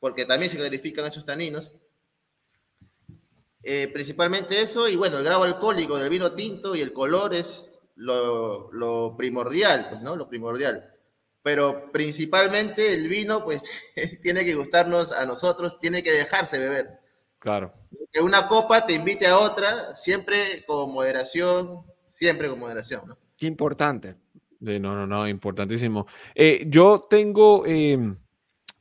porque 0.00 0.24
también 0.24 0.50
se 0.50 0.56
clarifican 0.56 1.04
esos 1.04 1.26
taninos. 1.26 1.70
Eh, 3.62 3.90
principalmente 3.92 4.62
eso, 4.62 4.88
y 4.88 4.96
bueno, 4.96 5.18
el 5.18 5.24
grado 5.24 5.42
alcohólico 5.42 5.98
del 5.98 6.08
vino 6.08 6.32
tinto 6.32 6.74
y 6.74 6.80
el 6.80 6.94
color 6.94 7.34
es 7.34 7.68
lo, 7.96 9.14
primordial, 9.18 9.88
pues, 9.90 10.00
¿no? 10.00 10.16
Lo 10.16 10.28
primordial. 10.28 10.94
Pero 11.42 11.92
principalmente 11.92 12.94
el 12.94 13.08
vino, 13.08 13.44
pues, 13.44 13.62
tiene 14.22 14.44
que 14.44 14.54
gustarnos 14.54 15.12
a 15.12 15.26
nosotros, 15.26 15.78
tiene 15.80 16.02
que 16.02 16.12
dejarse 16.12 16.58
beber. 16.58 16.98
Claro. 17.38 17.72
Que 18.12 18.20
una 18.20 18.46
copa 18.48 18.84
te 18.84 18.94
invite 18.94 19.26
a 19.26 19.38
otra, 19.38 19.96
siempre 19.96 20.64
con 20.66 20.92
moderación, 20.92 21.84
siempre 22.10 22.48
con 22.48 22.58
moderación, 22.58 23.02
¿no? 23.06 23.18
Importante. 23.40 24.16
no, 24.60 24.78
no, 24.78 25.06
no, 25.06 25.28
importantísimo. 25.28 26.06
Eh, 26.34 26.64
yo 26.66 27.06
tengo 27.08 27.64
em, 27.64 28.16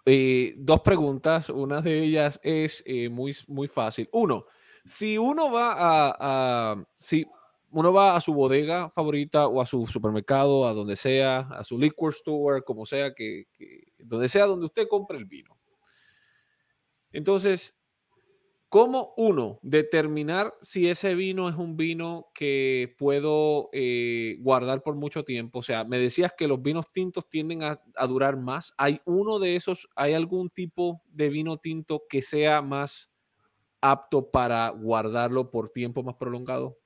eh, 0.06 0.56
dos 0.58 0.82
preguntas. 0.82 1.50
Una 1.50 1.82
de 1.82 2.00
ellas 2.00 2.40
es 2.44 2.84
eh, 2.88 3.10
muy, 3.10 3.36
muy 3.48 3.68
fácil. 3.68 4.10
Uno, 4.12 4.46
si 4.84 5.18
uno 5.18 5.52
va 5.52 5.76
a, 6.20 6.84
si 6.96 7.28
uno 7.70 7.94
va 7.94 8.16
a 8.16 8.22
su 8.22 8.34
bodega 8.34 8.90
favorita 8.90 9.48
o 9.48 9.62
a 9.62 9.68
su 9.68 9.86
supermercado, 9.86 10.66
a 10.66 10.74
donde 10.74 10.96
sea, 10.96 11.40
a 11.52 11.64
su 11.64 11.78
liquor 11.78 12.12
store, 12.12 12.64
como 12.64 12.88
sea, 12.88 13.14
que 13.14 13.46
donde 14.00 14.30
sea 14.30 14.48
donde 14.48 14.66
usted 14.66 14.88
compre 14.88 15.18
el 15.18 15.26
vino. 15.26 15.56
Entonces, 17.12 17.77
¿Cómo 18.70 19.14
uno 19.16 19.60
determinar 19.62 20.54
si 20.62 20.90
ese 20.90 21.16
vino 21.16 21.48
es 21.48 21.56
un 21.56 21.78
vino 21.78 22.32
que 22.34 22.94
puedo 22.98 23.70
eh, 23.72 24.36
guardar 24.42 24.84
por 24.84 24.96
mucho 24.96 25.24
tiempo? 25.24 25.60
O 25.60 25.62
sea, 25.62 25.86
me 25.86 25.98
decías 26.00 26.34
que 26.38 26.50
los 26.50 26.62
vinos 26.62 26.92
tintos 26.92 27.30
tienden 27.30 27.64
a, 27.64 27.82
durar 28.08 28.36
más. 28.36 28.74
¿Hay 28.78 29.00
uno 29.06 29.40
de 29.40 29.56
esos, 29.56 29.88
hay 29.96 30.14
algún 30.14 30.50
tipo 30.50 31.02
de 31.06 31.30
vino 31.30 31.58
tinto 31.58 32.04
que 32.10 32.22
sea 32.22 32.62
más 32.62 33.10
apto 33.80 34.32
para 34.32 34.68
guardarlo 34.70 35.50
por 35.50 35.70
tiempo 35.70 36.04
más 36.04 36.16
prolongado? 36.16 36.78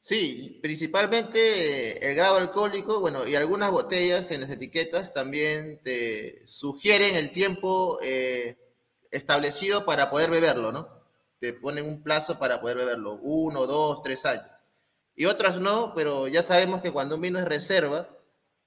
Sí, 0.00 0.58
principalmente 0.62 2.08
el 2.08 2.16
grado 2.16 2.36
alcohólico, 2.36 3.00
bueno, 3.00 3.28
y 3.28 3.34
algunas 3.34 3.70
botellas 3.70 4.30
en 4.30 4.40
las 4.40 4.50
etiquetas 4.50 5.12
también 5.12 5.78
te 5.84 6.40
sugieren 6.46 7.16
el 7.16 7.32
tiempo. 7.32 7.98
Eh, 8.02 8.56
establecido 9.12 9.84
para 9.84 10.10
poder 10.10 10.30
beberlo, 10.30 10.72
¿no? 10.72 10.88
Te 11.38 11.52
ponen 11.52 11.86
un 11.86 12.02
plazo 12.02 12.38
para 12.38 12.60
poder 12.60 12.76
beberlo, 12.78 13.14
uno, 13.22 13.66
dos, 13.66 14.02
tres 14.02 14.24
años. 14.26 14.46
Y 15.14 15.26
otras 15.26 15.60
no, 15.60 15.92
pero 15.94 16.26
ya 16.28 16.42
sabemos 16.42 16.82
que 16.82 16.90
cuando 16.90 17.14
un 17.14 17.20
vino 17.20 17.38
es 17.38 17.44
reserva, 17.44 18.08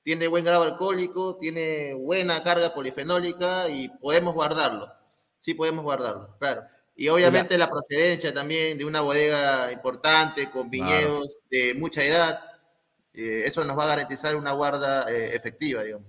tiene 0.04 0.28
buen 0.28 0.46
grado 0.46 0.64
alcohólico, 0.64 1.38
tiene 1.38 1.96
buena 1.96 2.44
carga 2.44 2.74
polifenólica 2.74 3.68
y 3.70 3.90
podemos 3.90 4.36
guardarlo. 4.36 4.94
Sí 5.40 5.56
podemos 5.56 5.84
guardarlo, 5.84 6.38
claro. 6.40 6.64
Y 6.96 7.10
obviamente 7.10 7.58
la 7.58 7.70
procedencia 7.70 8.34
también 8.34 8.78
de 8.78 8.86
una 8.86 9.02
bodega 9.02 9.72
importante 9.72 10.50
con 10.50 10.70
viñedos 10.70 11.40
de 11.50 11.74
mucha 11.74 12.04
edad, 12.04 12.40
eh, 13.14 13.44
eso 13.46 13.64
nos 13.66 13.78
va 13.78 13.86
a 13.86 13.88
garantizar 13.88 14.36
una 14.36 14.54
guarda 14.54 15.12
eh, 15.12 15.36
efectiva, 15.36 15.84
digamos. 15.84 16.08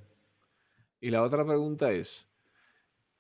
Y 1.01 1.11
la 1.11 1.23
otra 1.23 1.45
pregunta 1.45 1.91
es, 1.91 2.26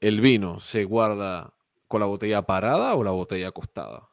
¿El 0.00 0.20
vino 0.20 0.60
se 0.60 0.84
guarda 0.84 1.54
con 1.88 2.00
la 2.00 2.06
botella 2.06 2.42
parada 2.42 2.94
o 2.94 3.02
la 3.02 3.12
botella 3.12 3.48
acostada? 3.48 4.10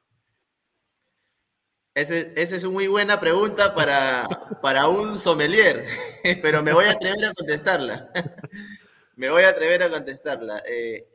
Esa 1.94 2.16
es 2.36 2.64
una 2.64 2.74
muy 2.74 2.88
buena 2.88 3.20
pregunta 3.20 3.76
para, 3.76 4.28
para 4.62 4.88
un 4.88 5.20
sommelier, 5.20 5.86
pero 6.42 6.64
me 6.64 6.74
voy 6.74 6.86
a 6.86 6.92
atrever 6.92 7.26
a 7.26 7.32
contestarla. 7.38 8.12
me 9.16 9.30
voy 9.30 9.44
a 9.44 9.50
atrever 9.50 9.84
a 9.84 9.90
contestarla. 9.90 10.64
Eh, 10.66 11.08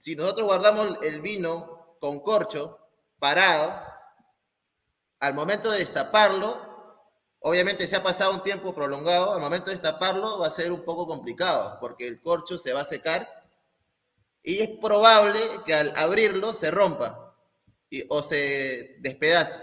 si 0.00 0.16
nosotros 0.16 0.46
guardamos 0.46 0.98
el 1.02 1.20
vino 1.20 1.96
con 2.00 2.20
corcho, 2.20 2.78
parado, 3.18 3.80
al 5.20 5.34
momento 5.34 5.70
de 5.70 5.80
destaparlo, 5.80 6.58
obviamente 7.40 7.86
se 7.86 7.96
ha 7.96 8.02
pasado 8.02 8.32
un 8.32 8.42
tiempo 8.42 8.74
prolongado, 8.74 9.34
al 9.34 9.40
momento 9.40 9.66
de 9.66 9.76
destaparlo 9.76 10.38
va 10.38 10.46
a 10.46 10.50
ser 10.50 10.72
un 10.72 10.84
poco 10.84 11.06
complicado, 11.06 11.78
porque 11.80 12.08
el 12.08 12.20
corcho 12.20 12.58
se 12.58 12.72
va 12.72 12.80
a 12.80 12.84
secar 12.84 13.37
y 14.42 14.60
es 14.60 14.70
probable 14.78 15.40
que 15.66 15.74
al 15.74 15.92
abrirlo 15.96 16.52
se 16.52 16.70
rompa 16.70 17.36
o 18.08 18.22
se 18.22 18.96
despedace. 19.00 19.60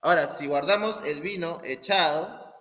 Ahora, 0.00 0.28
si 0.28 0.46
guardamos 0.46 1.04
el 1.04 1.20
vino 1.20 1.58
echado, 1.64 2.54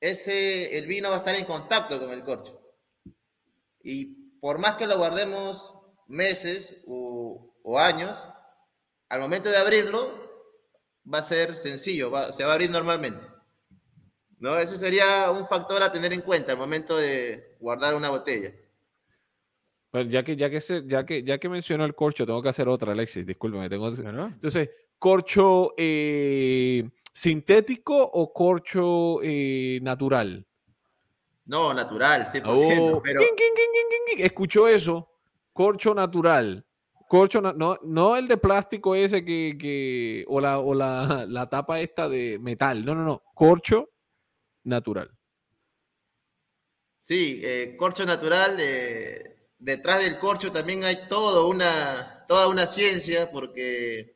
ese, 0.00 0.78
el 0.78 0.86
vino 0.86 1.08
va 1.08 1.16
a 1.16 1.18
estar 1.18 1.34
en 1.34 1.44
contacto 1.44 1.98
con 1.98 2.10
el 2.10 2.22
corcho. 2.22 2.60
Y 3.82 4.38
por 4.40 4.58
más 4.58 4.76
que 4.76 4.86
lo 4.86 4.98
guardemos 4.98 5.74
meses 6.06 6.76
o, 6.86 7.52
años, 7.78 8.28
al 9.08 9.20
momento 9.20 9.50
de 9.50 9.56
abrirlo 9.56 10.22
va 11.12 11.18
a 11.18 11.22
ser 11.22 11.56
sencillo, 11.56 12.12
se 12.32 12.44
va 12.44 12.50
a 12.50 12.54
abrir 12.54 12.70
normalmente. 12.70 13.26
¿no? 14.38 14.58
Ese 14.58 14.78
sería 14.78 15.30
un 15.30 15.46
factor 15.48 15.82
a 15.82 15.92
tener 15.92 16.12
en 16.12 16.20
cuenta 16.20 16.52
al 16.52 16.58
momento 16.58 16.96
de 16.96 17.56
guardar 17.60 17.94
una 17.94 18.10
botella. 18.10 18.52
Bueno, 19.94 20.10
ya 20.10 20.24
que, 20.24 20.34
ya 20.34 20.50
que, 20.50 20.58
ya 20.88 21.06
que, 21.06 21.22
ya 21.22 21.38
que 21.38 21.48
mencionó 21.48 21.84
el 21.84 21.94
corcho, 21.94 22.26
tengo 22.26 22.42
que 22.42 22.48
hacer 22.48 22.68
otra, 22.68 22.90
Alexis, 22.90 23.24
discúlpeme. 23.24 23.68
Tengo... 23.68 23.86
Entonces, 23.86 24.68
corcho 24.98 25.72
eh, 25.76 26.90
sintético 27.12 28.02
o 28.02 28.32
corcho 28.32 29.20
eh, 29.22 29.78
natural? 29.82 30.44
No, 31.46 31.72
natural, 31.72 32.26
100%. 32.26 33.02
pero... 33.04 33.20
Escuchó 34.18 34.66
eso, 34.66 35.12
corcho 35.52 35.94
natural. 35.94 36.66
Corcho, 37.06 37.40
no, 37.40 37.78
no 37.80 38.16
el 38.16 38.26
de 38.26 38.36
plástico 38.36 38.96
ese 38.96 39.24
que, 39.24 39.56
que 39.56 40.24
o, 40.26 40.40
la, 40.40 40.58
o 40.58 40.74
la, 40.74 41.24
la 41.28 41.48
tapa 41.48 41.78
esta 41.78 42.08
de 42.08 42.40
metal, 42.40 42.84
no, 42.84 42.96
no, 42.96 43.04
no, 43.04 43.22
corcho 43.32 43.90
natural. 44.64 45.08
Sí, 46.98 47.40
eh, 47.44 47.76
corcho 47.78 48.04
natural, 48.04 48.56
eh, 48.58 49.33
detrás 49.64 50.02
del 50.02 50.18
corcho 50.18 50.52
también 50.52 50.84
hay 50.84 51.08
todo 51.08 51.48
una, 51.48 52.24
toda 52.28 52.48
una 52.48 52.66
ciencia 52.66 53.30
porque 53.30 54.14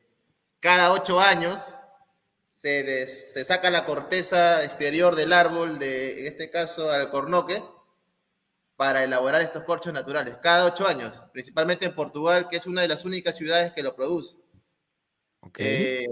cada 0.59 0.91
ocho 0.91 1.19
años 1.19 1.73
se, 2.53 3.07
se, 3.07 3.43
saca 3.43 3.71
la 3.71 3.85
corteza 3.85 4.63
exterior 4.63 5.15
del 5.15 5.33
árbol, 5.33 5.79
de, 5.79 6.19
en 6.19 6.27
este 6.27 6.51
caso 6.51 6.91
al 6.91 7.09
cornoque, 7.09 7.63
para 8.75 9.03
elaborar 9.03 9.41
estos 9.41 9.63
corchos 9.63 9.91
naturales. 9.91 10.37
Cada 10.41 10.65
ocho 10.65 10.87
años, 10.87 11.13
principalmente 11.33 11.85
en 11.85 11.95
Portugal, 11.95 12.47
que 12.47 12.57
es 12.57 12.67
una 12.67 12.81
de 12.81 12.87
las 12.87 13.03
únicas 13.03 13.35
ciudades 13.35 13.73
que 13.73 13.81
lo 13.81 13.95
produce. 13.95 14.37
Eh, 15.57 16.05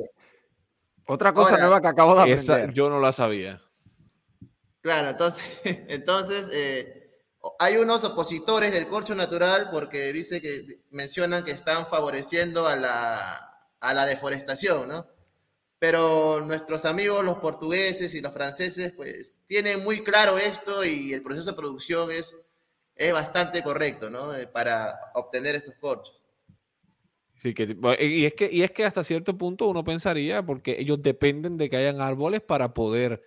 Otra 1.06 1.34
cosa 1.34 1.58
nueva 1.58 1.82
que 1.82 1.88
acabo 1.90 2.16
de 2.16 2.34
aprender. 2.34 2.74
yo 2.74 2.90
no 2.90 3.00
la 3.00 3.12
sabía. 3.12 3.62
Claro, 4.82 5.10
entonces, 5.10 5.46
entonces 5.64 6.50
eh, 6.54 6.97
hay 7.60 7.78
unos 7.78 8.04
opositores 8.04 8.72
del 8.72 8.88
corcho 8.88 9.16
natural 9.16 9.70
porque 9.72 10.12
dice 10.14 10.42
que 10.42 10.82
mencionan 10.92 11.46
que 11.46 11.52
están 11.52 11.86
favoreciendo 11.86 12.68
a 12.68 12.76
la, 12.76 13.70
a 13.80 13.94
la 13.94 14.06
deforestación, 14.06 14.90
¿no? 14.90 15.08
pero 15.80 16.42
nuestros 16.42 16.86
amigos 16.86 17.24
los 17.24 17.38
portugueses 17.38 18.16
y 18.16 18.22
los 18.22 18.34
franceses 18.34 18.94
pues 18.94 19.36
tienen 19.46 19.84
muy 19.84 20.04
claro 20.04 20.38
esto 20.38 20.84
y 20.84 21.14
el 21.14 21.22
proceso 21.22 21.52
de 21.52 21.58
producción 21.58 22.12
es, 22.12 22.36
es 22.96 23.14
bastante 23.14 23.62
correcto, 23.62 24.10
¿no? 24.10 24.36
Eh, 24.36 24.48
para 24.48 25.00
obtener 25.14 25.56
estos 25.56 25.76
corchos. 25.76 26.20
Sí, 27.36 27.54
que, 27.54 27.78
y, 28.00 28.26
es 28.26 28.34
que, 28.34 28.50
y 28.52 28.64
es 28.64 28.72
que 28.72 28.86
hasta 28.86 29.04
cierto 29.04 29.38
punto 29.38 29.68
uno 29.68 29.84
pensaría, 29.84 30.44
porque 30.44 30.78
ellos 30.80 31.02
dependen 31.04 31.58
de 31.58 31.70
que 31.70 31.78
hayan 31.78 32.02
árboles 32.02 32.42
para 32.42 32.74
poder 32.74 33.22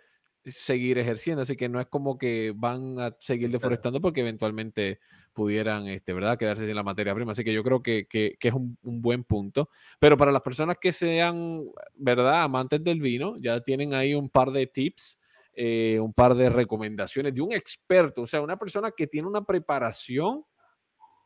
seguir 0.45 0.99
ejerciendo, 0.99 1.43
así 1.43 1.57
que 1.57 1.69
no 1.69 1.81
es 1.81 1.87
como 1.87 2.17
que 2.17 2.53
van 2.57 2.99
a 2.99 3.17
seguir 3.21 3.51
deforestando 3.51 4.01
porque 4.01 4.21
eventualmente 4.21 5.01
pudieran, 5.33 5.87
este, 5.89 6.13
¿verdad?, 6.13 6.39
quedarse 6.39 6.67
sin 6.67 6.75
la 6.75 6.83
materia 6.83 7.15
prima. 7.15 7.33
Así 7.33 7.45
que 7.45 7.53
yo 7.53 7.63
creo 7.63 7.83
que, 7.83 8.07
es 8.11 8.53
un, 8.53 8.77
buen 8.83 9.25
punto. 9.25 9.71
Pero 9.99 10.17
para 10.17 10.33
las 10.33 10.43
personas 10.43 10.77
que 10.81 10.93
sean, 10.93 11.63
¿verdad?, 11.95 12.43
amantes 12.43 12.83
del 12.83 13.01
vino, 13.01 13.37
ya 13.39 13.61
tienen 13.61 13.95
ahí 13.95 14.15
un 14.15 14.29
par 14.29 14.51
de 14.51 14.67
tips, 14.67 15.19
eh, 15.53 15.99
un 16.01 16.13
par 16.13 16.35
de 16.35 16.49
recomendaciones 16.49 17.35
de 17.35 17.43
un 17.43 17.53
experto, 17.53 18.23
o 18.23 18.27
sea, 18.27 18.41
una 18.41 18.59
persona 18.59 18.91
que 18.91 19.07
tiene 19.07 19.29
una 19.29 19.45
preparación. 19.45 20.45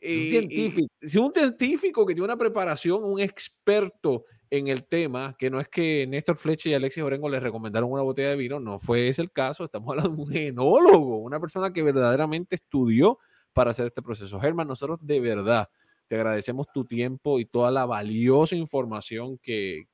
un 0.02 0.28
científico. 0.28 0.88
un 1.00 1.32
científico 1.32 2.06
que 2.06 2.14
tiene 2.14 2.26
una 2.26 2.36
preparación, 2.36 3.04
un 3.04 3.20
experto 3.20 4.24
en 4.51 4.68
el 4.68 4.84
tema, 4.84 5.34
que 5.38 5.51
no 5.51 5.61
es 5.61 5.68
que 5.68 6.07
Néstor 6.07 6.36
Flecha 6.36 6.68
y 6.68 6.74
Alexis 6.74 7.03
Orengo 7.03 7.28
les 7.28 7.42
recomendaron 7.42 7.90
una 7.90 8.03
botella 8.03 8.30
de 8.30 8.36
vino, 8.36 8.61
no 8.61 8.78
fue 8.78 9.09
ese 9.09 9.22
el 9.22 9.32
caso, 9.32 9.64
estamos 9.64 9.88
hablando 9.97 10.16
de 10.16 10.22
un 10.22 10.36
enólogo, 10.36 11.18
una 11.18 11.40
persona 11.40 11.72
que 11.72 11.82
verdaderamente 11.82 12.57
estudió 12.57 13.18
para 13.53 13.70
hacer 13.70 13.86
este 13.86 14.03
proceso. 14.03 14.40
Germán, 14.40 14.68
nosotros 14.68 14.99
de 15.03 15.20
verdad 15.20 15.68
te 16.07 16.16
agradecemos 16.16 16.66
tu 16.72 16.84
tiempo 16.84 17.38
y 17.40 17.47
toda 17.47 17.70
la 17.70 17.86
valiosa 17.86 18.57
información 18.57 19.38
que, 19.38 19.86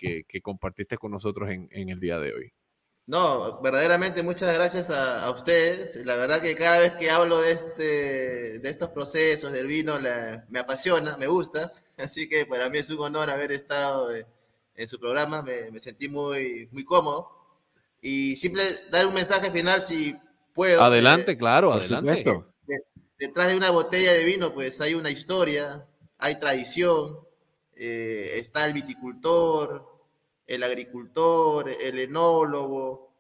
compartiste 0.43 0.99
con 0.99 1.13
nosotros 1.13 1.49
en, 1.51 1.89
el 1.89 2.01
día 2.01 2.19
de 2.19 2.35
hoy. 2.35 2.53
No, 3.07 3.61
verdaderamente 3.61 4.23
muchas 4.23 4.55
gracias 4.55 4.91
a, 4.91 5.29
ustedes. 5.31 6.05
La 6.05 6.17
verdad 6.17 6.41
que 6.41 6.55
cada 6.55 6.79
vez 6.79 6.93
que 6.93 7.11
hablo 7.11 7.41
de, 7.41 7.53
este, 7.53 8.59
de 8.61 8.69
estos 8.69 8.91
procesos 8.91 9.53
del 9.53 9.67
vino 9.67 9.99
me 10.49 10.59
apasiona, 10.61 11.17
me 11.17 11.27
gusta. 11.27 11.73
Así 11.97 12.29
que 12.29 12.47
para 12.47 12.71
mí 12.71 12.79
es 12.79 12.91
un 12.91 13.01
honor 13.01 13.31
haber 13.31 13.53
estado 13.53 14.09
en 14.81 14.89
su 14.89 14.99
programa. 14.99 15.43
Me, 15.43 15.79
sentí 15.79 16.09
muy, 16.09 16.69
muy 16.73 16.85
cómodo. 16.85 17.31
Y 18.01 18.37
simple 18.37 18.63
dar 18.91 19.07
un 19.07 19.15
mensaje 19.15 19.51
final 19.51 19.81
si 19.81 20.17
puedo. 20.55 20.83
Adelante, 20.83 21.37
claro, 21.37 21.73
adelante 21.73 22.25
detrás 23.21 23.51
de 23.51 23.57
una 23.57 23.71
botella 23.71 24.13
de 24.13 24.25
vino, 24.25 24.55
pues 24.55 24.81
hay 24.81 24.95
una 24.95 25.11
historia, 25.11 25.87
hay 26.17 26.41
tradición, 26.41 27.21
eh, 27.77 28.33
está 28.37 28.65
el 28.65 28.73
viticultor, 28.73 29.87
el 30.47 30.63
agricultor, 30.63 31.69
el 31.69 31.99
enólogo, 31.99 33.15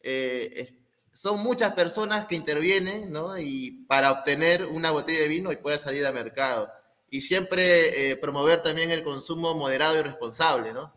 eh, 0.00 0.66
son 1.12 1.42
muchas 1.42 1.74
personas 1.74 2.26
que 2.26 2.34
intervienen, 2.34 3.12
¿no? 3.12 3.38
Y 3.38 3.84
para 3.86 4.10
obtener 4.10 4.64
una 4.64 4.90
botella 4.90 5.20
de 5.20 5.28
vino 5.28 5.52
y 5.52 5.56
pueda 5.56 5.76
salir 5.76 6.06
al 6.06 6.14
mercado. 6.14 6.72
Y 7.10 7.20
siempre 7.20 8.10
eh, 8.10 8.16
promover 8.16 8.62
también 8.62 8.90
el 8.90 9.04
consumo 9.04 9.54
moderado 9.54 9.98
y 9.98 10.02
responsable, 10.02 10.72
¿no? 10.72 10.94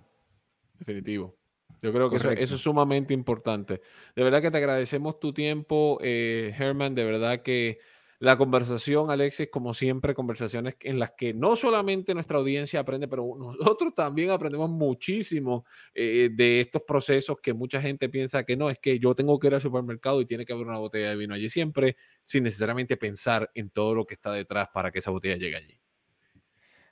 Definitivo. 0.79 1.35
Yo 1.81 1.93
creo 1.93 2.09
que 2.09 2.15
eso, 2.15 2.31
es 2.31 2.49
sumamente 2.49 3.13
importante. 3.13 3.81
De 4.15 4.23
verdad 4.23 4.41
que 4.41 4.49
te 4.49 4.57
agradecemos 4.57 5.19
tu 5.19 5.33
tiempo, 5.33 5.99
Herman. 6.01 6.95
De 6.95 7.03
verdad 7.03 7.41
que 7.43 7.79
la 8.19 8.37
conversación, 8.37 9.11
Alexis, 9.11 9.49
como 9.51 9.73
siempre, 9.73 10.13
conversaciones 10.13 10.77
en 10.81 10.99
las 10.99 11.11
que 11.11 11.33
no 11.33 11.57
solamente 11.57 12.13
nuestra 12.13 12.37
audiencia 12.37 12.79
aprende, 12.79 13.09
pero 13.09 13.35
nosotros 13.37 13.93
también 13.93 14.29
aprendemos 14.29 14.69
muchísimo 14.69 15.65
eh, 15.93 16.29
de 16.31 16.61
estos 16.61 16.83
procesos 16.83 17.37
que 17.41 17.53
mucha 17.53 17.81
gente 17.81 18.07
piensa 18.07 18.45
que 18.45 18.55
no, 18.55 18.69
es 18.69 18.79
que 18.79 18.99
yo 18.99 19.15
tengo 19.15 19.37
que 19.37 19.47
ir 19.47 19.55
al 19.55 19.61
supermercado 19.61 20.21
y 20.21 20.25
tiene 20.25 20.45
que 20.45 20.53
haber 20.53 20.65
una 20.65 20.77
botella 20.77 21.09
de 21.09 21.17
vino 21.17 21.33
allí 21.33 21.49
siempre, 21.49 21.97
sin 22.23 22.43
necesariamente 22.45 22.95
pensar 22.95 23.51
en 23.53 23.69
todo 23.69 23.93
lo 23.93 24.05
que 24.05 24.13
está 24.13 24.31
detrás 24.31 24.69
para 24.73 24.91
que 24.91 24.99
esa 24.99 25.11
botella 25.11 25.35
llegue 25.35 25.57
allí. 25.57 25.84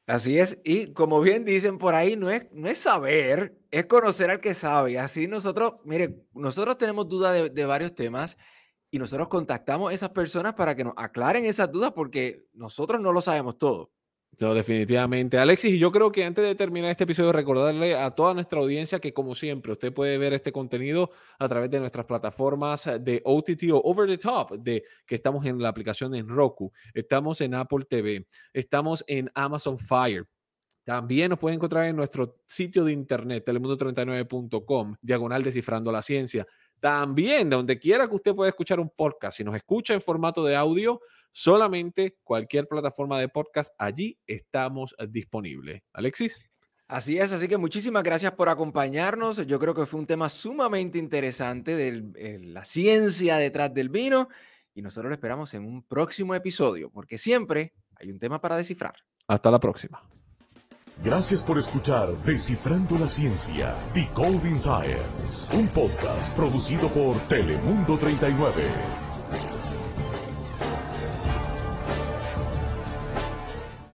Así 0.05 0.37
es, 0.37 0.59
y 0.65 0.91
como 0.93 1.21
bien 1.21 1.45
dicen 1.45 1.77
por 1.77 1.95
ahí, 1.95 2.17
no 2.17 2.29
es, 2.29 2.51
no 2.51 2.67
es 2.67 2.77
saber, 2.77 3.57
es 3.71 3.85
conocer 3.85 4.29
al 4.29 4.41
que 4.41 4.53
sabe. 4.53 4.99
Así 4.99 5.27
nosotros, 5.27 5.75
mire, 5.85 6.25
nosotros 6.33 6.77
tenemos 6.77 7.07
dudas 7.07 7.33
de, 7.33 7.49
de 7.49 7.65
varios 7.65 7.95
temas 7.95 8.37
y 8.91 8.99
nosotros 8.99 9.29
contactamos 9.29 9.91
a 9.91 9.95
esas 9.95 10.09
personas 10.09 10.55
para 10.55 10.75
que 10.75 10.83
nos 10.83 10.93
aclaren 10.97 11.45
esas 11.45 11.71
dudas 11.71 11.93
porque 11.93 12.45
nosotros 12.53 12.99
no 12.99 13.13
lo 13.13 13.21
sabemos 13.21 13.57
todo. 13.57 13.91
No, 14.39 14.53
definitivamente. 14.53 15.37
Alexis, 15.37 15.73
y 15.73 15.79
yo 15.79 15.91
creo 15.91 16.11
que 16.11 16.25
antes 16.25 16.43
de 16.43 16.55
terminar 16.55 16.89
este 16.89 17.03
episodio, 17.03 17.31
recordarle 17.31 17.95
a 17.95 18.11
toda 18.11 18.33
nuestra 18.33 18.59
audiencia 18.59 18.99
que, 18.99 19.13
como 19.13 19.35
siempre, 19.35 19.71
usted 19.71 19.93
puede 19.93 20.17
ver 20.17 20.33
este 20.33 20.51
contenido 20.51 21.11
a 21.37 21.47
través 21.47 21.69
de 21.69 21.79
nuestras 21.79 22.05
plataformas 22.05 22.89
de 22.99 23.21
OTT 23.23 23.71
o 23.71 23.81
Over 23.83 24.09
the 24.09 24.17
Top, 24.17 24.51
de, 24.53 24.83
que 25.05 25.15
estamos 25.15 25.45
en 25.45 25.61
la 25.61 25.69
aplicación 25.69 26.15
en 26.15 26.27
Roku, 26.27 26.71
estamos 26.93 27.41
en 27.41 27.53
Apple 27.53 27.85
TV, 27.87 28.25
estamos 28.53 29.03
en 29.07 29.29
Amazon 29.35 29.77
Fire. 29.77 30.27
También 30.83 31.29
nos 31.29 31.39
puede 31.39 31.55
encontrar 31.55 31.85
en 31.85 31.95
nuestro 31.95 32.39
sitio 32.45 32.83
de 32.83 32.91
internet, 32.91 33.45
telemundo39.com, 33.45 34.95
diagonal 35.01 35.43
descifrando 35.43 35.91
la 35.91 36.01
ciencia. 36.01 36.45
También, 36.79 37.49
donde 37.49 37.79
quiera 37.79 38.09
que 38.09 38.15
usted 38.15 38.35
pueda 38.35 38.49
escuchar 38.49 38.79
un 38.79 38.89
podcast, 38.89 39.37
si 39.37 39.43
nos 39.45 39.55
escucha 39.55 39.93
en 39.93 40.01
formato 40.01 40.43
de 40.43 40.55
audio, 40.55 40.99
solamente 41.33 42.15
cualquier 42.23 42.67
plataforma 42.67 43.19
de 43.19 43.27
podcast, 43.27 43.73
allí 43.77 44.17
estamos 44.25 44.95
disponibles. 45.09 45.81
Alexis. 45.91 46.39
Así 46.87 47.17
es, 47.17 47.31
así 47.31 47.47
que 47.47 47.57
muchísimas 47.57 48.03
gracias 48.03 48.33
por 48.33 48.49
acompañarnos. 48.49 49.45
Yo 49.47 49.59
creo 49.59 49.73
que 49.73 49.85
fue 49.85 49.99
un 49.99 50.05
tema 50.05 50.29
sumamente 50.29 50.99
interesante 50.99 51.75
de 51.75 52.39
la 52.39 52.63
ciencia 52.63 53.37
detrás 53.37 53.73
del 53.73 53.89
vino 53.89 54.29
y 54.75 54.81
nosotros 54.81 55.09
lo 55.09 55.15
esperamos 55.15 55.53
en 55.53 55.65
un 55.65 55.83
próximo 55.83 56.35
episodio, 56.35 56.89
porque 56.89 57.17
siempre 57.17 57.73
hay 57.95 58.11
un 58.11 58.19
tema 58.19 58.39
para 58.39 58.57
descifrar. 58.57 58.95
Hasta 59.27 59.49
la 59.49 59.59
próxima. 59.59 60.01
Gracias 61.03 61.41
por 61.41 61.57
escuchar 61.57 62.09
Descifrando 62.23 62.97
la 62.99 63.07
Ciencia, 63.07 63.75
Decoding 63.95 64.59
Science, 64.59 65.55
un 65.55 65.67
podcast 65.69 66.35
producido 66.35 66.87
por 66.89 67.17
Telemundo 67.27 67.97
39. 67.97 69.02